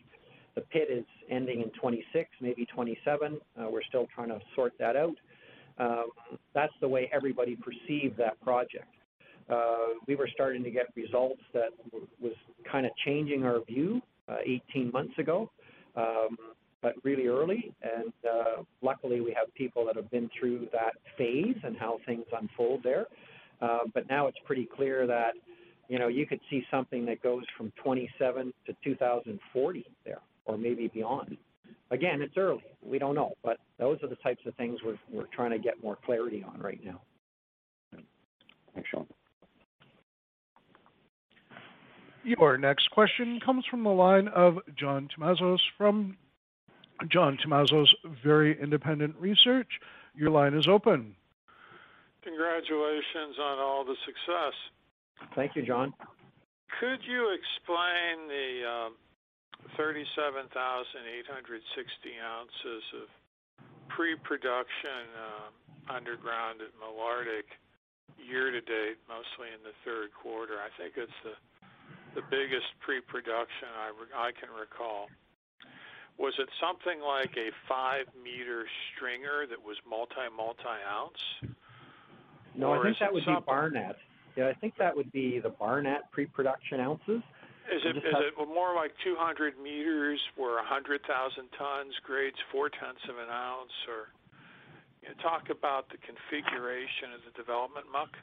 the 0.55 0.61
pit 0.61 0.87
is 0.91 1.05
ending 1.29 1.61
in 1.61 1.69
26, 1.79 2.29
maybe 2.41 2.65
27. 2.65 3.39
Uh, 3.57 3.69
we're 3.69 3.83
still 3.83 4.07
trying 4.13 4.29
to 4.29 4.39
sort 4.55 4.73
that 4.79 4.95
out. 4.95 5.15
Um, 5.77 6.09
that's 6.53 6.73
the 6.81 6.87
way 6.87 7.09
everybody 7.13 7.55
perceived 7.55 8.17
that 8.17 8.39
project. 8.41 8.87
Uh, 9.49 9.95
we 10.07 10.15
were 10.15 10.29
starting 10.33 10.63
to 10.63 10.69
get 10.69 10.87
results 10.95 11.41
that 11.53 11.69
w- 11.91 12.07
was 12.21 12.33
kind 12.69 12.85
of 12.85 12.91
changing 13.05 13.43
our 13.43 13.63
view 13.63 14.01
uh, 14.27 14.37
18 14.45 14.91
months 14.91 15.17
ago, 15.17 15.49
um, 15.95 16.37
but 16.81 16.93
really 17.03 17.27
early. 17.27 17.73
And 17.81 18.13
uh, 18.29 18.63
luckily, 18.81 19.21
we 19.21 19.33
have 19.33 19.53
people 19.55 19.85
that 19.85 19.95
have 19.95 20.11
been 20.11 20.29
through 20.37 20.67
that 20.71 20.93
phase 21.17 21.55
and 21.63 21.77
how 21.77 21.99
things 22.05 22.25
unfold 22.39 22.83
there. 22.83 23.05
Uh, 23.61 23.79
but 23.93 24.07
now 24.09 24.27
it's 24.27 24.37
pretty 24.45 24.67
clear 24.75 25.07
that 25.07 25.33
you 25.89 25.99
know 25.99 26.07
you 26.07 26.25
could 26.25 26.39
see 26.49 26.63
something 26.71 27.05
that 27.07 27.21
goes 27.21 27.43
from 27.57 27.73
27 27.83 28.53
to 28.67 28.75
2040 28.83 29.85
there, 30.05 30.19
or 30.45 30.57
maybe 30.57 30.87
beyond. 30.87 31.37
Again, 31.91 32.21
it's 32.21 32.37
early. 32.37 32.63
We 32.85 32.99
don't 32.99 33.15
know, 33.15 33.33
but 33.43 33.57
those 33.79 33.97
are 34.03 34.07
the 34.07 34.15
types 34.17 34.41
of 34.45 34.53
things 34.55 34.79
we're, 34.85 34.99
we're 35.11 35.27
trying 35.33 35.51
to 35.51 35.59
get 35.59 35.83
more 35.83 35.97
clarity 36.05 36.45
on 36.47 36.61
right 36.61 36.79
now. 36.85 37.01
Thanks, 38.75 38.89
Sean. 38.91 39.07
Your 42.23 42.57
next 42.57 42.91
question 42.91 43.39
comes 43.43 43.65
from 43.65 43.83
the 43.83 43.89
line 43.89 44.27
of 44.27 44.59
John 44.77 45.07
Tumazos 45.17 45.59
from 45.77 46.15
John 47.07 47.37
Tumazos 47.43 47.87
Very 48.23 48.59
Independent 48.61 49.15
Research. 49.17 49.79
Your 50.15 50.29
line 50.29 50.53
is 50.53 50.67
open. 50.67 51.15
Congratulations 52.23 53.39
on 53.41 53.57
all 53.57 53.83
the 53.85 53.95
success. 54.05 54.53
Thank 55.35 55.55
you, 55.55 55.65
John. 55.65 55.93
Could 56.79 57.03
you 57.03 57.35
explain 57.35 58.27
the 58.27 58.63
um, 58.67 58.93
37,860 59.75 60.99
ounces 62.23 62.83
of 62.95 63.07
pre-production 63.89 65.11
uh, 65.17 65.49
underground 65.93 66.61
at 66.61 66.71
Malartic 66.79 67.51
year 68.19 68.51
to 68.51 68.61
date, 68.61 68.99
mostly 69.07 69.51
in 69.51 69.61
the 69.63 69.75
third 69.83 70.09
quarter. 70.13 70.59
I 70.59 70.69
think 70.77 70.93
it's 70.95 71.19
the 71.23 71.35
the 72.15 72.21
biggest 72.31 72.65
pre-production 72.81 73.69
I, 73.77 73.93
I 74.17 74.31
can 74.31 74.49
recall. 74.49 75.09
Was 76.17 76.33
it 76.39 76.49
something 76.59 76.99
like 76.99 77.37
a 77.37 77.53
five 77.67 78.07
meter 78.23 78.65
stringer 78.91 79.45
that 79.47 79.61
was 79.61 79.77
multi 79.87 80.27
multi 80.35 80.79
ounce? 80.89 81.53
No, 82.55 82.73
I 82.73 82.83
think 82.83 82.97
that 82.99 83.13
would 83.13 83.25
be 83.25 83.35
Barnat. 83.47 83.95
Yeah, 84.39 84.47
I 84.47 84.53
think 84.53 84.75
that 84.79 84.95
would 84.95 85.11
be 85.11 85.41
the 85.43 85.49
Barnat 85.49 86.07
pre-production 86.13 86.79
ounces. 86.79 87.19
Is 87.67 87.83
it 87.83 87.97
is 87.97 88.03
have, 88.07 88.23
it 88.23 88.47
more 88.47 88.73
like 88.73 88.91
200 89.03 89.59
meters, 89.61 90.17
where 90.37 90.55
100,000 90.55 91.03
tons, 91.03 91.93
grades 92.07 92.37
four 92.49 92.69
tenths 92.69 93.03
of 93.09 93.17
an 93.19 93.27
ounce, 93.27 93.75
or 93.91 94.15
you 95.03 95.09
know, 95.09 95.15
talk 95.21 95.51
about 95.51 95.91
the 95.91 95.99
configuration 95.99 97.11
of 97.13 97.19
the 97.27 97.35
development 97.35 97.85
muck? 97.91 98.15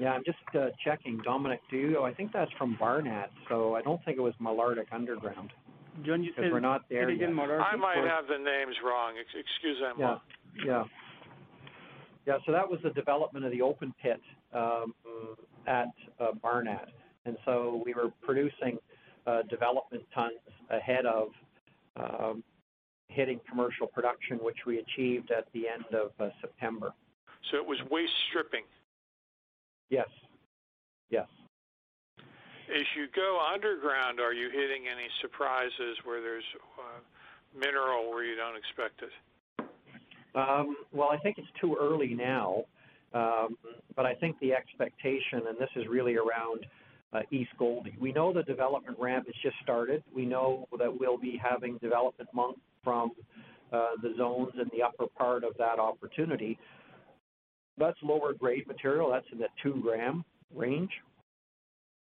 Yeah, 0.00 0.10
I'm 0.10 0.24
just 0.24 0.42
uh, 0.58 0.74
checking. 0.82 1.22
Dominique 1.22 1.62
Duo, 1.70 2.02
I 2.02 2.12
think 2.12 2.32
that's 2.32 2.50
from 2.58 2.76
Barnat, 2.82 3.30
so 3.48 3.76
I 3.76 3.82
don't 3.82 4.04
think 4.04 4.18
it 4.18 4.22
was 4.22 4.34
Malartic 4.42 4.90
Underground. 4.90 5.52
John, 6.04 6.24
you 6.24 6.32
said 6.34 6.50
we're 6.50 6.58
not 6.58 6.82
there 6.90 7.10
yet. 7.10 7.28
I 7.30 7.76
might 7.76 8.02
have 8.02 8.26
the 8.26 8.42
names 8.42 8.74
wrong. 8.84 9.14
Excuse 9.22 9.78
me. 9.78 10.02
Yeah, 10.02 10.18
yeah, 10.66 10.84
yeah. 12.26 12.38
So 12.46 12.52
that 12.52 12.68
was 12.68 12.80
the 12.82 12.90
development 12.90 13.44
of 13.44 13.52
the 13.52 13.62
open 13.62 13.94
pit 14.02 14.20
um, 14.52 14.94
at 15.66 15.88
uh, 16.18 16.32
Barnat. 16.42 16.86
And 17.24 17.36
so 17.44 17.82
we 17.84 17.94
were 17.94 18.10
producing 18.22 18.78
uh, 19.26 19.42
development 19.42 20.04
tons 20.14 20.32
ahead 20.70 21.06
of 21.06 21.28
um, 21.96 22.42
hitting 23.08 23.40
commercial 23.48 23.86
production, 23.86 24.38
which 24.38 24.58
we 24.66 24.78
achieved 24.78 25.30
at 25.30 25.46
the 25.52 25.68
end 25.68 25.84
of 25.94 26.10
uh, 26.20 26.30
September. 26.40 26.92
So 27.50 27.56
it 27.56 27.66
was 27.66 27.78
waste 27.90 28.12
stripping? 28.28 28.64
Yes. 29.90 30.08
Yes. 31.10 31.26
As 32.18 32.86
you 32.96 33.06
go 33.14 33.40
underground, 33.52 34.20
are 34.20 34.32
you 34.32 34.48
hitting 34.48 34.86
any 34.86 35.08
surprises 35.20 35.98
where 36.04 36.22
there's 36.22 36.44
uh, 36.78 37.00
mineral 37.58 38.10
where 38.10 38.24
you 38.24 38.36
don't 38.36 38.56
expect 38.56 39.02
it? 39.02 39.10
Um, 40.34 40.76
well, 40.92 41.08
I 41.10 41.18
think 41.18 41.38
it's 41.38 41.48
too 41.60 41.76
early 41.80 42.14
now, 42.14 42.64
um, 43.14 43.56
but 43.96 44.06
I 44.06 44.14
think 44.14 44.38
the 44.40 44.52
expectation, 44.52 45.42
and 45.48 45.58
this 45.58 45.70
is 45.76 45.86
really 45.88 46.16
around 46.16 46.66
uh, 47.12 47.20
East 47.30 47.50
Gouldie. 47.58 47.98
We 48.00 48.12
know 48.12 48.32
the 48.32 48.44
development 48.44 48.96
ramp 49.00 49.26
has 49.26 49.34
just 49.42 49.56
started. 49.62 50.02
We 50.14 50.24
know 50.24 50.68
that 50.78 50.92
we'll 50.98 51.18
be 51.18 51.40
having 51.42 51.78
development 51.78 52.28
muck 52.32 52.54
from 52.84 53.12
uh, 53.72 53.90
the 54.02 54.14
zones 54.16 54.52
in 54.54 54.68
the 54.72 54.82
upper 54.82 55.06
part 55.18 55.44
of 55.44 55.56
that 55.58 55.78
opportunity. 55.78 56.58
That's 57.78 57.98
lower 58.02 58.32
grade 58.32 58.66
material. 58.66 59.10
That's 59.10 59.26
in 59.32 59.38
the 59.38 59.48
two 59.62 59.80
gram 59.82 60.24
range, 60.54 60.90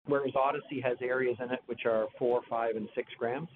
whereas 0.06 0.32
Odyssey 0.34 0.80
has 0.82 0.96
areas 1.02 1.36
in 1.42 1.50
it 1.50 1.60
which 1.66 1.86
are 1.86 2.06
four, 2.18 2.40
five, 2.48 2.76
and 2.76 2.88
six 2.94 3.08
grams. 3.18 3.48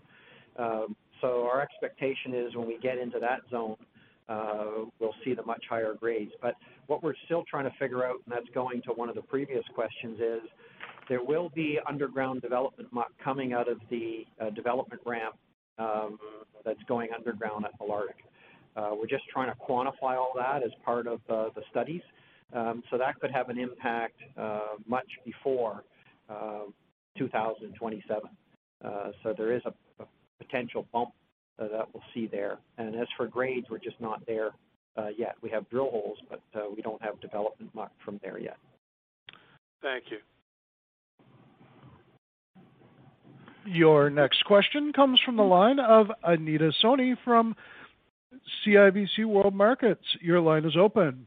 Um, 0.57 0.97
so 1.21 1.47
our 1.47 1.61
expectation 1.61 2.35
is 2.35 2.55
when 2.57 2.67
we 2.67 2.79
get 2.79 2.99
into 2.99 3.19
that 3.21 3.41
zone, 3.51 3.77
uh, 4.31 4.85
we'll 5.01 5.15
see 5.25 5.35
the 5.35 5.43
much 5.43 5.65
higher 5.69 5.95
grades. 5.95 6.31
But 6.41 6.55
what 6.87 7.03
we're 7.03 7.15
still 7.25 7.45
trying 7.51 7.65
to 7.65 7.77
figure 7.79 8.05
out, 8.05 8.17
and 8.25 8.33
that's 8.35 8.49
going 8.55 8.81
to 8.83 8.91
one 8.93 9.09
of 9.09 9.17
the 9.17 9.23
previous 9.23 9.65
questions, 9.75 10.19
is 10.21 10.49
there 11.09 11.23
will 11.23 11.51
be 11.51 11.79
underground 11.89 12.41
development 12.41 12.89
coming 13.23 13.53
out 13.53 13.69
of 13.69 13.79
the 13.91 14.25
uh, 14.41 14.51
development 14.51 15.03
ramp 15.05 15.35
um, 15.79 16.19
that's 16.65 16.83
going 16.87 17.09
underground 17.15 17.65
at 17.65 17.73
Malartic. 17.81 18.23
Uh, 18.77 18.95
we're 18.97 19.09
just 19.09 19.25
trying 19.33 19.53
to 19.53 19.59
quantify 19.59 20.17
all 20.17 20.33
that 20.37 20.63
as 20.63 20.71
part 20.85 21.09
of 21.09 21.21
uh, 21.29 21.49
the 21.57 21.63
studies. 21.71 22.03
Um, 22.53 22.83
so 22.91 22.99
that 22.99 23.19
could 23.21 23.31
have 23.33 23.49
an 23.49 23.59
impact 23.59 24.17
uh, 24.39 24.61
much 24.87 25.07
before 25.25 25.85
uh, 26.29 26.65
2027. 27.19 28.23
Uh, 28.83 29.11
so 29.23 29.35
there 29.37 29.53
is 29.53 29.63
a, 29.67 30.03
a 30.03 30.07
potential 30.39 30.87
bump 30.93 31.11
that 31.69 31.87
we'll 31.93 32.03
see 32.15 32.27
there. 32.27 32.59
And 32.79 32.95
as 32.95 33.07
for 33.17 33.27
grades, 33.27 33.69
we're 33.71 33.79
just 33.79 34.01
not 34.01 34.25
there 34.27 34.51
yet. 35.17 35.37
We 35.43 35.51
have 35.51 35.69
drill 35.71 35.91
holes, 35.91 36.19
but 36.29 36.41
we 36.75 36.83
don't 36.83 37.01
have 37.03 37.21
development 37.21 37.75
muck 37.75 37.93
from 38.05 38.21
there 38.23 38.39
yet. 38.39 38.57
Thank 39.83 40.05
you. 40.11 40.19
Your 43.67 44.11
next 44.11 44.45
question 44.45 44.93
comes 44.93 45.21
from 45.25 45.37
the 45.37 45.43
line 45.43 45.79
of 45.79 46.07
Anita 46.25 46.73
Soni 46.83 47.15
from 47.25 47.55
CIBC 48.67 49.25
World 49.27 49.55
Markets. 49.55 50.05
Your 50.21 50.41
line 50.41 50.65
is 50.65 50.77
open. 50.79 51.27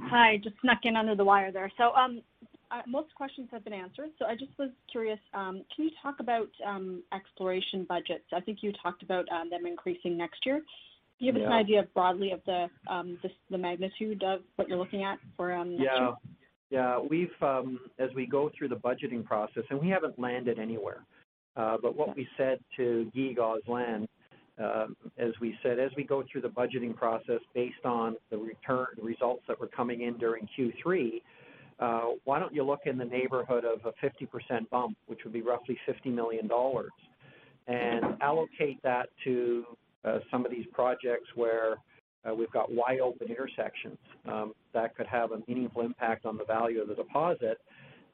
Hi, 0.00 0.38
just 0.42 0.56
snuck 0.60 0.80
in 0.84 0.96
under 0.96 1.14
the 1.16 1.24
wire 1.24 1.50
there. 1.50 1.70
So, 1.78 1.92
um, 1.94 2.20
uh, 2.42 2.46
most 2.86 3.14
questions 3.14 3.48
have 3.52 3.64
been 3.64 3.72
answered. 3.72 4.10
So, 4.18 4.26
I 4.26 4.34
just 4.34 4.52
was 4.58 4.70
curious. 4.90 5.18
Um, 5.34 5.62
can 5.74 5.86
you 5.86 5.90
talk 6.02 6.16
about 6.20 6.48
um, 6.66 7.02
exploration 7.12 7.86
budgets? 7.88 8.24
I 8.34 8.40
think 8.40 8.58
you 8.62 8.72
talked 8.82 9.02
about 9.02 9.26
um, 9.30 9.50
them 9.50 9.66
increasing 9.66 10.16
next 10.16 10.44
year. 10.44 10.56
Can 11.18 11.26
you 11.26 11.32
give 11.32 11.42
us 11.42 11.46
an 11.46 11.52
idea 11.52 11.86
broadly 11.94 12.32
of 12.32 12.40
the 12.46 12.66
um, 12.88 13.18
the, 13.22 13.30
the 13.50 13.58
magnitude 13.58 14.22
of 14.22 14.40
what 14.56 14.68
you're 14.68 14.78
looking 14.78 15.04
at 15.04 15.18
for 15.36 15.52
um, 15.52 15.76
next 15.76 15.84
yeah. 15.84 15.98
year? 16.00 16.12
Yeah, 16.68 16.98
we've 16.98 17.42
um, 17.42 17.78
as 17.98 18.10
we 18.14 18.26
go 18.26 18.50
through 18.56 18.68
the 18.68 18.76
budgeting 18.76 19.24
process, 19.24 19.62
and 19.70 19.80
we 19.80 19.88
haven't 19.88 20.18
landed 20.18 20.58
anywhere. 20.58 21.04
Uh, 21.56 21.76
but 21.80 21.96
what 21.96 22.14
we 22.14 22.28
said 22.36 22.58
to 22.76 23.10
Guy 23.14 23.32
Gosselin 23.32 24.06
um, 24.58 24.96
as 25.18 25.32
we 25.40 25.56
said, 25.62 25.78
as 25.78 25.90
we 25.96 26.04
go 26.04 26.24
through 26.30 26.40
the 26.40 26.48
budgeting 26.48 26.94
process 26.94 27.40
based 27.54 27.84
on 27.84 28.16
the 28.30 28.38
return 28.38 28.86
results 29.00 29.42
that 29.48 29.60
were 29.60 29.66
coming 29.66 30.02
in 30.02 30.16
during 30.16 30.48
Q3, 30.58 31.20
uh, 31.78 32.06
why 32.24 32.38
don't 32.38 32.54
you 32.54 32.62
look 32.62 32.80
in 32.86 32.96
the 32.96 33.04
neighborhood 33.04 33.64
of 33.64 33.80
a 33.84 33.92
50% 34.04 34.68
bump, 34.70 34.96
which 35.06 35.20
would 35.24 35.32
be 35.32 35.42
roughly 35.42 35.78
$50 35.88 36.12
million, 36.12 36.48
and 37.66 38.16
allocate 38.22 38.82
that 38.82 39.08
to 39.24 39.64
uh, 40.04 40.18
some 40.30 40.44
of 40.44 40.50
these 40.50 40.66
projects 40.72 41.28
where 41.34 41.76
uh, 42.28 42.34
we've 42.34 42.50
got 42.50 42.72
wide 42.72 43.00
open 43.00 43.28
intersections 43.28 43.98
um, 44.26 44.52
that 44.72 44.96
could 44.96 45.06
have 45.06 45.32
a 45.32 45.38
meaningful 45.46 45.82
impact 45.82 46.24
on 46.24 46.36
the 46.36 46.44
value 46.44 46.80
of 46.80 46.88
the 46.88 46.94
deposit. 46.94 47.58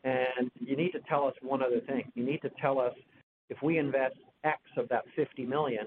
And 0.05 0.51
you 0.59 0.77
need 0.77 0.91
to 0.93 1.01
tell 1.09 1.27
us 1.27 1.35
one 1.43 1.63
other 1.63 1.81
thing. 1.81 2.11
You 2.15 2.25
need 2.25 2.43
to 2.43 2.51
tell 2.61 2.81
us 2.81 2.95
if 3.49 3.63
we 3.63 3.79
invest 3.79 4.17
X 4.45 4.59
of 4.77 4.89
that 4.89 5.05
50 5.15 5.45
million, 5.47 5.87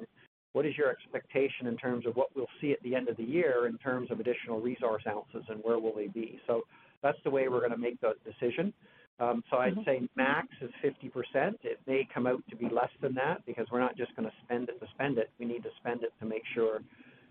what 0.53 0.65
is 0.65 0.77
your 0.77 0.89
expectation 0.89 1.67
in 1.67 1.75
terms 1.75 2.05
of 2.05 2.15
what 2.15 2.29
we'll 2.35 2.47
see 2.61 2.71
at 2.71 2.81
the 2.81 2.95
end 2.95 3.09
of 3.09 3.17
the 3.17 3.23
year 3.23 3.67
in 3.67 3.77
terms 3.79 4.09
of 4.09 4.21
additional 4.21 4.61
resource 4.61 5.03
ounces 5.07 5.43
and 5.49 5.59
where 5.63 5.79
will 5.79 5.93
they 5.93 6.07
be? 6.07 6.39
So 6.47 6.61
that's 7.05 7.19
the 7.23 7.29
way 7.29 7.47
we're 7.47 7.59
going 7.59 7.71
to 7.71 7.77
make 7.77 8.01
the 8.01 8.13
decision. 8.25 8.73
Um, 9.19 9.43
so 9.51 9.57
I'd 9.57 9.73
mm-hmm. 9.73 9.83
say 9.85 10.09
max 10.15 10.47
is 10.59 10.71
50%. 10.83 11.53
It 11.63 11.79
may 11.85 12.07
come 12.11 12.25
out 12.25 12.41
to 12.49 12.55
be 12.55 12.67
less 12.67 12.89
than 12.99 13.13
that 13.13 13.45
because 13.45 13.67
we're 13.71 13.79
not 13.79 13.95
just 13.95 14.15
going 14.15 14.27
to 14.27 14.33
spend 14.43 14.69
it 14.69 14.79
to 14.79 14.87
spend 14.95 15.19
it. 15.19 15.29
We 15.39 15.45
need 15.45 15.61
to 15.63 15.69
spend 15.79 16.01
it 16.03 16.11
to 16.19 16.25
make 16.25 16.41
sure 16.55 16.79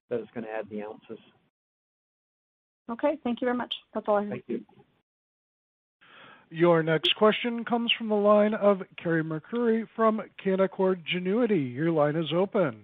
that 0.09 0.21
it's 0.21 0.31
going 0.33 0.47
to 0.47 0.51
add 0.51 0.67
the 0.71 0.83
ounces. 0.83 1.19
Okay, 2.89 3.19
thank 3.25 3.41
you 3.41 3.47
very 3.47 3.57
much. 3.57 3.75
That's 3.93 4.07
all 4.07 4.17
I 4.17 4.23
have. 4.23 4.31
Thank 4.31 4.45
you. 4.47 4.61
Your 6.51 6.85
next 6.85 7.17
question 7.17 7.65
comes 7.65 7.91
from 7.99 8.09
the 8.09 8.15
line 8.15 8.55
of 8.55 8.83
Carey 9.03 9.25
MacRury 9.25 9.89
from 9.97 10.23
Canaccord 10.45 11.03
Genuity. 11.13 11.75
Your 11.75 11.91
line 11.91 12.15
is 12.15 12.33
open. 12.33 12.81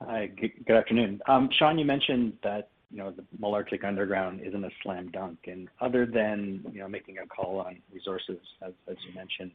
Hi, 0.00 0.30
good 0.66 0.76
afternoon. 0.76 1.20
Um, 1.28 1.48
Sean, 1.58 1.78
you 1.78 1.84
mentioned 1.84 2.32
that, 2.42 2.70
you 2.92 2.98
know, 2.98 3.10
the 3.10 3.24
Malartic 3.40 3.84
Underground 3.84 4.40
isn't 4.44 4.64
a 4.64 4.70
slam 4.82 5.10
dunk, 5.12 5.38
and 5.46 5.68
other 5.80 6.06
than, 6.06 6.62
you 6.72 6.80
know, 6.80 6.88
making 6.88 7.18
a 7.18 7.26
call 7.26 7.60
on 7.60 7.78
resources, 7.92 8.38
as 8.64 8.72
as 8.88 8.96
you 9.08 9.14
mentioned, 9.14 9.50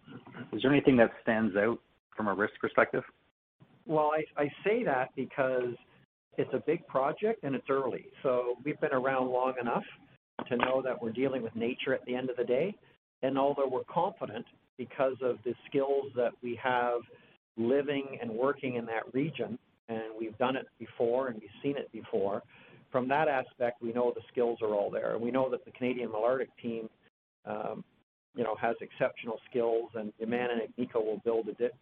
is 0.51 0.61
there 0.61 0.71
anything 0.71 0.97
that 0.97 1.11
stands 1.21 1.55
out 1.55 1.77
from 2.15 2.27
a 2.27 2.33
risk 2.33 2.53
perspective? 2.59 3.03
Well, 3.85 4.11
I 4.35 4.51
say 4.65 4.83
that 4.83 5.09
because 5.15 5.75
it's 6.37 6.53
a 6.53 6.61
big 6.65 6.85
project 6.87 7.43
and 7.43 7.55
it's 7.55 7.69
early. 7.69 8.05
So 8.23 8.55
We've 8.63 8.79
been 8.81 8.93
around 8.93 9.29
long 9.29 9.53
enough 9.61 9.83
to 10.49 10.57
know 10.57 10.81
that 10.83 11.01
we're 11.01 11.11
dealing 11.11 11.41
with 11.41 11.55
nature 11.55 11.93
at 11.93 12.03
the 12.05 12.15
end 12.15 12.29
of 12.29 12.35
the 12.35 12.43
day. 12.43 12.75
And 13.23 13.37
although 13.37 13.67
we're 13.67 13.85
confident 13.85 14.45
because 14.77 15.15
of 15.21 15.37
the 15.43 15.53
skills 15.67 16.11
that 16.15 16.31
we 16.43 16.59
have 16.61 17.01
living 17.57 18.19
and 18.21 18.29
working 18.29 18.75
in 18.75 18.85
that 18.85 19.11
region, 19.13 19.57
and 19.89 20.03
we've 20.19 20.37
done 20.37 20.55
it 20.55 20.67
before 20.79 21.27
and 21.27 21.39
we've 21.39 21.49
seen 21.63 21.77
it 21.77 21.91
before. 21.91 22.43
From 22.91 23.07
that 23.09 23.27
aspect, 23.27 23.81
we 23.81 23.91
know 23.91 24.11
the 24.15 24.21
skills 24.31 24.59
are 24.61 24.73
all 24.73 24.89
there, 24.89 25.13
and 25.13 25.21
we 25.21 25.31
know 25.31 25.49
that 25.49 25.65
the 25.65 25.71
Canadian 25.71 26.09
Malartic 26.09 26.47
team, 26.61 26.89
um, 27.45 27.83
you 28.35 28.43
know, 28.43 28.55
has 28.55 28.75
exceptional 28.81 29.39
skills, 29.49 29.89
and 29.95 30.13
Yamana 30.21 30.53
and 30.53 30.61
Agnico 30.61 31.03
will 31.03 31.21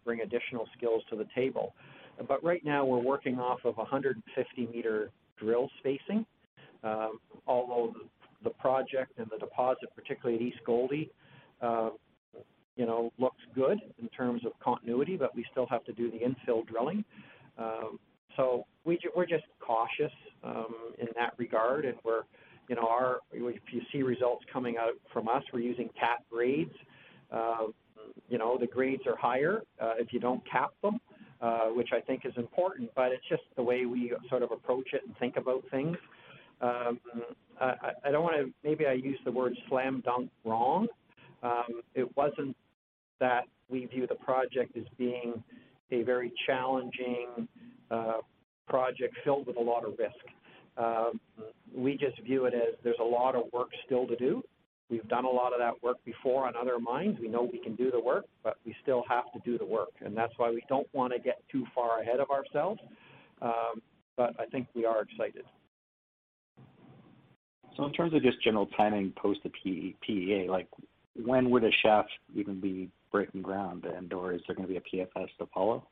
bring 0.04 0.20
additional 0.20 0.68
skills 0.76 1.02
to 1.10 1.16
the 1.16 1.26
table. 1.34 1.74
But 2.26 2.42
right 2.42 2.64
now, 2.64 2.84
we're 2.84 3.02
working 3.02 3.38
off 3.38 3.60
of 3.64 3.76
150 3.76 4.66
meter 4.66 5.10
drill 5.38 5.70
spacing. 5.78 6.24
Um, 6.82 7.18
although 7.46 7.94
the 8.44 8.50
project 8.50 9.18
and 9.18 9.26
the 9.30 9.38
deposit, 9.38 9.90
particularly 9.94 10.36
at 10.36 10.42
East 10.42 10.58
Gouldie, 10.66 11.10
uh, 11.60 11.90
you 12.76 12.86
know, 12.86 13.12
looks 13.18 13.40
good 13.54 13.80
in 14.00 14.08
terms 14.08 14.44
of 14.44 14.52
continuity, 14.62 15.16
but 15.16 15.34
we 15.34 15.44
still 15.50 15.66
have 15.66 15.84
to 15.84 15.92
do 15.92 16.10
the 16.10 16.18
infill 16.18 16.66
drilling. 16.66 17.04
Um, 17.58 17.98
so 18.36 18.64
we, 18.84 18.98
we're 19.14 19.26
just 19.26 19.44
cautious 19.60 20.12
um, 20.44 20.74
in 20.98 21.08
that 21.16 21.34
regard, 21.38 21.84
and 21.84 21.96
we're, 22.04 22.22
you 22.68 22.76
know, 22.76 22.86
our 22.88 23.20
if 23.32 23.62
you 23.72 23.80
see 23.92 24.02
results 24.02 24.44
coming 24.52 24.76
out 24.78 24.94
from 25.12 25.28
us, 25.28 25.42
we're 25.52 25.60
using 25.60 25.88
cap 25.98 26.24
grades. 26.30 26.74
Uh, 27.30 27.66
you 28.28 28.38
know, 28.38 28.56
the 28.58 28.66
grades 28.66 29.02
are 29.06 29.16
higher 29.16 29.62
uh, 29.80 29.94
if 29.98 30.12
you 30.12 30.20
don't 30.20 30.42
cap 30.50 30.70
them, 30.82 31.00
uh, 31.40 31.66
which 31.66 31.90
I 31.92 32.00
think 32.00 32.22
is 32.24 32.32
important. 32.36 32.90
But 32.94 33.12
it's 33.12 33.26
just 33.28 33.42
the 33.56 33.62
way 33.62 33.86
we 33.86 34.12
sort 34.28 34.42
of 34.42 34.52
approach 34.52 34.88
it 34.92 35.02
and 35.06 35.16
think 35.18 35.36
about 35.36 35.62
things. 35.70 35.96
Um, 36.60 37.00
I, 37.60 37.74
I 38.04 38.10
don't 38.10 38.22
want 38.22 38.36
to. 38.36 38.52
Maybe 38.64 38.86
I 38.86 38.92
use 38.92 39.18
the 39.24 39.32
word 39.32 39.54
slam 39.68 40.02
dunk 40.04 40.30
wrong. 40.44 40.86
Um, 41.42 41.82
it 41.94 42.16
wasn't 42.16 42.56
that 43.20 43.44
we 43.68 43.86
view 43.86 44.06
the 44.06 44.14
project 44.14 44.76
as 44.76 44.84
being 44.98 45.42
a 45.90 46.02
very 46.02 46.32
challenging 46.46 47.48
uh, 47.90 48.20
project 48.68 49.14
filled 49.24 49.46
with 49.46 49.56
a 49.56 49.60
lot 49.60 49.84
of 49.84 49.92
risk. 49.98 50.14
Um, 50.76 51.20
we 51.74 51.96
just 51.96 52.20
view 52.22 52.44
it 52.46 52.54
as 52.54 52.74
there's 52.84 52.96
a 53.00 53.04
lot 53.04 53.34
of 53.34 53.44
work 53.52 53.68
still 53.86 54.06
to 54.06 54.16
do. 54.16 54.42
We've 54.88 55.06
done 55.08 55.24
a 55.24 55.30
lot 55.30 55.52
of 55.52 55.58
that 55.58 55.82
work 55.82 55.96
before 56.04 56.46
on 56.46 56.54
other 56.56 56.78
mines. 56.78 57.18
We 57.20 57.28
know 57.28 57.48
we 57.50 57.58
can 57.58 57.74
do 57.74 57.90
the 57.90 57.98
work, 57.98 58.26
but 58.44 58.56
we 58.64 58.74
still 58.82 59.02
have 59.08 59.24
to 59.32 59.40
do 59.44 59.58
the 59.58 59.64
work. 59.64 59.90
And 60.04 60.16
that's 60.16 60.32
why 60.36 60.50
we 60.50 60.62
don't 60.68 60.86
want 60.92 61.12
to 61.12 61.18
get 61.18 61.42
too 61.50 61.64
far 61.74 62.00
ahead 62.00 62.20
of 62.20 62.30
ourselves. 62.30 62.80
Um, 63.42 63.82
but 64.16 64.38
I 64.38 64.46
think 64.46 64.68
we 64.74 64.84
are 64.84 65.02
excited. 65.02 65.44
So 67.76 67.84
in 67.84 67.92
terms 67.92 68.14
of 68.14 68.22
just 68.22 68.42
general 68.42 68.66
timing 68.76 69.12
post 69.16 69.40
the 69.42 69.50
PEA, 70.06 70.46
like 70.48 70.68
when 71.24 71.50
would 71.50 71.64
a 71.64 71.70
shaft 71.82 72.10
even 72.34 72.60
be 72.60 72.88
breaking 73.10 73.42
ground, 73.42 73.84
and 73.84 74.12
or 74.12 74.32
is 74.32 74.40
there 74.46 74.56
going 74.56 74.68
to 74.68 74.72
be 74.72 74.78
a 74.78 74.96
PFS 74.96 75.28
to 75.38 75.46
follow? 75.52 75.86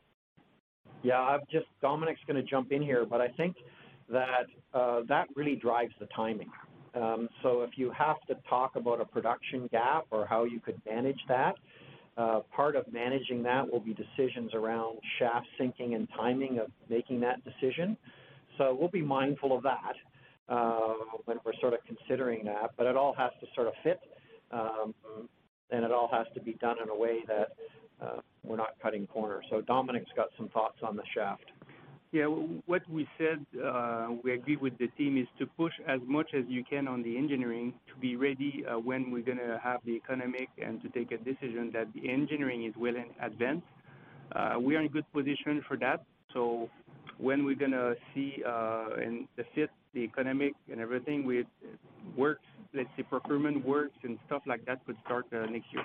Yeah, 1.04 1.20
I'm 1.20 1.40
just 1.52 1.66
Dominique's 1.82 2.22
going 2.26 2.42
to 2.42 2.50
jump 2.50 2.72
in 2.72 2.80
here, 2.82 3.04
but 3.04 3.20
I 3.20 3.28
think 3.28 3.56
that 4.08 4.46
uh, 4.72 5.02
that 5.08 5.28
really 5.36 5.54
drives 5.54 5.92
the 6.00 6.06
timing. 6.16 6.50
Um, 6.94 7.28
so 7.42 7.60
if 7.62 7.70
you 7.76 7.92
have 7.96 8.16
to 8.28 8.36
talk 8.48 8.76
about 8.76 9.00
a 9.00 9.04
production 9.04 9.68
gap 9.70 10.06
or 10.10 10.26
how 10.26 10.44
you 10.44 10.60
could 10.60 10.80
manage 10.88 11.20
that, 11.28 11.56
uh, 12.16 12.40
part 12.56 12.74
of 12.74 12.90
managing 12.90 13.42
that 13.42 13.70
will 13.70 13.80
be 13.80 13.94
decisions 13.94 14.54
around 14.54 14.98
shaft 15.18 15.46
sinking 15.58 15.94
and 15.94 16.08
timing 16.16 16.58
of 16.58 16.68
making 16.88 17.20
that 17.20 17.40
decision. 17.44 17.98
So 18.56 18.74
we'll 18.78 18.88
be 18.88 19.02
mindful 19.02 19.54
of 19.54 19.62
that 19.64 19.94
uh, 20.48 20.94
when 21.26 21.38
we're 21.44 21.52
sort 21.60 21.74
of 21.74 21.80
considering 21.86 22.46
that, 22.46 22.70
but 22.78 22.86
it 22.86 22.96
all 22.96 23.14
has 23.18 23.32
to 23.40 23.46
sort 23.54 23.66
of 23.66 23.74
fit. 23.82 24.00
Um, 24.52 24.94
and 25.70 25.84
it 25.84 25.90
all 25.90 26.08
has 26.12 26.26
to 26.34 26.40
be 26.40 26.52
done 26.54 26.76
in 26.82 26.88
a 26.88 26.94
way 26.94 27.18
that 27.26 27.56
uh, 28.02 28.20
we're 28.42 28.56
not 28.56 28.74
cutting 28.82 29.06
corners. 29.06 29.44
So 29.50 29.60
Dominique's 29.60 30.10
got 30.16 30.28
some 30.36 30.48
thoughts 30.48 30.78
on 30.82 30.96
the 30.96 31.02
shaft. 31.14 31.44
Yeah, 32.12 32.26
what 32.26 32.88
we 32.88 33.08
said, 33.18 33.44
uh, 33.60 34.08
we 34.22 34.34
agree 34.34 34.54
with 34.56 34.78
the 34.78 34.86
team, 34.96 35.18
is 35.18 35.26
to 35.40 35.46
push 35.46 35.72
as 35.88 35.98
much 36.06 36.28
as 36.32 36.44
you 36.48 36.62
can 36.62 36.86
on 36.86 37.02
the 37.02 37.16
engineering 37.16 37.74
to 37.88 38.00
be 38.00 38.14
ready 38.14 38.64
uh, 38.70 38.78
when 38.78 39.10
we're 39.10 39.24
going 39.24 39.38
to 39.38 39.58
have 39.62 39.80
the 39.84 39.92
economic 39.92 40.48
and 40.64 40.80
to 40.82 40.88
take 40.90 41.10
a 41.10 41.18
decision 41.18 41.72
that 41.72 41.88
the 41.92 42.08
engineering 42.08 42.66
is 42.66 42.74
well 42.78 42.94
in 42.94 43.06
advance. 43.20 43.62
Uh, 44.30 44.54
we 44.60 44.76
are 44.76 44.80
in 44.80 44.88
good 44.88 45.10
position 45.12 45.64
for 45.66 45.76
that. 45.78 46.04
So 46.32 46.70
when 47.18 47.44
we're 47.44 47.56
going 47.56 47.72
to 47.72 47.96
see 48.14 48.44
uh, 48.46 48.90
and 48.96 49.26
the 49.36 49.44
fit, 49.52 49.70
the 49.92 50.00
economic 50.00 50.54
and 50.70 50.80
everything, 50.80 51.26
we 51.26 51.44
works 52.16 52.44
let's 52.74 52.88
say, 52.96 53.02
procurement 53.04 53.64
works 53.64 53.96
and 54.02 54.18
stuff 54.26 54.42
like 54.46 54.64
that 54.66 54.84
could 54.84 54.96
start 55.04 55.26
uh, 55.32 55.46
next 55.46 55.66
year. 55.72 55.84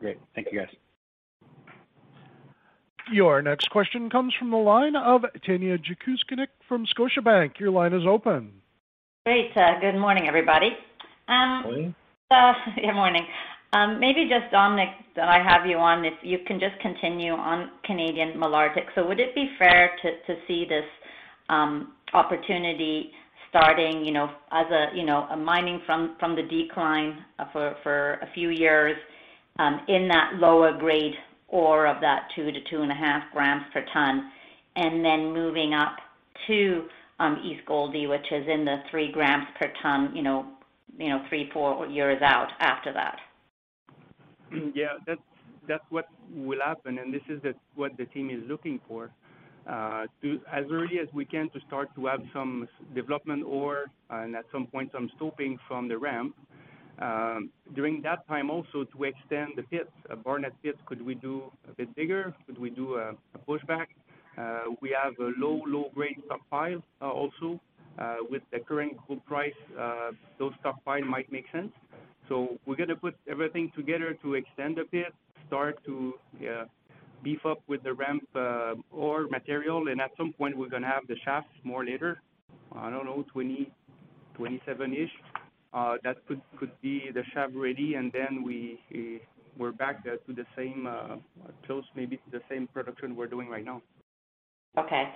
Great. 0.00 0.18
Thank 0.34 0.48
you, 0.50 0.60
guys. 0.60 0.68
Your 3.12 3.42
next 3.42 3.70
question 3.70 4.08
comes 4.08 4.32
from 4.38 4.50
the 4.50 4.56
line 4.56 4.96
of 4.96 5.24
Tanya 5.44 5.76
Jakusconek 5.78 6.48
from 6.68 6.86
Scotiabank. 6.86 7.58
Your 7.58 7.70
line 7.70 7.92
is 7.92 8.06
open. 8.06 8.52
Great. 9.26 9.50
Uh, 9.56 9.78
good 9.80 9.98
morning, 9.98 10.26
everybody. 10.28 10.70
Um, 11.28 11.62
morning. 11.64 11.94
Uh, 12.30 12.52
good 12.76 12.94
morning. 12.94 13.26
Um, 13.72 14.00
maybe 14.00 14.28
just 14.28 14.50
Dominique, 14.50 14.94
that 15.16 15.28
I 15.28 15.42
have 15.42 15.66
you 15.66 15.76
on, 15.76 16.04
if 16.04 16.14
you 16.22 16.38
can 16.46 16.58
just 16.58 16.80
continue 16.80 17.32
on 17.32 17.70
Canadian 17.84 18.38
Malartic. 18.38 18.86
So 18.94 19.06
would 19.06 19.20
it 19.20 19.34
be 19.34 19.50
fair 19.58 19.90
to, 20.02 20.10
to 20.26 20.40
see 20.48 20.64
this 20.68 20.84
um, 21.48 21.92
opportunity 22.12 23.12
starting, 23.48 24.04
you 24.04 24.12
know, 24.12 24.30
as 24.50 24.66
a, 24.70 24.96
you 24.96 25.04
know, 25.04 25.26
a 25.30 25.36
mining 25.36 25.80
from 25.86 26.16
from 26.18 26.34
the 26.36 26.42
decline 26.42 27.24
uh, 27.38 27.44
for 27.52 27.76
for 27.82 28.14
a 28.22 28.28
few 28.34 28.50
years 28.50 28.96
in 29.88 30.08
that 30.08 30.34
lower 30.36 30.76
grade 30.76 31.14
ore 31.48 31.86
of 31.86 32.00
that 32.00 32.28
two 32.34 32.50
to 32.50 32.60
two 32.70 32.82
and 32.82 32.90
a 32.90 32.94
half 32.94 33.22
grams 33.32 33.64
per 33.72 33.84
ton, 33.92 34.30
and 34.76 35.04
then 35.04 35.32
moving 35.32 35.74
up 35.74 35.96
to 36.46 36.84
um, 37.18 37.40
East 37.44 37.66
Gouldie, 37.66 38.08
which 38.08 38.26
is 38.30 38.46
in 38.48 38.64
the 38.64 38.78
three 38.90 39.12
grams 39.12 39.46
per 39.58 39.72
ton, 39.82 40.14
you 40.14 40.22
know, 40.22 40.46
you 40.98 41.08
know, 41.08 41.22
three 41.28 41.50
four 41.52 41.86
years 41.86 42.20
out 42.22 42.48
after 42.60 42.92
that. 42.92 43.18
Yeah, 44.74 44.98
that's 45.06 45.20
that's 45.68 45.84
what 45.90 46.06
will 46.34 46.58
happen, 46.64 46.98
and 46.98 47.14
this 47.14 47.22
is 47.28 47.40
what 47.76 47.96
the 47.96 48.06
team 48.06 48.30
is 48.30 48.42
looking 48.48 48.80
for. 48.88 49.10
Uh, 49.68 50.06
to 50.22 50.40
as 50.50 50.64
early 50.72 50.98
as 51.00 51.06
we 51.12 51.24
can 51.24 51.48
to 51.50 51.60
start 51.66 51.94
to 51.94 52.06
have 52.06 52.20
some 52.32 52.66
development 52.94 53.44
ore 53.46 53.84
and 54.08 54.34
at 54.34 54.44
some 54.50 54.66
point 54.66 54.90
some 54.92 55.10
stoping 55.16 55.58
from 55.68 55.86
the 55.86 55.96
ramp. 55.96 56.34
Um, 57.00 57.50
during 57.74 58.02
that 58.02 58.26
time 58.28 58.50
also 58.50 58.84
to 58.84 59.04
extend 59.04 59.52
the 59.56 59.62
pits, 59.62 59.90
a 60.10 60.16
Barnat 60.16 60.52
pit, 60.62 60.76
could 60.86 61.04
we 61.04 61.14
do 61.14 61.44
a 61.68 61.72
bit 61.72 61.94
bigger? 61.96 62.34
Could 62.46 62.58
we 62.58 62.70
do 62.70 62.96
a, 62.96 63.14
pushback? 63.48 63.86
Uh, 64.36 64.74
we 64.80 64.94
have 65.02 65.14
a 65.18 65.32
low, 65.38 65.62
low 65.66 65.90
grade 65.94 66.20
stockpile 66.26 66.82
uh, 67.00 67.10
also. 67.10 67.60
Uh, 67.98 68.16
with 68.30 68.42
the 68.52 68.58
current 68.60 68.96
gold 69.08 69.24
price, 69.26 69.52
uh, 69.78 70.10
those 70.38 70.52
stockpile 70.60 71.04
might 71.04 71.30
make 71.32 71.44
sense. 71.52 71.72
So 72.28 72.58
we're 72.64 72.76
going 72.76 72.88
to 72.88 72.96
put 72.96 73.16
everything 73.28 73.72
together 73.76 74.16
to 74.22 74.34
extend 74.34 74.76
the 74.76 74.84
pit, 74.84 75.12
start 75.48 75.84
to 75.84 76.14
uh, 76.40 76.64
beef 77.24 77.44
up 77.44 77.60
with 77.66 77.82
the 77.82 77.92
ramp 77.92 78.26
uh, 78.34 78.74
ore 78.92 79.26
material, 79.28 79.88
and 79.88 80.00
at 80.00 80.10
some 80.16 80.32
point 80.32 80.56
we're 80.56 80.68
going 80.68 80.82
to 80.82 80.88
have 80.88 81.06
the 81.08 81.16
shafts 81.24 81.52
more 81.64 81.84
later. 81.84 82.22
I 82.72 82.88
don't 82.88 83.04
know, 83.04 83.24
20, 83.32 83.70
27-ish. 84.38 85.10
Uh, 85.24 85.29
that 85.72 86.16
could 86.26 86.40
could 86.58 86.72
be 86.80 87.10
the 87.12 87.22
ready, 87.54 87.94
and 87.94 88.12
then 88.12 88.42
we, 88.42 88.80
we 88.92 89.20
we're 89.56 89.72
back 89.72 90.00
uh, 90.06 90.16
to 90.26 90.34
the 90.34 90.46
same 90.56 90.86
uh, 90.86 91.16
close 91.66 91.84
maybe 91.94 92.16
to 92.16 92.30
the 92.30 92.40
same 92.48 92.66
production 92.68 93.14
we're 93.14 93.26
doing 93.26 93.48
right 93.48 93.64
now. 93.64 93.82
Okay. 94.78 95.12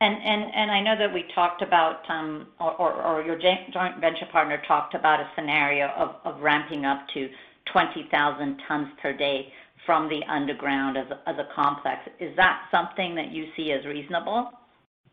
And 0.00 0.16
and 0.54 0.70
I 0.70 0.80
know 0.80 0.96
that 0.98 1.12
we 1.12 1.24
talked 1.34 1.62
about, 1.62 2.08
um, 2.10 2.48
or, 2.60 2.92
or, 2.92 3.22
your 3.22 3.38
joint 3.38 4.00
venture 4.00 4.26
partner 4.30 4.60
talked 4.66 4.94
about 4.94 5.20
a 5.20 5.30
scenario 5.34 5.86
of, 5.96 6.16
of 6.24 6.42
ramping 6.42 6.84
up 6.84 7.06
to 7.14 7.28
20,000 7.72 8.60
tons 8.68 8.88
per 9.00 9.12
day 9.16 9.52
from 9.86 10.08
the 10.08 10.22
underground 10.28 10.98
as 10.98 11.06
a 11.38 11.48
complex. 11.54 12.00
Is 12.20 12.34
that 12.36 12.66
something 12.70 13.14
that 13.14 13.30
you 13.30 13.46
see 13.56 13.72
as 13.72 13.84
reasonable 13.86 14.50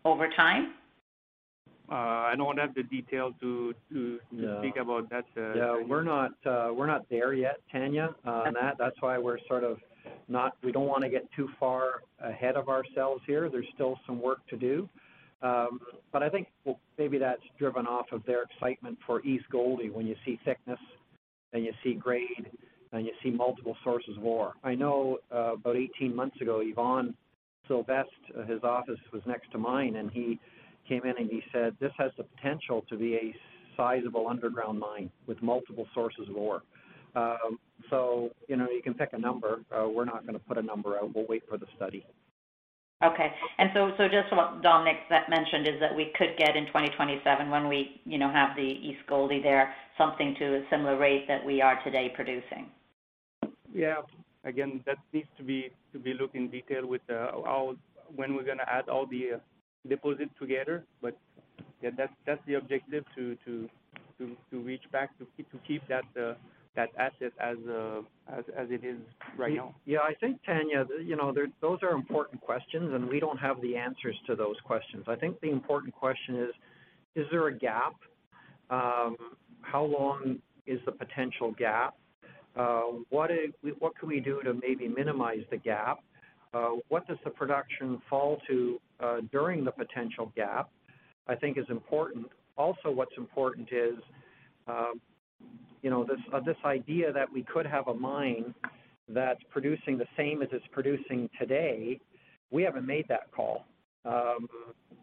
over 0.04 0.28
time? 0.36 0.74
Uh, 1.92 1.96
I 2.32 2.36
don't 2.38 2.58
have 2.58 2.74
the 2.74 2.84
detail 2.84 3.34
to 3.42 3.74
to, 3.90 4.18
to 4.18 4.20
Yeah. 4.32 4.60
speak 4.60 4.78
about 4.78 5.10
that. 5.10 5.26
Uh, 5.36 5.54
Yeah, 5.56 5.84
we're 5.86 6.04
not 6.04 6.32
uh, 6.46 6.70
we're 6.74 6.88
not 6.88 7.04
there 7.10 7.34
yet, 7.34 7.58
Tanya, 7.70 8.16
uh, 8.26 8.48
on 8.48 8.54
that. 8.54 8.78
That's 8.78 8.96
why 9.02 9.18
we're 9.18 9.40
sort 9.50 9.66
of 9.66 9.78
not. 10.30 10.56
We 10.64 10.72
don't 10.72 10.88
want 10.88 11.04
to 11.04 11.10
get 11.10 11.30
too 11.34 11.50
far 11.60 12.04
ahead 12.20 12.56
of 12.56 12.70
ourselves 12.70 13.22
here. 13.28 13.50
There's 13.50 13.68
still 13.76 14.00
some 14.06 14.22
work 14.22 14.40
to 14.48 14.56
do, 14.56 14.88
um, 15.42 15.82
but 16.14 16.24
I 16.24 16.30
think 16.30 16.48
well, 16.64 16.80
maybe 16.98 17.18
that's 17.18 17.44
driven 17.60 17.86
off 17.86 18.06
of 18.14 18.24
their 18.26 18.44
excitement 18.44 18.98
for 19.06 19.22
East 19.26 19.46
Gouldie 19.52 19.90
when 19.92 20.08
you 20.08 20.16
see 20.26 20.40
thickness 20.46 20.80
and 21.52 21.66
you 21.66 21.74
see 21.84 21.94
grade 21.94 22.48
and 22.94 23.06
you 23.06 23.12
see 23.22 23.32
multiple 23.32 23.76
sources 23.84 24.16
of 24.18 24.24
ore. 24.24 24.54
I 24.64 24.76
know 24.76 25.18
uh, 25.34 25.54
about 25.56 25.76
18 25.76 26.16
months 26.16 26.40
ago, 26.40 26.62
Yvon 26.64 27.14
Sylvestre, 27.68 28.10
uh, 28.38 28.46
his 28.46 28.64
office 28.64 29.00
was 29.12 29.22
next 29.26 29.52
to 29.52 29.58
mine, 29.58 29.98
and 29.98 30.10
he 30.12 30.40
came 30.92 31.10
in 31.10 31.18
and 31.18 31.30
he 31.30 31.42
said, 31.54 31.76
this 31.80 31.92
has 31.98 32.12
the 32.18 32.24
potential 32.24 32.84
to 32.90 32.98
be 32.98 33.16
a 33.16 33.36
sizable 33.78 34.28
underground 34.28 34.78
mine 34.78 35.10
with 35.26 35.42
multiple 35.42 35.88
sources 35.94 36.28
of 36.30 36.36
ore. 36.36 36.64
Um, 37.16 37.60
so, 37.90 38.30
you 38.50 38.58
know, 38.58 38.68
you 38.70 38.82
can 38.84 38.94
pick 38.94 39.10
a 39.14 39.18
number. 39.18 39.62
Uh, 39.72 39.88
we're 39.88 40.06
not 40.06 40.28
going 40.28 40.38
to 40.38 40.46
put 40.46 40.58
a 40.58 40.62
number 40.62 40.98
out. 40.98 41.16
We'll 41.16 41.26
wait 41.28 41.44
for 41.50 41.58
the 41.58 41.66
study. 41.78 42.06
Okay. 43.04 43.32
And 43.58 43.70
so, 43.74 43.92
so 43.98 44.08
just 44.08 44.32
what 44.32 44.62
Dominique 44.62 45.08
that 45.10 45.30
mentioned 45.30 45.66
is 45.66 45.80
that 45.80 45.96
we 45.96 46.12
could 46.18 46.38
get 46.38 46.56
in 46.56 46.68
2027 46.68 47.50
when 47.50 47.68
we, 47.70 48.02
you 48.06 48.18
know, 48.18 48.30
have 48.30 48.56
the 48.56 48.62
East 48.62 49.00
Gouldie 49.10 49.42
there, 49.42 49.74
something 49.98 50.36
to 50.40 50.58
a 50.58 50.62
similar 50.70 50.98
rate 50.98 51.26
that 51.28 51.44
we 51.44 51.62
are 51.62 51.82
today 51.84 52.12
producing. 52.14 52.68
Yeah. 53.74 54.02
Again, 54.44 54.84
that 54.86 54.98
needs 55.14 55.30
to 55.38 55.44
be 55.44 55.70
to 55.94 56.00
be 56.00 56.14
looked 56.14 56.36
in 56.36 56.50
detail 56.50 56.88
with 56.88 57.02
uh, 57.10 57.28
all 57.46 57.76
when 58.16 58.34
we're 58.36 58.44
gonna 58.44 58.66
add 58.68 58.90
all 58.90 59.06
the 59.06 59.34
uh, 59.34 59.38
deposits 59.88 60.32
together. 60.40 60.84
But 61.02 61.18
yeah, 61.82 61.92
that's 61.98 62.14
that's 62.26 62.42
the 62.48 62.56
objective 62.56 63.06
to 63.16 63.38
to 63.46 63.70
to, 64.18 64.36
to 64.52 64.60
reach 64.60 64.84
back 64.92 65.18
to 65.20 65.28
keep 65.36 65.52
to 65.52 65.60
keep 65.68 65.88
that 65.88 66.06
uh, 66.20 66.34
that 66.76 66.90
asset 66.98 67.34
as 67.40 67.58
uh, 67.70 68.02
as 68.32 68.44
as 68.58 68.68
it 68.70 68.84
is 68.86 68.98
right 69.38 69.56
now. 69.56 69.76
Yeah, 69.86 70.00
I 70.00 70.14
think 70.20 70.40
Tanya, 70.46 70.86
you 71.04 71.16
know, 71.16 71.34
those 71.62 71.80
are 71.84 71.92
important 71.92 72.42
questions, 72.42 72.94
and 72.94 73.10
we 73.10 73.20
don't 73.20 73.38
have 73.38 73.62
the 73.62 73.76
answers 73.76 74.16
to 74.28 74.36
those 74.36 74.56
questions. 74.64 75.06
I 75.08 75.16
think 75.16 75.40
the 75.42 75.50
important 75.50 75.94
question 75.94 76.36
is: 76.36 76.52
Is 77.16 77.26
there 77.32 77.48
a 77.48 77.58
gap? 77.58 77.96
Um, 78.70 79.18
how 79.62 79.84
long 79.84 80.40
is 80.66 80.80
the 80.86 80.92
potential 80.92 81.54
gap? 81.58 81.96
Uh, 82.56 82.84
what 83.10 83.32
what 83.80 83.98
can 83.98 84.08
we 84.08 84.20
do 84.20 84.42
to 84.44 84.54
maybe 84.54 84.88
minimize 84.88 85.44
the 85.50 85.58
gap? 85.58 86.00
Uh, 86.54 86.72
what 86.90 87.08
does 87.08 87.18
the 87.24 87.30
production 87.30 88.02
fall 88.10 88.38
to 88.48 88.80
uh, 89.00 89.18
during 89.32 89.64
the 89.64 89.72
potential 89.72 90.32
gap? 90.36 90.70
I 91.28 91.36
think 91.36 91.58
is 91.58 91.66
important. 91.70 92.28
Also, 92.58 92.92
what's 92.92 93.16
important 93.18 93.70
is, 93.72 93.96
um, 94.68 95.00
you 95.82 95.90
know, 95.90 96.04
this 96.04 96.20
uh, 96.34 96.42
this 96.42 96.58
idea 96.66 97.14
that 97.14 97.32
we 97.32 97.44
could 97.44 97.66
have 97.66 97.88
a 97.88 97.94
mine 97.94 98.54
that's 99.08 99.40
producing 99.50 99.98
the 99.98 100.08
same 100.18 100.42
as 100.42 100.50
it's 100.52 100.66
producing 100.72 101.30
today. 101.40 102.00
We 102.50 102.64
haven't 102.64 102.86
made 102.86 103.06
that 103.08 103.32
call, 103.34 103.66
um, 104.04 104.50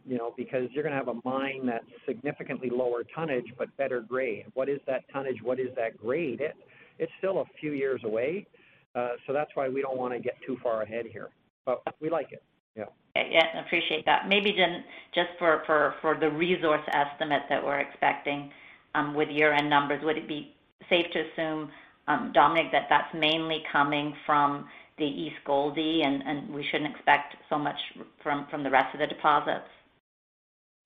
you 0.07 0.18
know, 0.18 0.34
because 0.36 0.68
you're 0.72 0.82
going 0.82 0.92
to 0.92 0.99
have 0.99 1.09
a 1.09 1.20
mine 1.24 1.64
that's 1.64 1.86
significantly 2.07 2.68
lower 2.68 3.05
tonnage 3.14 3.46
but 3.57 3.74
better 3.78 4.03
grade. 4.03 4.44
What 4.53 4.68
is 4.68 4.80
that 4.86 5.05
tonnage? 5.11 5.38
What 5.42 5.59
is 5.59 5.68
that 5.76 5.96
grade? 5.96 6.42
It 6.42 6.57
it's 6.99 7.12
still 7.18 7.38
a 7.38 7.44
few 7.59 7.72
years 7.72 8.03
away, 8.05 8.46
so 8.94 9.32
that's 9.32 9.51
why 9.55 9.68
we 9.70 9.80
don't 9.80 9.96
want 9.96 10.12
to 10.12 10.20
get 10.20 10.34
too 10.46 10.59
far 10.62 10.82
ahead 10.82 11.07
here. 11.11 11.30
But 11.66 11.82
we 12.00 12.11
like 12.11 12.32
it. 12.32 12.42
Yeah. 12.76 12.84
Yeah, 13.16 13.44
I 13.54 13.61
appreciate 13.61 14.04
that. 14.06 14.28
Maybe 14.28 14.54
then 14.56 14.84
just 15.14 15.30
for, 15.38 15.62
for, 15.66 15.94
for 16.00 16.16
the 16.18 16.30
resource 16.30 16.82
estimate 16.92 17.42
that 17.48 17.64
we're 17.64 17.80
expecting 17.80 18.50
um, 18.94 19.14
with 19.14 19.28
year-end 19.28 19.68
numbers, 19.68 20.02
would 20.04 20.16
it 20.16 20.28
be 20.28 20.54
safe 20.88 21.06
to 21.12 21.20
assume, 21.20 21.70
um, 22.06 22.30
Dominique, 22.32 22.72
that 22.72 22.86
that's 22.88 23.12
mainly 23.14 23.62
coming 23.70 24.14
from 24.24 24.68
the 24.98 25.04
East 25.04 25.36
Gouldie 25.46 26.02
and, 26.04 26.22
and 26.22 26.54
we 26.54 26.64
shouldn't 26.70 26.94
expect 26.94 27.34
so 27.48 27.59
much 27.59 27.76
from, 28.22 28.46
from 28.50 28.62
the 28.62 28.70
rest 28.70 28.94
of 28.94 29.00
the 29.00 29.06
deposits? 29.06 29.66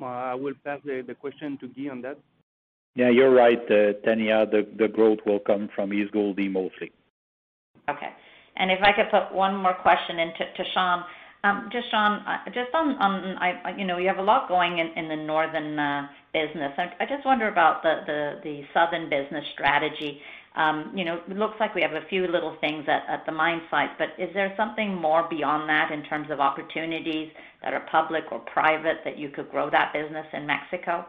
Uh, 0.01 0.07
I 0.07 0.35
will 0.35 0.55
pass 0.65 0.81
the, 0.85 1.05
the 1.07 1.15
question 1.15 1.59
to 1.59 1.69
Guy 1.69 1.91
on 1.91 2.03
that. 2.03 2.19
Yeah, 2.95 3.09
you're 3.09 3.33
right, 3.33 3.63
uh, 3.71 3.95
Tanya. 4.05 4.45
The 4.47 4.67
the 4.77 4.87
growth 4.87 5.21
will 5.25 5.39
come 5.39 5.71
from 5.75 5.95
East 5.95 6.13
Gouldie 6.13 6.51
mostly. 6.51 6.93
Okay. 7.89 8.11
And 8.57 8.71
if 8.71 8.79
I 8.83 8.93
could 8.93 9.11
put 9.11 9.35
one 9.35 9.57
more 9.57 9.75
question 9.75 10.19
into 10.19 10.45
to 10.57 10.65
Sean. 10.75 11.05
Um, 11.45 11.69
just 11.73 11.91
Sean, 11.91 12.25
uh, 12.25 12.45
just 12.55 12.73
on, 12.73 12.95
on 13.03 13.37
I, 13.39 13.75
you 13.77 13.85
know, 13.85 13.99
you 13.99 14.07
have 14.07 14.19
a 14.19 14.23
lot 14.23 14.49
going 14.49 14.79
in, 14.79 14.93
in 14.97 15.09
the 15.09 15.17
northern 15.17 15.77
uh, 15.77 16.07
business. 16.33 16.73
I, 16.79 16.93
I 17.01 17.07
just 17.07 17.27
wonder 17.27 17.49
about 17.49 17.83
the, 17.83 18.03
the, 18.07 18.41
the 18.45 18.63
southern 18.73 19.11
business 19.11 19.45
strategy. 19.53 20.21
Um, 20.55 20.93
you 20.95 21.05
know, 21.05 21.21
it 21.29 21.37
looks 21.37 21.57
like 21.59 21.75
we 21.75 21.83
have 21.83 21.95
a 21.95 22.07
few 22.09 22.29
little 22.29 22.57
things 22.61 22.85
at, 22.87 23.03
at 23.13 23.27
the 23.27 23.33
mine 23.33 23.63
site, 23.71 23.99
but 23.99 24.09
is 24.19 24.29
there 24.35 24.53
something 24.57 24.95
more 24.95 25.27
beyond 25.29 25.69
that 25.69 25.91
in 25.91 26.05
terms 26.05 26.29
of 26.31 26.41
opportunities 26.41 27.33
that 27.63 27.73
are 27.73 27.87
public 27.91 28.25
or 28.31 28.39
private 28.41 28.99
that 29.05 29.19
you 29.19 29.31
could 29.31 29.51
grow 29.51 29.71
that 29.71 29.93
business 29.93 30.27
in 30.33 30.47
Mexico? 30.47 31.07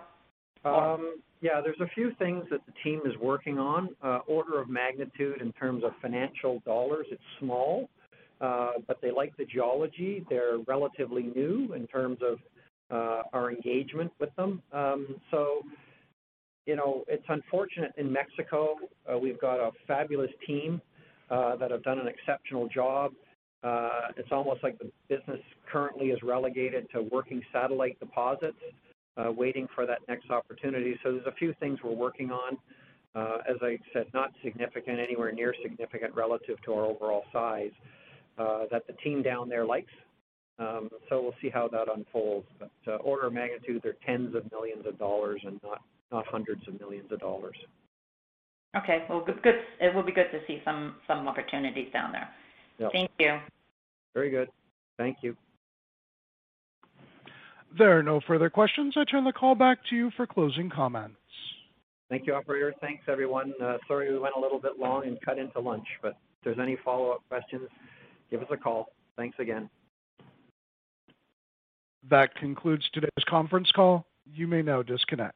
Um, 0.65 1.17
yeah, 1.41 1.59
there's 1.61 1.79
a 1.81 1.93
few 1.93 2.11
things 2.19 2.45
that 2.51 2.61
the 2.65 2.73
team 2.83 3.01
is 3.05 3.13
working 3.21 3.59
on. 3.59 3.89
Uh, 4.01 4.19
order 4.27 4.61
of 4.61 4.69
magnitude 4.69 5.41
in 5.41 5.51
terms 5.53 5.83
of 5.83 5.91
financial 6.01 6.61
dollars, 6.65 7.05
it's 7.11 7.21
small, 7.39 7.89
uh, 8.39 8.71
but 8.87 8.99
they 9.01 9.11
like 9.11 9.35
the 9.35 9.45
geology. 9.45 10.25
They're 10.29 10.59
relatively 10.67 11.23
new 11.35 11.73
in 11.73 11.85
terms 11.87 12.19
of 12.21 12.39
uh, 12.89 13.23
our 13.33 13.51
engagement 13.51 14.11
with 14.19 14.33
them. 14.37 14.61
Um, 14.71 15.15
so, 15.31 15.63
you 16.65 16.77
know, 16.77 17.03
it's 17.09 17.25
unfortunate 17.27 17.91
in 17.97 18.11
Mexico. 18.11 18.75
Uh, 19.11 19.17
we've 19.17 19.41
got 19.41 19.59
a 19.59 19.71
fabulous 19.85 20.31
team 20.47 20.81
uh, 21.29 21.57
that 21.57 21.71
have 21.71 21.83
done 21.83 21.99
an 21.99 22.07
exceptional 22.07 22.69
job. 22.69 23.11
Uh, 23.63 24.11
it's 24.17 24.29
almost 24.31 24.63
like 24.63 24.77
the 24.79 24.91
business 25.09 25.39
currently 25.71 26.07
is 26.07 26.19
relegated 26.21 26.85
to 26.93 27.01
working 27.11 27.41
satellite 27.51 27.99
deposits 27.99 28.57
uh, 29.17 29.31
waiting 29.31 29.67
for 29.75 29.85
that 29.85 29.99
next 30.07 30.29
opportunity. 30.29 30.97
So 31.03 31.11
there's 31.11 31.27
a 31.27 31.33
few 31.33 31.53
things 31.59 31.79
we're 31.83 31.91
working 31.91 32.31
on. 32.31 32.57
Uh, 33.15 33.37
as 33.47 33.57
I 33.61 33.77
said, 33.93 34.07
not 34.13 34.31
significant, 34.43 34.99
anywhere 34.99 35.31
near 35.31 35.53
significant 35.61 36.15
relative 36.15 36.59
to 36.65 36.73
our 36.73 36.85
overall 36.85 37.23
size, 37.31 37.71
uh, 38.39 38.63
that 38.71 38.87
the 38.87 38.93
team 39.03 39.21
down 39.21 39.49
there 39.49 39.65
likes. 39.65 39.91
Um, 40.57 40.89
so 41.09 41.21
we'll 41.21 41.35
see 41.41 41.49
how 41.49 41.67
that 41.67 41.87
unfolds. 41.93 42.47
But 42.59 42.71
uh, 42.87 42.95
order 42.97 43.27
of 43.27 43.33
magnitude, 43.33 43.81
they're 43.83 43.97
tens 44.05 44.35
of 44.35 44.51
millions 44.51 44.85
of 44.87 44.97
dollars 44.97 45.41
and 45.45 45.59
not 45.63 45.81
not 46.11 46.25
hundreds 46.27 46.67
of 46.67 46.79
millions 46.79 47.11
of 47.11 47.19
dollars. 47.19 47.55
Okay, 48.75 49.05
well, 49.09 49.23
good, 49.23 49.41
good. 49.43 49.55
It 49.79 49.93
will 49.93 50.03
be 50.03 50.11
good 50.11 50.31
to 50.31 50.39
see 50.47 50.61
some 50.65 50.95
some 51.07 51.27
opportunities 51.27 51.91
down 51.93 52.11
there. 52.11 52.29
Yep. 52.79 52.91
Thank 52.91 53.11
you. 53.19 53.39
Very 54.13 54.29
good. 54.29 54.49
Thank 54.97 55.17
you. 55.21 55.35
There 57.77 57.97
are 57.97 58.03
no 58.03 58.21
further 58.27 58.49
questions. 58.49 58.93
I 58.97 59.03
turn 59.03 59.23
the 59.23 59.33
call 59.33 59.55
back 59.55 59.79
to 59.89 59.95
you 59.95 60.11
for 60.15 60.27
closing 60.27 60.69
comments. 60.69 61.17
Thank 62.09 62.27
you, 62.27 62.35
operator. 62.35 62.73
Thanks, 62.79 63.03
everyone. 63.07 63.53
Uh, 63.61 63.77
sorry 63.87 64.11
we 64.11 64.19
went 64.19 64.35
a 64.37 64.39
little 64.39 64.59
bit 64.59 64.73
long 64.79 65.07
and 65.07 65.19
cut 65.21 65.39
into 65.39 65.59
lunch, 65.59 65.87
but 66.01 66.09
if 66.09 66.43
there's 66.43 66.59
any 66.59 66.77
follow-up 66.85 67.23
questions, 67.27 67.67
give 68.29 68.41
us 68.41 68.47
a 68.51 68.57
call. 68.57 68.89
Thanks 69.17 69.37
again. 69.39 69.69
That 72.09 72.35
concludes 72.35 72.87
today's 72.93 73.09
conference 73.27 73.71
call. 73.71 74.05
You 74.31 74.47
may 74.47 74.61
now 74.61 74.83
disconnect. 74.83 75.35